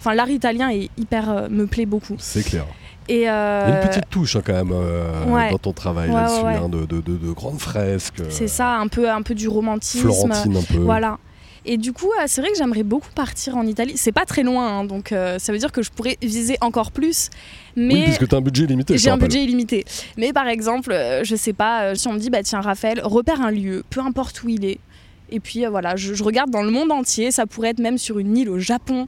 Enfin, 0.00 0.14
l'art 0.14 0.30
italien 0.30 0.70
est 0.70 0.90
hyper, 0.98 1.48
me 1.50 1.66
plaît 1.66 1.86
beaucoup. 1.86 2.16
C'est 2.18 2.44
clair. 2.44 2.64
Et 3.08 3.20
Il 3.20 3.20
y 3.22 3.26
a 3.26 3.34
euh, 3.68 3.82
une 3.82 3.88
petite 3.88 4.10
touche 4.10 4.36
hein, 4.36 4.42
quand 4.44 4.52
même 4.52 4.70
euh, 4.72 5.24
ouais. 5.26 5.50
dans 5.50 5.58
ton 5.58 5.72
travail 5.72 6.08
Ouais, 6.10 6.14
là-dessus, 6.14 6.44
ouais, 6.44 6.54
hein, 6.56 6.68
de, 6.68 6.84
de- 6.84 7.00
de- 7.00 7.16
de 7.16 7.32
grandes 7.32 7.58
fresques. 7.60 8.20
euh, 8.20 8.26
c'est 8.28 8.48
ça, 8.48 8.76
un 8.76 8.88
peu, 8.88 9.08
un 9.10 9.22
peu 9.22 9.34
du 9.34 9.48
romantisme. 9.48 10.00
Florentine 10.02 10.56
un 10.56 10.62
peu. 10.62 10.78
Voilà. 10.78 11.18
Et 11.64 11.76
du 11.76 11.92
coup, 11.92 12.06
euh, 12.18 12.24
c'est 12.26 12.40
vrai 12.40 12.50
que 12.50 12.56
j'aimerais 12.56 12.82
beaucoup 12.82 13.10
partir 13.14 13.56
en 13.56 13.66
Italie. 13.66 13.94
C'est 13.96 14.12
pas 14.12 14.24
très 14.24 14.42
loin, 14.42 14.66
hein, 14.80 14.84
donc 14.84 15.12
euh, 15.12 15.38
ça 15.38 15.52
veut 15.52 15.58
dire 15.58 15.72
que 15.72 15.82
je 15.82 15.90
pourrais 15.90 16.16
viser 16.22 16.56
encore 16.60 16.92
plus. 16.92 17.28
Mais 17.76 17.94
Oui, 17.94 18.02
puisque 18.04 18.28
tu 18.28 18.34
as 18.34 18.38
un 18.38 18.42
budget 18.42 18.66
limité. 18.66 18.94
je 18.94 18.98
te 18.98 19.04
j'ai 19.04 19.10
un 19.10 19.16
budget 19.18 19.42
illimité. 19.44 19.84
Mais 20.16 20.32
par 20.32 20.46
exemple, 20.48 20.92
euh, 20.92 21.24
je 21.24 21.34
sais 21.36 21.52
pas, 21.52 21.82
euh, 21.84 21.94
si 21.94 22.08
on 22.08 22.12
me 22.12 22.18
dit, 22.18 22.30
bah 22.30 22.42
tiens, 22.42 22.60
Raphaël, 22.60 23.00
repère 23.02 23.40
un 23.42 23.50
lieu, 23.50 23.84
peu 23.90 24.00
importe 24.00 24.42
où 24.44 24.48
il 24.48 24.64
est. 24.64 24.78
Et 25.30 25.40
puis 25.40 25.64
euh, 25.64 25.70
voilà, 25.70 25.96
je, 25.96 26.14
je 26.14 26.22
regarde 26.22 26.50
dans 26.50 26.62
le 26.62 26.70
monde 26.70 26.90
entier. 26.90 27.30
Ça 27.30 27.46
pourrait 27.46 27.70
être 27.70 27.80
même 27.80 27.98
sur 27.98 28.18
une 28.18 28.36
île 28.36 28.48
au 28.48 28.58
Japon 28.58 29.06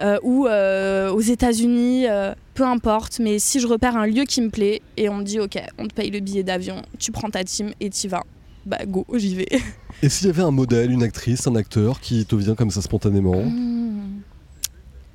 euh, 0.00 0.18
ou 0.22 0.46
euh, 0.46 1.10
aux 1.10 1.20
États-Unis, 1.20 2.06
peu 2.54 2.64
importe. 2.64 3.18
Mais 3.18 3.38
si 3.38 3.60
je 3.60 3.66
repère 3.66 3.96
un 3.96 4.06
lieu 4.06 4.24
qui 4.24 4.40
me 4.40 4.50
plaît 4.50 4.82
et 4.96 5.08
on 5.08 5.16
me 5.16 5.24
dit, 5.24 5.40
ok, 5.40 5.58
on 5.78 5.86
te 5.86 5.94
paye 5.94 6.10
le 6.10 6.20
billet 6.20 6.42
d'avion, 6.42 6.82
tu 6.98 7.12
prends 7.12 7.30
ta 7.30 7.44
team 7.44 7.70
et 7.80 7.90
t'y 7.90 8.08
vas. 8.08 8.24
Bah 8.66 8.78
go, 8.86 9.06
j'y 9.14 9.34
vais. 9.34 9.48
Et 10.02 10.08
s'il 10.08 10.26
y 10.26 10.30
avait 10.30 10.42
un 10.42 10.50
modèle, 10.50 10.90
une 10.90 11.02
actrice, 11.02 11.46
un 11.46 11.56
acteur 11.56 12.00
qui 12.00 12.26
te 12.26 12.34
vient 12.36 12.54
comme 12.54 12.70
ça 12.70 12.82
spontanément 12.82 13.42
Hmm. 13.42 14.20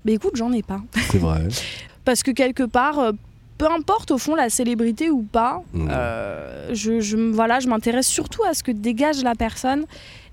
Mais 0.04 0.14
écoute, 0.14 0.36
j'en 0.36 0.52
ai 0.54 0.62
pas. 0.62 0.82
C'est 1.12 1.18
vrai. 1.18 1.48
Parce 2.06 2.22
que 2.22 2.30
quelque 2.30 2.64
part, 2.64 3.14
peu 3.58 3.68
importe 3.72 4.12
au 4.12 4.18
fond 4.18 4.36
la 4.36 4.50
célébrité 4.50 5.10
ou 5.10 5.24
pas, 5.24 5.64
euh, 5.76 6.70
je, 6.74 7.32
voilà, 7.32 7.60
je 7.60 7.68
m'intéresse 7.68 8.08
surtout 8.08 8.44
à 8.44 8.54
ce 8.54 8.64
que 8.64 8.72
dégage 8.72 9.24
la 9.24 9.36
personne. 9.36 9.86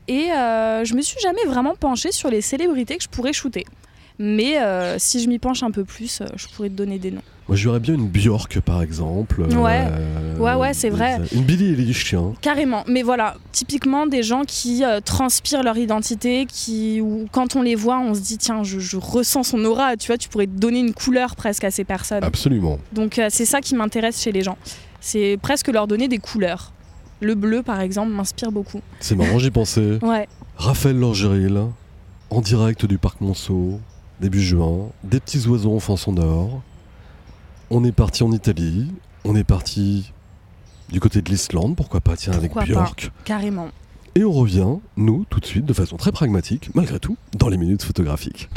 Et 0.08 0.30
euh, 0.32 0.84
je 0.84 0.94
me 0.94 1.02
suis 1.02 1.20
jamais 1.20 1.44
vraiment 1.46 1.74
penchée 1.74 2.12
sur 2.12 2.28
les 2.30 2.40
célébrités 2.40 2.96
que 2.96 3.02
je 3.04 3.08
pourrais 3.08 3.32
shooter. 3.32 3.64
Mais 4.18 4.58
euh, 4.60 4.98
si 4.98 5.20
je 5.22 5.28
m'y 5.28 5.38
penche 5.38 5.62
un 5.62 5.70
peu 5.70 5.84
plus, 5.84 6.20
euh, 6.20 6.26
je 6.36 6.46
pourrais 6.48 6.68
te 6.68 6.74
donner 6.74 6.98
des 6.98 7.10
noms. 7.10 7.22
Moi, 7.48 7.56
je 7.56 7.68
verrais 7.68 7.80
bien 7.80 7.94
une 7.94 8.06
Björk, 8.08 8.60
par 8.60 8.82
exemple. 8.82 9.40
Ouais. 9.42 9.84
Euh, 9.90 10.36
Ouais, 10.38 10.54
ouais, 10.54 10.74
c'est 10.74 10.90
vrai. 10.90 11.20
Une 11.32 11.42
Billie 11.42 11.72
Eilish, 11.72 12.04
tiens. 12.08 12.32
Carrément. 12.40 12.84
Mais 12.86 13.02
voilà, 13.02 13.34
typiquement 13.52 14.06
des 14.06 14.22
gens 14.22 14.42
qui 14.46 14.84
euh, 14.84 15.00
transpirent 15.00 15.62
leur 15.62 15.76
identité, 15.76 16.46
qui, 16.46 17.00
ou 17.00 17.26
quand 17.32 17.56
on 17.56 17.62
les 17.62 17.74
voit, 17.74 17.98
on 17.98 18.14
se 18.14 18.20
dit 18.20 18.38
tiens, 18.38 18.62
je, 18.62 18.78
je 18.78 18.96
ressens 18.96 19.42
son 19.44 19.64
aura. 19.64 19.96
Tu 19.96 20.06
vois, 20.06 20.18
tu 20.18 20.28
pourrais 20.28 20.46
donner 20.46 20.78
une 20.80 20.94
couleur 20.94 21.34
presque 21.34 21.64
à 21.64 21.70
ces 21.70 21.84
personnes. 21.84 22.22
Absolument. 22.22 22.78
Donc 22.92 23.18
euh, 23.18 23.26
c'est 23.30 23.44
ça 23.44 23.60
qui 23.60 23.74
m'intéresse 23.74 24.20
chez 24.22 24.30
les 24.32 24.42
gens. 24.42 24.56
C'est 25.00 25.36
presque 25.42 25.68
leur 25.68 25.86
donner 25.88 26.06
des 26.06 26.18
couleurs. 26.18 26.71
Le 27.22 27.34
bleu, 27.36 27.62
par 27.62 27.80
exemple, 27.80 28.10
m'inspire 28.10 28.50
beaucoup. 28.50 28.80
C'est 29.00 29.14
marrant, 29.14 29.38
j'y 29.38 29.50
pensais. 29.50 29.98
Ouais. 30.02 30.28
Raphaël 30.56 30.98
Lorgeril, 30.98 31.60
en 32.30 32.40
direct 32.40 32.84
du 32.84 32.98
parc 32.98 33.20
Monceau, 33.20 33.80
début 34.20 34.40
juin, 34.42 34.88
des 35.04 35.20
petits 35.20 35.46
oiseaux 35.46 35.74
en 35.74 35.80
fond 35.80 35.96
sonore. 35.96 36.62
On 37.70 37.84
est 37.84 37.92
parti 37.92 38.22
en 38.22 38.32
Italie, 38.32 38.88
on 39.24 39.34
est 39.36 39.44
parti 39.44 40.12
du 40.90 41.00
côté 41.00 41.22
de 41.22 41.30
l'Islande, 41.30 41.74
pourquoi 41.76 42.00
pas, 42.00 42.16
tiens, 42.16 42.32
Pourquoi 42.32 42.62
avec. 42.62 42.74
Björk. 42.74 43.12
Carrément. 43.24 43.68
Et 44.14 44.24
on 44.24 44.32
revient, 44.32 44.76
nous, 44.96 45.24
tout 45.30 45.40
de 45.40 45.46
suite, 45.46 45.64
de 45.64 45.72
façon 45.72 45.96
très 45.96 46.12
pragmatique, 46.12 46.70
malgré 46.74 46.98
tout, 46.98 47.16
dans 47.38 47.48
les 47.48 47.56
minutes 47.56 47.82
photographiques. 47.82 48.50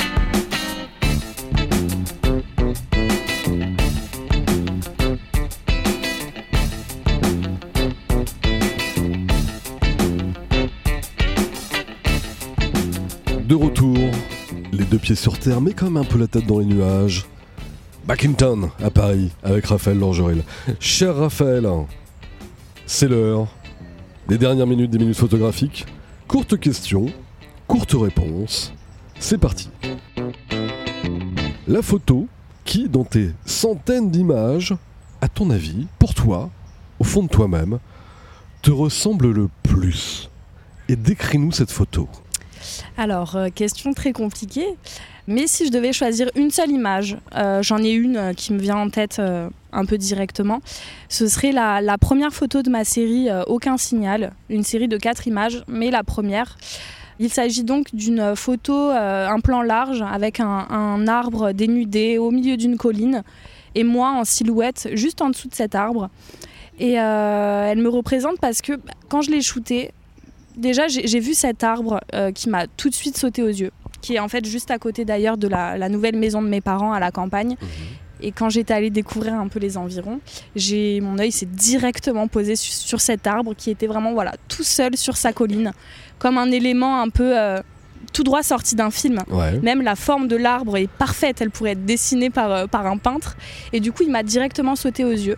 Pieds 14.97 15.15
sur 15.15 15.39
terre, 15.39 15.61
mais 15.61 15.73
quand 15.73 15.95
un 15.95 16.03
peu 16.03 16.17
la 16.17 16.27
tête 16.27 16.45
dans 16.45 16.59
les 16.59 16.65
nuages. 16.65 17.25
Backington, 18.05 18.69
à 18.83 18.89
Paris, 18.89 19.31
avec 19.43 19.65
Raphaël 19.65 19.97
Lorgeril. 19.97 20.43
Cher 20.79 21.15
Raphaël, 21.15 21.67
c'est 22.85 23.07
l'heure 23.07 23.47
des 24.27 24.37
dernières 24.37 24.67
minutes 24.67 24.91
des 24.91 24.99
minutes 24.99 25.17
photographiques. 25.17 25.85
Courte 26.27 26.59
question, 26.59 27.07
courte 27.67 27.93
réponse. 27.93 28.73
C'est 29.19 29.37
parti. 29.37 29.69
La 31.67 31.81
photo 31.81 32.27
qui, 32.63 32.89
dans 32.89 33.03
tes 33.03 33.31
centaines 33.45 34.11
d'images, 34.11 34.75
à 35.21 35.27
ton 35.27 35.49
avis, 35.49 35.87
pour 35.97 36.13
toi, 36.13 36.49
au 36.99 37.03
fond 37.03 37.23
de 37.23 37.29
toi-même, 37.29 37.79
te 38.61 38.71
ressemble 38.71 39.31
le 39.31 39.49
plus 39.63 40.29
Et 40.89 40.95
décris-nous 40.95 41.51
cette 41.51 41.71
photo. 41.71 42.07
Alors, 42.97 43.35
euh, 43.35 43.49
question 43.53 43.93
très 43.93 44.11
compliquée. 44.11 44.67
Mais 45.27 45.47
si 45.47 45.65
je 45.65 45.71
devais 45.71 45.91
choisir 45.91 46.29
une 46.35 46.51
seule 46.51 46.69
image, 46.69 47.17
euh, 47.35 47.63
j'en 47.63 47.79
ai 47.79 47.91
une 47.91 48.17
euh, 48.17 48.33
qui 48.33 48.53
me 48.53 48.59
vient 48.59 48.77
en 48.77 48.89
tête 48.89 49.19
un 49.71 49.85
peu 49.85 49.97
directement. 49.97 50.61
Ce 51.09 51.27
serait 51.27 51.51
la, 51.51 51.81
la 51.81 51.97
première 51.97 52.31
photo 52.31 52.61
de 52.61 52.69
ma 52.69 52.83
série 52.83 53.27
Aucun 53.47 53.77
signal, 53.77 54.31
une 54.49 54.63
série 54.63 54.87
de 54.87 54.97
quatre 54.97 55.27
images, 55.27 55.63
mais 55.67 55.91
la 55.91 56.03
première. 56.03 56.57
Il 57.19 57.29
s'agit 57.29 57.63
donc 57.63 57.93
d'une 57.93 58.35
photo, 58.35 58.89
un 58.89 59.39
plan 59.39 59.61
large, 59.61 60.01
avec 60.01 60.39
un, 60.39 61.07
arbre 61.07 61.51
dénudé 61.53 62.17
au 62.17 62.31
milieu 62.31 62.57
d'une 62.57 62.77
colline, 62.77 63.23
et 63.73 63.83
moi 63.83 64.11
en 64.11 64.23
silhouette 64.25 64.89
juste 64.93 65.21
en 65.21 65.29
dessous 65.29 65.47
de 65.47 65.55
cet 65.55 65.75
arbre. 65.75 66.09
Et 66.79 66.93
elle 66.93 67.79
me 67.79 67.89
représente 67.89 68.39
parce 68.39 68.61
que 68.61 68.73
bah, 68.73 68.93
quand 69.09 69.21
je 69.21 69.31
l'ai 69.31 69.41
shooté, 69.41 69.91
déjà 70.57 70.87
j'ai 70.87 71.19
vu 71.19 71.33
cet 71.33 71.63
arbre 71.63 71.99
euh, 72.13 72.31
qui 72.31 72.49
m'a 72.49 72.67
tout 72.67 72.89
de 72.89 72.95
suite 72.95 73.17
sauté 73.17 73.41
aux 73.43 73.47
yeux, 73.47 73.71
qui 74.01 74.15
est 74.15 74.19
en 74.19 74.27
fait 74.27 74.45
juste 74.45 74.71
à 74.71 74.77
côté 74.77 75.05
d'ailleurs 75.05 75.37
de 75.37 75.47
la, 75.47 75.77
la 75.77 75.89
nouvelle 75.89 76.15
maison 76.17 76.41
de 76.41 76.47
mes 76.47 76.61
parents 76.61 76.93
à 76.93 76.99
la 76.99 77.11
campagne. 77.11 77.55
Et 78.21 78.31
quand 78.31 78.49
j'étais 78.49 78.73
allée 78.73 78.89
découvrir 78.89 79.33
un 79.33 79.49
peu 79.49 79.59
les 79.59 79.77
environs, 79.77 80.21
j'ai 80.55 81.01
mon 81.01 81.19
œil 81.19 81.33
s'est 81.33 81.45
directement 81.45 82.27
posé 82.29 82.55
su- 82.55 82.71
sur 82.71 83.01
cet 83.01 83.27
arbre 83.27 83.53
qui 83.55 83.69
était 83.69 83.87
vraiment 83.87 84.13
voilà 84.13 84.33
tout 84.47 84.63
seul 84.63 84.95
sur 84.95 85.17
sa 85.17 85.33
colline, 85.33 85.73
comme 86.17 86.37
un 86.37 86.49
élément 86.49 87.01
un 87.01 87.09
peu 87.09 87.37
euh, 87.37 87.59
tout 88.13 88.23
droit 88.23 88.41
sorti 88.41 88.75
d'un 88.75 88.89
film. 88.89 89.21
Ouais. 89.29 89.59
Même 89.59 89.81
la 89.81 89.95
forme 89.95 90.29
de 90.29 90.37
l'arbre 90.37 90.77
est 90.77 90.87
parfaite, 90.87 91.41
elle 91.41 91.49
pourrait 91.51 91.71
être 91.71 91.85
dessinée 91.85 92.29
par, 92.29 92.51
euh, 92.51 92.67
par 92.67 92.87
un 92.87 92.97
peintre. 92.97 93.35
Et 93.73 93.81
du 93.81 93.91
coup, 93.91 94.03
il 94.03 94.11
m'a 94.11 94.23
directement 94.23 94.77
sauté 94.77 95.03
aux 95.03 95.11
yeux. 95.11 95.37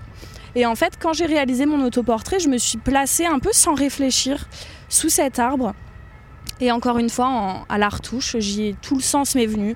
Et 0.53 0.65
en 0.67 0.75
fait, 0.75 0.93
quand 1.01 1.13
j'ai 1.13 1.25
réalisé 1.25 1.65
mon 1.65 1.83
autoportrait, 1.83 2.39
je 2.39 2.47
me 2.47 2.59
suis 2.59 2.77
placée 2.77 3.25
un 3.25 3.39
peu 3.39 3.49
sans 3.53 3.73
réfléchir 3.73 4.47
sous 4.89 5.09
cet 5.09 5.39
arbre. 5.39 5.73
Et 6.59 6.71
encore 6.71 6.97
une 6.97 7.09
fois, 7.09 7.65
à 7.69 7.77
la 7.77 7.89
retouche, 7.89 8.37
j'y 8.39 8.67
ai 8.67 8.75
tout 8.81 8.95
le 8.95 9.01
sens 9.01 9.35
m'est 9.35 9.45
venu. 9.45 9.75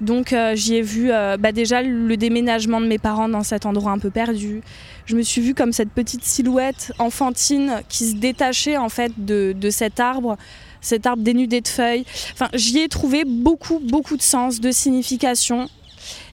Donc 0.00 0.32
euh, 0.32 0.54
j'y 0.54 0.76
ai 0.76 0.82
vu 0.82 1.10
euh, 1.10 1.36
bah, 1.38 1.52
déjà 1.52 1.82
le 1.82 2.16
déménagement 2.16 2.80
de 2.80 2.86
mes 2.86 2.98
parents 2.98 3.28
dans 3.28 3.42
cet 3.42 3.66
endroit 3.66 3.92
un 3.92 3.98
peu 3.98 4.10
perdu. 4.10 4.60
Je 5.06 5.16
me 5.16 5.22
suis 5.22 5.40
vue 5.40 5.54
comme 5.54 5.72
cette 5.72 5.90
petite 5.90 6.24
silhouette 6.24 6.92
enfantine 6.98 7.80
qui 7.88 8.10
se 8.10 8.16
détachait 8.16 8.76
en 8.76 8.88
fait 8.88 9.12
de, 9.16 9.54
cet 9.70 10.00
arbre, 10.00 10.36
cet 10.80 11.06
arbre 11.06 11.22
dénudé 11.22 11.60
de 11.60 11.68
feuilles. 11.68 12.04
Enfin, 12.32 12.48
j'y 12.52 12.78
ai 12.80 12.88
trouvé 12.88 13.24
beaucoup, 13.24 13.78
beaucoup 13.78 14.16
de 14.16 14.22
sens, 14.22 14.60
de 14.60 14.70
signification. 14.70 15.68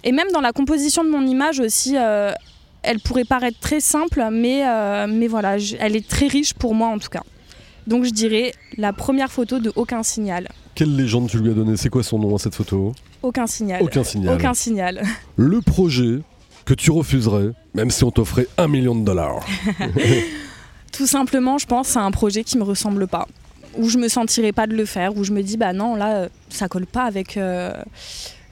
Et 0.04 0.12
même 0.12 0.30
dans 0.34 0.42
la 0.42 0.52
composition 0.52 1.04
de 1.04 1.10
mon 1.10 1.26
image 1.26 1.60
aussi, 1.60 1.96
euh, 1.98 2.34
elle 2.82 3.00
pourrait 3.00 3.24
paraître 3.24 3.60
très 3.60 3.80
simple, 3.80 4.28
mais, 4.30 4.64
mais 5.08 5.28
voilà, 5.28 5.56
elle 5.80 5.96
est 5.96 6.06
très 6.06 6.28
riche 6.28 6.54
pour 6.54 6.76
moi 6.76 6.90
en 6.90 7.00
tout 7.00 7.10
cas. 7.10 7.24
Donc 7.88 8.06
je 8.06 8.12
dirais 8.12 8.54
la 8.78 8.94
première 8.94 9.32
photo 9.32 9.60
de 9.60 9.72
Aucun 9.76 10.04
signal. 10.04 10.48
Quelle 10.76 10.96
légende 10.96 11.30
tu 11.30 11.38
lui 11.40 11.52
as 11.52 11.54
donné? 11.54 11.78
C'est 11.78 11.90
quoi 11.90 12.04
son 12.04 12.18
nom 12.20 12.36
à 12.36 12.40
cette 12.40 12.56
photo? 12.56 12.94
Aucun 13.22 13.46
signal. 13.48 13.82
Aucun 13.82 14.04
signal. 14.04 14.36
Aucun 14.36 14.54
signal. 14.54 15.04
Le 15.38 15.62
projet 15.62 16.20
que 16.66 16.74
tu 16.74 16.92
refuserais, 16.92 17.52
même 17.74 17.92
si 17.92 18.04
on 18.04 18.12
t'offrait 18.12 18.48
un 18.58 18.68
million 18.68 18.96
de 18.96 19.04
dollars. 19.04 19.46
Tout 20.92 21.08
simplement, 21.08 21.58
je 21.58 21.66
pense, 21.66 21.90
c'est 21.90 22.00
un 22.00 22.12
projet 22.12 22.44
qui 22.44 22.58
me 22.58 22.64
ressemble 22.64 23.08
pas. 23.08 23.28
où 23.78 23.90
je 23.90 23.98
me 23.98 24.08
sentirais 24.08 24.52
pas 24.52 24.68
de 24.68 24.76
le 24.76 24.86
faire, 24.86 25.18
où 25.18 25.24
je 25.24 25.32
me 25.32 25.42
dis 25.42 25.58
bah 25.58 25.74
non 25.74 25.96
là 25.96 26.16
euh, 26.18 26.30
ça 26.50 26.68
colle 26.68 26.86
pas 26.86 27.04
avec 27.04 27.38
euh, 27.38 27.74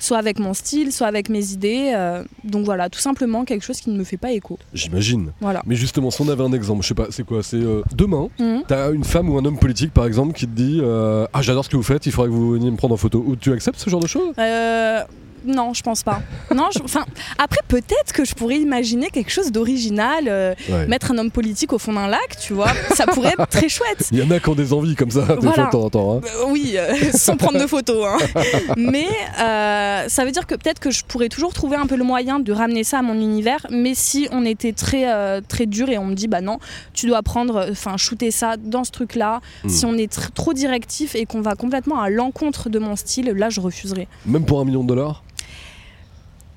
soit 0.01 0.17
avec 0.17 0.39
mon 0.39 0.53
style, 0.53 0.91
soit 0.91 1.07
avec 1.07 1.29
mes 1.29 1.51
idées. 1.53 1.93
euh, 1.95 2.23
donc 2.43 2.65
voilà, 2.65 2.89
tout 2.89 2.99
simplement 2.99 3.45
quelque 3.45 3.63
chose 3.63 3.79
qui 3.79 3.89
ne 3.91 3.97
me 3.97 4.03
fait 4.03 4.17
pas 4.17 4.31
écho. 4.31 4.57
J'imagine. 4.73 5.31
Voilà. 5.39 5.61
Mais 5.65 5.75
justement, 5.75 6.11
si 6.11 6.21
on 6.21 6.27
avait 6.27 6.43
un 6.43 6.51
exemple, 6.53 6.81
je 6.83 6.87
sais 6.89 6.93
pas, 6.93 7.07
c'est 7.11 7.23
quoi 7.25 7.43
C'est 7.43 7.57
euh, 7.57 7.81
demain, 7.95 8.27
Mhm. 8.39 8.63
t'as 8.67 8.91
une 8.91 9.03
femme 9.03 9.29
ou 9.29 9.37
un 9.37 9.45
homme 9.45 9.57
politique 9.59 9.93
par 9.93 10.05
exemple 10.05 10.33
qui 10.33 10.45
te 10.47 10.51
dit 10.55 10.79
euh, 10.81 11.25
Ah, 11.33 11.41
j'adore 11.41 11.63
ce 11.63 11.69
que 11.69 11.77
vous 11.77 11.83
faites, 11.83 12.05
il 12.07 12.11
faudrait 12.11 12.29
que 12.29 12.35
vous 12.35 12.51
veniez 12.51 12.71
me 12.71 12.77
prendre 12.77 12.93
en 12.95 12.97
photo. 12.97 13.23
Ou 13.25 13.35
tu 13.35 13.53
acceptes 13.53 13.79
ce 13.79 13.89
genre 13.89 14.01
de 14.01 14.07
choses? 14.07 14.33
Euh, 14.39 15.01
non, 15.45 15.73
je 15.73 15.81
pense 15.81 16.03
pas. 16.03 16.21
Non, 16.53 16.69
enfin 16.83 17.05
après 17.37 17.59
peut-être 17.67 18.13
que 18.13 18.25
je 18.25 18.33
pourrais 18.35 18.57
imaginer 18.57 19.09
quelque 19.09 19.31
chose 19.31 19.51
d'original, 19.51 20.25
euh, 20.27 20.53
Ouais. 20.69 20.85
mettre 20.87 21.11
un 21.11 21.17
homme 21.17 21.31
politique 21.31 21.73
au 21.73 21.77
fond 21.79 21.93
d'un 21.93 22.07
lac, 22.07 22.37
tu 22.39 22.53
vois, 22.53 22.71
ça 22.95 23.05
pourrait 23.07 23.33
être 23.37 23.47
très 23.47 23.69
chouette. 23.69 24.09
Il 24.11 24.19
y 24.19 24.21
en 24.23 24.29
a 24.31 24.39
qui 24.39 24.49
ont 24.49 24.55
des 24.55 24.73
envies 24.73 24.95
comme 24.95 25.11
ça, 25.11 25.21
des 25.21 25.35
Voilà. 25.35 25.53
fois 25.53 25.65
de 25.65 25.69
temps 25.71 25.83
en 25.85 25.89
temps. 25.89 26.17
hein. 26.17 26.21
Euh, 26.41 26.45
oui, 26.51 26.73
euh, 26.75 26.93
sans 27.13 27.37
prendre 27.37 27.59
de 27.59 27.67
photos. 27.67 28.05
hein. 28.07 28.41
Mais 28.77 29.07
euh, 29.39 30.05
ça 30.07 30.25
veut 30.25 30.31
dire 30.31 30.45
que 30.47 30.55
peut-être 30.55 30.79
que 30.79 30.91
je 30.91 31.03
pourrais 31.05 31.29
toujours 31.29 31.53
trouver 31.53 31.75
un 31.77 31.87
peu 31.87 31.95
le 31.95 32.03
moyen 32.03 32.39
de 32.39 32.51
ramener 32.51 32.83
ça 32.83 32.99
à 32.99 33.01
mon 33.01 33.13
univers. 33.15 33.65
Mais 33.69 33.93
si 33.95 34.27
on 34.31 34.45
était 34.45 34.73
très, 34.73 35.41
très 35.47 35.65
dur 35.65 35.89
et 35.89 35.97
on 35.97 36.05
me 36.05 36.13
dit, 36.15 36.27
bah 36.27 36.41
non, 36.41 36.59
tu 36.93 37.07
dois 37.07 37.21
prendre, 37.23 37.67
enfin, 37.71 37.97
shooter 37.97 38.31
ça 38.31 38.57
dans 38.57 38.83
ce 38.83 38.91
truc-là. 38.91 39.41
Mm. 39.63 39.69
Si 39.69 39.85
on 39.85 39.93
est 39.95 40.11
tr- 40.13 40.31
trop 40.31 40.53
directif 40.53 41.15
et 41.15 41.25
qu'on 41.25 41.41
va 41.41 41.55
complètement 41.55 41.99
à 42.01 42.09
l'encontre 42.09 42.69
de 42.69 42.79
mon 42.79 42.95
style, 42.95 43.31
là, 43.35 43.49
je 43.49 43.59
refuserai. 43.61 44.07
Même 44.25 44.45
pour 44.45 44.59
un 44.59 44.65
million 44.65 44.83
de 44.83 44.87
dollars? 44.89 45.23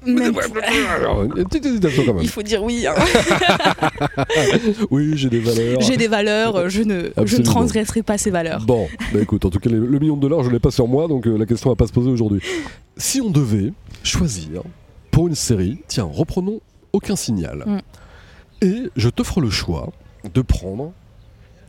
Une 0.06 1.44
petite 1.44 1.66
hésitation 1.66 2.02
quand 2.04 2.14
même. 2.14 2.22
il 2.22 2.28
faut 2.28 2.42
dire 2.42 2.62
oui. 2.62 2.86
hein. 2.86 2.94
Oui, 4.90 5.12
j'ai 5.16 5.30
des 5.30 5.40
valeurs. 5.40 5.80
J'ai 5.80 5.96
des 5.96 6.08
valeurs, 6.08 6.56
euh, 6.56 6.68
je 6.68 6.82
ne, 6.82 6.94
je 6.94 7.06
ne 7.06 7.12
Absolument. 7.16 7.50
transgresserai 7.52 8.02
pas 8.02 8.18
ces 8.18 8.30
valeurs. 8.30 8.62
Bon, 8.66 8.88
bah 9.12 9.20
écoute, 9.20 9.44
en 9.44 9.50
tout 9.50 9.58
cas, 9.58 9.70
le, 9.70 9.86
le 9.86 9.98
million 9.98 10.16
de 10.16 10.20
dollars, 10.22 10.42
je 10.44 10.50
l'ai 10.50 10.58
pas 10.60 10.70
sur 10.70 10.86
moi, 10.88 11.08
donc 11.08 11.26
euh, 11.26 11.36
la 11.36 11.46
question 11.46 11.70
va 11.70 11.76
pas 11.76 11.86
se 11.86 11.92
poser 11.92 12.10
aujourd'hui. 12.10 12.40
Si 12.96 13.20
on 13.20 13.30
devait 13.30 13.72
choisir 14.02 14.62
pour 15.10 15.28
une 15.28 15.34
série, 15.34 15.78
tiens, 15.88 16.08
reprenons 16.10 16.60
aucun 16.92 17.16
signal. 17.16 17.64
Mm. 17.66 17.78
Et 18.66 18.82
je 18.96 19.08
t'offre 19.08 19.40
le 19.40 19.50
choix 19.50 19.90
de 20.32 20.40
prendre 20.40 20.92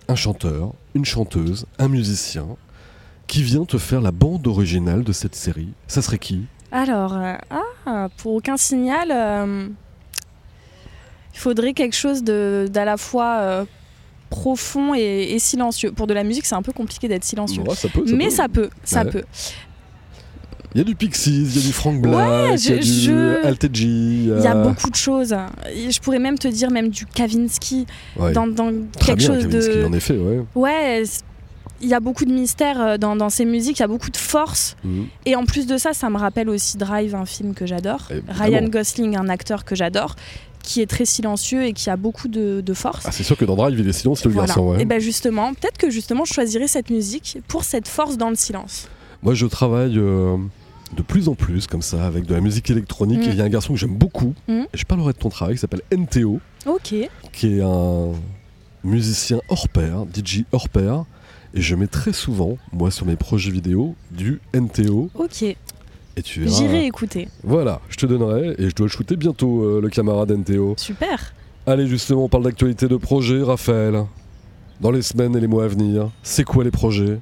un 0.07 0.15
chanteur, 0.15 0.71
une 0.93 1.05
chanteuse, 1.05 1.65
un 1.79 1.87
musicien 1.87 2.45
qui 3.27 3.41
vient 3.41 3.65
te 3.65 3.77
faire 3.79 4.01
la 4.01 4.11
bande 4.11 4.45
originale 4.47 5.03
de 5.03 5.11
cette 5.11 5.35
série. 5.35 5.69
Ça 5.87 6.01
serait 6.03 6.19
qui? 6.19 6.41
Alors, 6.71 7.13
euh, 7.15 7.33
ah, 7.85 8.07
pour 8.17 8.33
aucun 8.33 8.57
signal, 8.57 9.09
euh, 9.11 9.67
il 11.33 11.39
faudrait 11.39 11.73
quelque 11.73 11.95
chose 11.95 12.23
de- 12.23 12.67
d'à 12.71 12.85
la 12.85 12.97
fois 12.97 13.37
euh, 13.39 13.65
profond 14.29 14.93
et, 14.95 15.33
et 15.33 15.39
silencieux. 15.39 15.91
Pour 15.91 16.07
de 16.07 16.13
la 16.13 16.23
musique, 16.23 16.45
c'est 16.45 16.55
un 16.55 16.61
peu 16.61 16.73
compliqué 16.73 17.07
d'être 17.07 17.23
silencieux. 17.23 17.61
Ouais, 17.63 17.75
ça 17.75 17.87
peut, 17.89 18.03
Mais 18.13 18.25
peut. 18.25 18.29
ça 18.31 18.47
peut, 18.49 18.69
ça 18.83 19.03
Ouais. 19.03 19.11
peut. 19.11 19.23
Il 20.73 20.79
y 20.79 20.81
a 20.81 20.83
du 20.83 20.95
Pixies, 20.95 21.43
il 21.43 21.55
y 21.55 21.59
a 21.59 21.67
du 21.67 21.71
Frank 21.71 22.01
Black, 22.01 22.59
il 22.65 22.69
y 22.69 22.73
a 22.73 22.77
du 22.77 22.83
je- 22.83 23.45
Alteji. 23.45 24.25
Il 24.35 24.43
y 24.43 24.47
a 24.47 24.55
beaucoup 24.55 24.89
de 24.89 24.95
choses. 24.95 25.33
Je 25.73 25.99
pourrais 26.01 26.19
même 26.19 26.37
te 26.37 26.49
dire 26.49 26.69
même 26.69 26.89
du 26.89 27.05
Kavinsky 27.05 27.85
dans, 28.17 28.53
quelque 28.99 29.15
bien, 29.15 29.27
chose 29.27 29.43
Kavinsky, 29.43 29.77
de. 29.77 29.85
en 29.85 29.93
effet, 29.93 30.17
ouais. 30.17 31.03
Il 31.85 31.89
y 31.89 31.93
a 31.93 31.99
beaucoup 31.99 32.25
de 32.25 32.33
mystère 32.33 32.81
euh, 32.81 32.97
dans, 32.97 33.15
dans 33.15 33.29
ces 33.29 33.45
musiques, 33.45 33.77
il 33.79 33.81
y 33.81 33.85
a 33.85 33.87
beaucoup 33.87 34.09
de 34.09 34.17
force. 34.17 34.75
Mhm. 34.83 35.07
Et 35.25 35.35
en 35.35 35.45
plus 35.45 35.67
de 35.67 35.77
ça, 35.77 35.93
ça 35.93 36.09
me 36.09 36.17
rappelle 36.17 36.49
aussi 36.49 36.77
Drive, 36.77 37.15
un 37.15 37.25
film 37.25 37.53
que 37.53 37.65
j'adore. 37.65 38.07
Évidemment. 38.09 38.43
Ryan 38.43 38.67
Gosling, 38.67 39.15
un 39.17 39.29
acteur 39.29 39.63
que 39.65 39.75
j'adore, 39.75 40.15
qui 40.63 40.81
est 40.81 40.87
très 40.87 41.05
silencieux 41.05 41.63
et 41.63 41.73
qui 41.73 41.89
a 41.91 41.95
beaucoup 41.95 42.27
de, 42.27 42.61
de 42.61 42.73
force. 42.73 43.05
Ah, 43.05 43.11
c'est 43.11 43.23
sûr 43.23 43.37
que 43.37 43.45
dans 43.45 43.55
Drive, 43.55 43.79
il 43.79 43.87
est 43.87 43.93
silencieux, 43.93 44.29
le 44.29 44.33
Voilà. 44.33 44.47
garçon, 44.47 44.69
ouais. 44.71 44.81
Et 44.81 44.85
ben 44.85 44.99
justement, 44.99 45.53
peut-être 45.53 45.77
que 45.77 45.89
justement, 45.91 46.25
je 46.25 46.33
choisirais 46.33 46.67
cette 46.67 46.89
musique 46.89 47.37
pour 47.47 47.63
cette 47.63 47.87
force 47.87 48.17
dans 48.17 48.29
le 48.29 48.35
silence. 48.35 48.87
Moi, 49.21 49.35
je 49.35 49.45
travaille 49.45 49.97
euh, 49.99 50.37
de 50.97 51.01
plus 51.03 51.29
en 51.29 51.35
plus 51.35 51.67
comme 51.67 51.81
ça 51.83 52.05
avec 52.07 52.25
de 52.25 52.33
la 52.33 52.41
musique 52.41 52.69
électronique. 52.71 53.19
Mm. 53.19 53.23
Et 53.29 53.33
il 53.33 53.35
y 53.35 53.41
a 53.41 53.45
un 53.45 53.49
garçon 53.49 53.73
que 53.73 53.79
j'aime 53.79 53.95
beaucoup. 53.95 54.33
Mm. 54.47 54.61
Et 54.73 54.77
je 54.77 54.85
parlerai 54.85 55.13
de 55.13 55.17
ton 55.19 55.29
travail 55.29 55.53
qui 55.55 55.61
s'appelle 55.61 55.81
NTO, 55.95 56.39
Ok. 56.65 56.95
qui 57.31 57.57
est 57.57 57.61
un 57.61 58.11
musicien 58.83 59.39
hors 59.49 59.67
pair, 59.69 60.05
DJ 60.15 60.43
hors 60.51 60.69
pair. 60.69 61.05
Et 61.55 61.61
je 61.61 61.75
mets 61.75 61.87
très 61.87 62.11
souvent, 62.13 62.57
moi, 62.73 62.91
sur 62.91 63.05
mes 63.05 63.15
projets 63.15 63.49
vidéo, 63.51 63.95
du 64.11 64.41
NTO. 64.53 65.09
Ok. 65.15 65.43
Et 65.43 65.57
tu 66.23 66.41
verras. 66.41 66.55
J'irai 66.57 66.85
écouter. 66.85 67.27
Voilà, 67.43 67.81
je 67.89 67.95
te 67.97 68.05
donnerai. 68.05 68.55
Et 68.57 68.69
je 68.69 68.75
dois 68.75 68.85
le 68.87 68.91
shooter 68.91 69.15
bientôt, 69.15 69.63
euh, 69.63 69.81
le 69.81 69.89
camarade 69.89 70.31
NTO. 70.31 70.75
Super. 70.77 71.33
Allez, 71.65 71.87
justement, 71.87 72.25
on 72.25 72.29
parle 72.29 72.43
d'actualité 72.43 72.87
de 72.87 72.97
projet, 72.97 73.41
Raphaël. 73.41 74.03
Dans 74.81 74.91
les 74.91 75.01
semaines 75.01 75.35
et 75.35 75.39
les 75.39 75.47
mois 75.47 75.63
à 75.63 75.67
venir, 75.67 76.11
c'est 76.21 76.43
quoi 76.43 76.63
les 76.65 76.71
projets? 76.71 77.19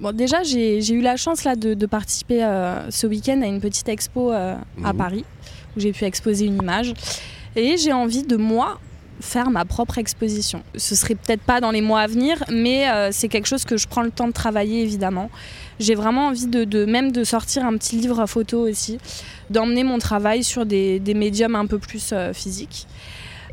Bon, 0.00 0.14
déjà, 0.14 0.42
j'ai 0.42 0.78
eu 0.92 1.00
la 1.00 1.16
chance 1.16 1.42
là 1.44 1.56
de, 1.56 1.72
de 1.72 1.86
participer 1.86 2.44
euh, 2.44 2.90
ce 2.90 3.06
week-end 3.06 3.40
à 3.42 3.46
une 3.46 3.60
petite 3.62 3.88
expo 3.88 4.30
euh, 4.32 4.54
à 4.84 4.92
Mhm. 4.92 4.98
Paris 4.98 5.24
où 5.74 5.80
j'ai 5.80 5.92
pu 5.92 6.04
exposer 6.04 6.44
une 6.44 6.56
image. 6.56 6.92
Et 7.56 7.78
j'ai 7.78 7.94
envie 7.94 8.22
de 8.22 8.36
moi 8.36 8.78
faire 9.26 9.50
ma 9.50 9.64
propre 9.66 9.98
exposition. 9.98 10.62
Ce 10.76 10.94
serait 10.94 11.14
peut-être 11.16 11.42
pas 11.42 11.60
dans 11.60 11.70
les 11.70 11.82
mois 11.82 12.00
à 12.00 12.06
venir, 12.06 12.42
mais 12.50 12.88
euh, 12.88 13.10
c'est 13.12 13.28
quelque 13.28 13.46
chose 13.46 13.64
que 13.66 13.76
je 13.76 13.86
prends 13.86 14.02
le 14.02 14.10
temps 14.10 14.28
de 14.28 14.32
travailler 14.32 14.82
évidemment. 14.82 15.30
J'ai 15.78 15.94
vraiment 15.94 16.28
envie 16.28 16.46
de, 16.46 16.64
de- 16.64 16.86
même 16.86 17.12
de 17.12 17.22
sortir 17.24 17.66
un 17.66 17.76
petit 17.76 17.96
livre 17.96 18.20
à 18.20 18.26
photo 18.26 18.66
aussi, 18.66 18.98
d'emmener 19.50 19.84
mon 19.84 19.98
travail 19.98 20.42
sur 20.42 20.64
des, 20.64 20.98
des 21.00 21.12
médiums 21.14 21.54
un 21.56 21.66
peu 21.66 21.78
plus 21.78 22.10
euh, 22.12 22.32
physiques. 22.32 22.86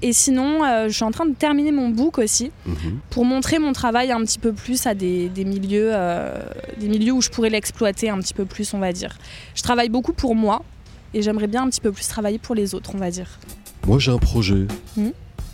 Et 0.02 0.12
sinon, 0.12 0.64
euh, 0.66 0.88
je 0.90 0.94
suis 0.94 1.04
en 1.06 1.12
train 1.12 1.26
de 1.26 1.34
terminer 1.34 1.72
mon 1.72 1.90
book 1.90 2.18
aussi 2.18 2.52
Mhm. 2.66 3.00
pour 3.10 3.24
montrer 3.26 3.58
mon 3.60 3.72
travail 3.74 4.12
un 4.12 4.20
petit 4.22 4.40
peu 4.40 4.52
plus 4.54 4.86
à 4.86 4.94
des, 4.94 5.30
des 5.30 5.46
milieux, 5.46 5.92
des 6.78 6.88
milieux 6.90 7.14
où 7.14 7.22
je 7.22 7.30
pourrais 7.30 7.50
l'exploiter 7.50 8.10
un 8.10 8.20
petit 8.20 8.34
peu 8.34 8.44
plus, 8.46 8.74
on 8.74 8.80
va 8.80 8.92
dire. 8.92 9.18
Je 9.56 9.62
travaille 9.64 9.90
beaucoup 9.90 10.12
pour 10.14 10.36
moi 10.36 10.62
et 11.14 11.22
j'aimerais 11.22 11.48
bien 11.48 11.64
un 11.64 11.70
petit 11.70 11.80
peu 11.82 11.92
plus 11.94 12.08
travailler 12.08 12.38
pour 12.38 12.54
les 12.54 12.76
autres, 12.76 12.92
on 12.96 12.98
va 12.98 13.12
dire. 13.12 13.40
Moi, 13.88 13.98
j'ai 14.00 14.12
un 14.12 14.18
projet. 14.18 14.68
Mhm. 14.98 15.14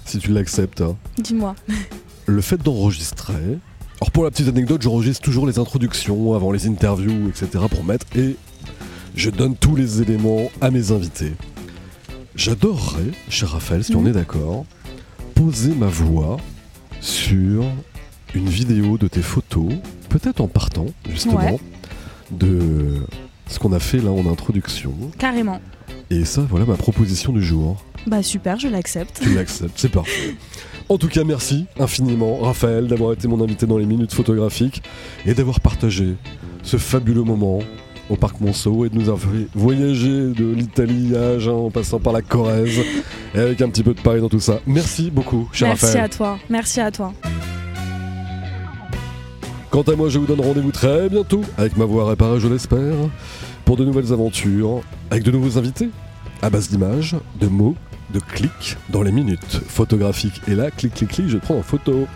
Si 0.10 0.18
tu 0.18 0.32
l'acceptes. 0.32 0.82
hein. 0.82 0.96
Dis-moi. 1.20 1.54
le 2.26 2.42
fait 2.42 2.58
d'enregistrer. 2.58 3.60
Alors 4.02 4.10
pour 4.12 4.24
la 4.24 4.32
petite 4.32 4.48
anecdote, 4.48 4.82
j'enregistre 4.82 5.22
toujours 5.22 5.46
les 5.46 5.60
introductions 5.60 6.34
avant 6.34 6.52
les 6.52 6.66
interviews, 6.68 7.30
etc. 7.30 7.66
pour 7.70 7.84
mettre 7.84 8.08
et 8.18 8.36
je 9.16 9.30
donne 9.30 9.56
tous 9.56 9.76
les 9.76 10.02
éléments 10.02 10.50
à 10.62 10.72
mes 10.72 10.92
invités. 10.92 11.34
J'adorerais, 12.36 13.12
cher 13.30 13.50
Raphaël, 13.50 13.84
si 13.84 13.96
on 13.96 14.02
Mhm. 14.02 14.08
est 14.08 14.12
d'accord, 14.14 14.66
poser 15.36 15.76
ma 15.76 15.88
voix 15.88 16.38
sur 17.02 17.64
une 18.34 18.50
vidéo 18.50 18.98
de 18.98 19.08
tes 19.08 19.22
photos, 19.22 19.74
peut-être 20.10 20.42
en 20.42 20.48
partant 20.48 20.86
justement 21.10 21.38
Ouais. 21.38 21.60
de 22.32 23.04
ce 23.48 23.60
qu'on 23.60 23.74
a 23.74 23.80
fait 23.80 24.00
là 24.00 24.10
en 24.12 24.26
introduction. 24.26 24.94
Carrément. 25.20 25.60
Et 26.10 26.26
ça, 26.26 26.42
voilà 26.50 26.66
ma 26.66 26.76
proposition 26.78 27.32
du 27.34 27.44
jour. 27.44 27.84
Bah 28.08 28.24
super, 28.24 28.60
je 28.60 28.68
l'accepte. 28.68 29.20
Tu 29.22 29.34
l'acceptes, 29.36 29.74
c'est 29.76 29.92
parfait. 29.92 30.36
En 30.88 30.98
tout 30.98 31.08
cas, 31.08 31.24
merci 31.24 31.66
infiniment, 31.80 32.38
Raphaël, 32.40 32.88
d'avoir 32.88 33.14
été 33.14 33.28
mon 33.28 33.42
invité 33.44 33.68
dans 33.68 33.78
les 33.78 33.86
minutes 33.86 34.14
photographiques 34.14 34.82
et 35.26 35.34
d'avoir 35.34 35.60
partagé 35.60 36.16
ce 36.64 36.78
fabuleux 36.78 37.24
moment 37.24 37.60
au 38.10 38.16
Parc 38.16 38.42
Monceau 38.42 38.86
et 38.86 38.90
de 38.90 38.96
nous 38.96 39.08
avoir 39.10 39.20
fait 39.20 39.48
voyager 39.54 40.32
de 40.34 40.52
l'Italie 40.52 41.16
à 41.16 41.36
Agen 41.36 41.52
en 41.54 41.70
passant 41.70 42.00
par 42.00 42.12
la 42.12 42.24
Corrèze 42.24 42.80
et 43.36 43.40
avec 43.40 43.62
un 43.62 43.70
petit 43.70 43.84
peu 43.84 43.94
de 43.94 44.02
Paris 44.02 44.20
dans 44.20 44.30
tout 44.30 44.40
ça. 44.40 44.60
Merci 44.66 45.12
beaucoup, 45.12 45.48
cher 45.54 45.68
Merci 45.68 45.86
Raphaël. 45.86 46.04
à 46.06 46.10
toi. 46.10 46.40
Merci 46.50 46.80
à 46.82 46.90
toi. 46.90 47.14
Quant 49.70 49.84
à 49.84 49.96
moi, 49.96 50.10
je 50.10 50.18
vous 50.18 50.26
donne 50.26 50.42
rendez-vous 50.42 50.72
très 50.72 51.08
bientôt 51.10 51.42
avec 51.58 51.78
ma 51.78 51.86
voix 51.86 52.10
réparée, 52.10 52.40
je 52.40 52.48
l'espère, 52.48 52.96
pour 53.66 53.78
de 53.78 53.86
nouvelles 53.86 54.12
aventures 54.12 54.82
avec 55.12 55.24
de 55.24 55.30
nouveaux 55.30 55.60
invités 55.60 55.90
à 56.42 56.50
base 56.50 56.70
d'images, 56.70 57.16
de 57.40 57.46
mots, 57.48 57.76
de 58.14 58.20
clics 58.20 58.78
dans 58.90 59.02
les 59.02 59.12
minutes 59.12 59.62
photographiques. 59.68 60.42
Et 60.48 60.56
là, 60.56 60.72
clic, 60.72 60.94
clic, 60.94 61.10
clic, 61.10 61.30
je 61.30 61.38
prends 61.38 61.58
en 61.58 61.64
photo. 61.64 62.08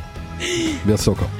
Merci 0.86 1.08
encore. 1.08 1.30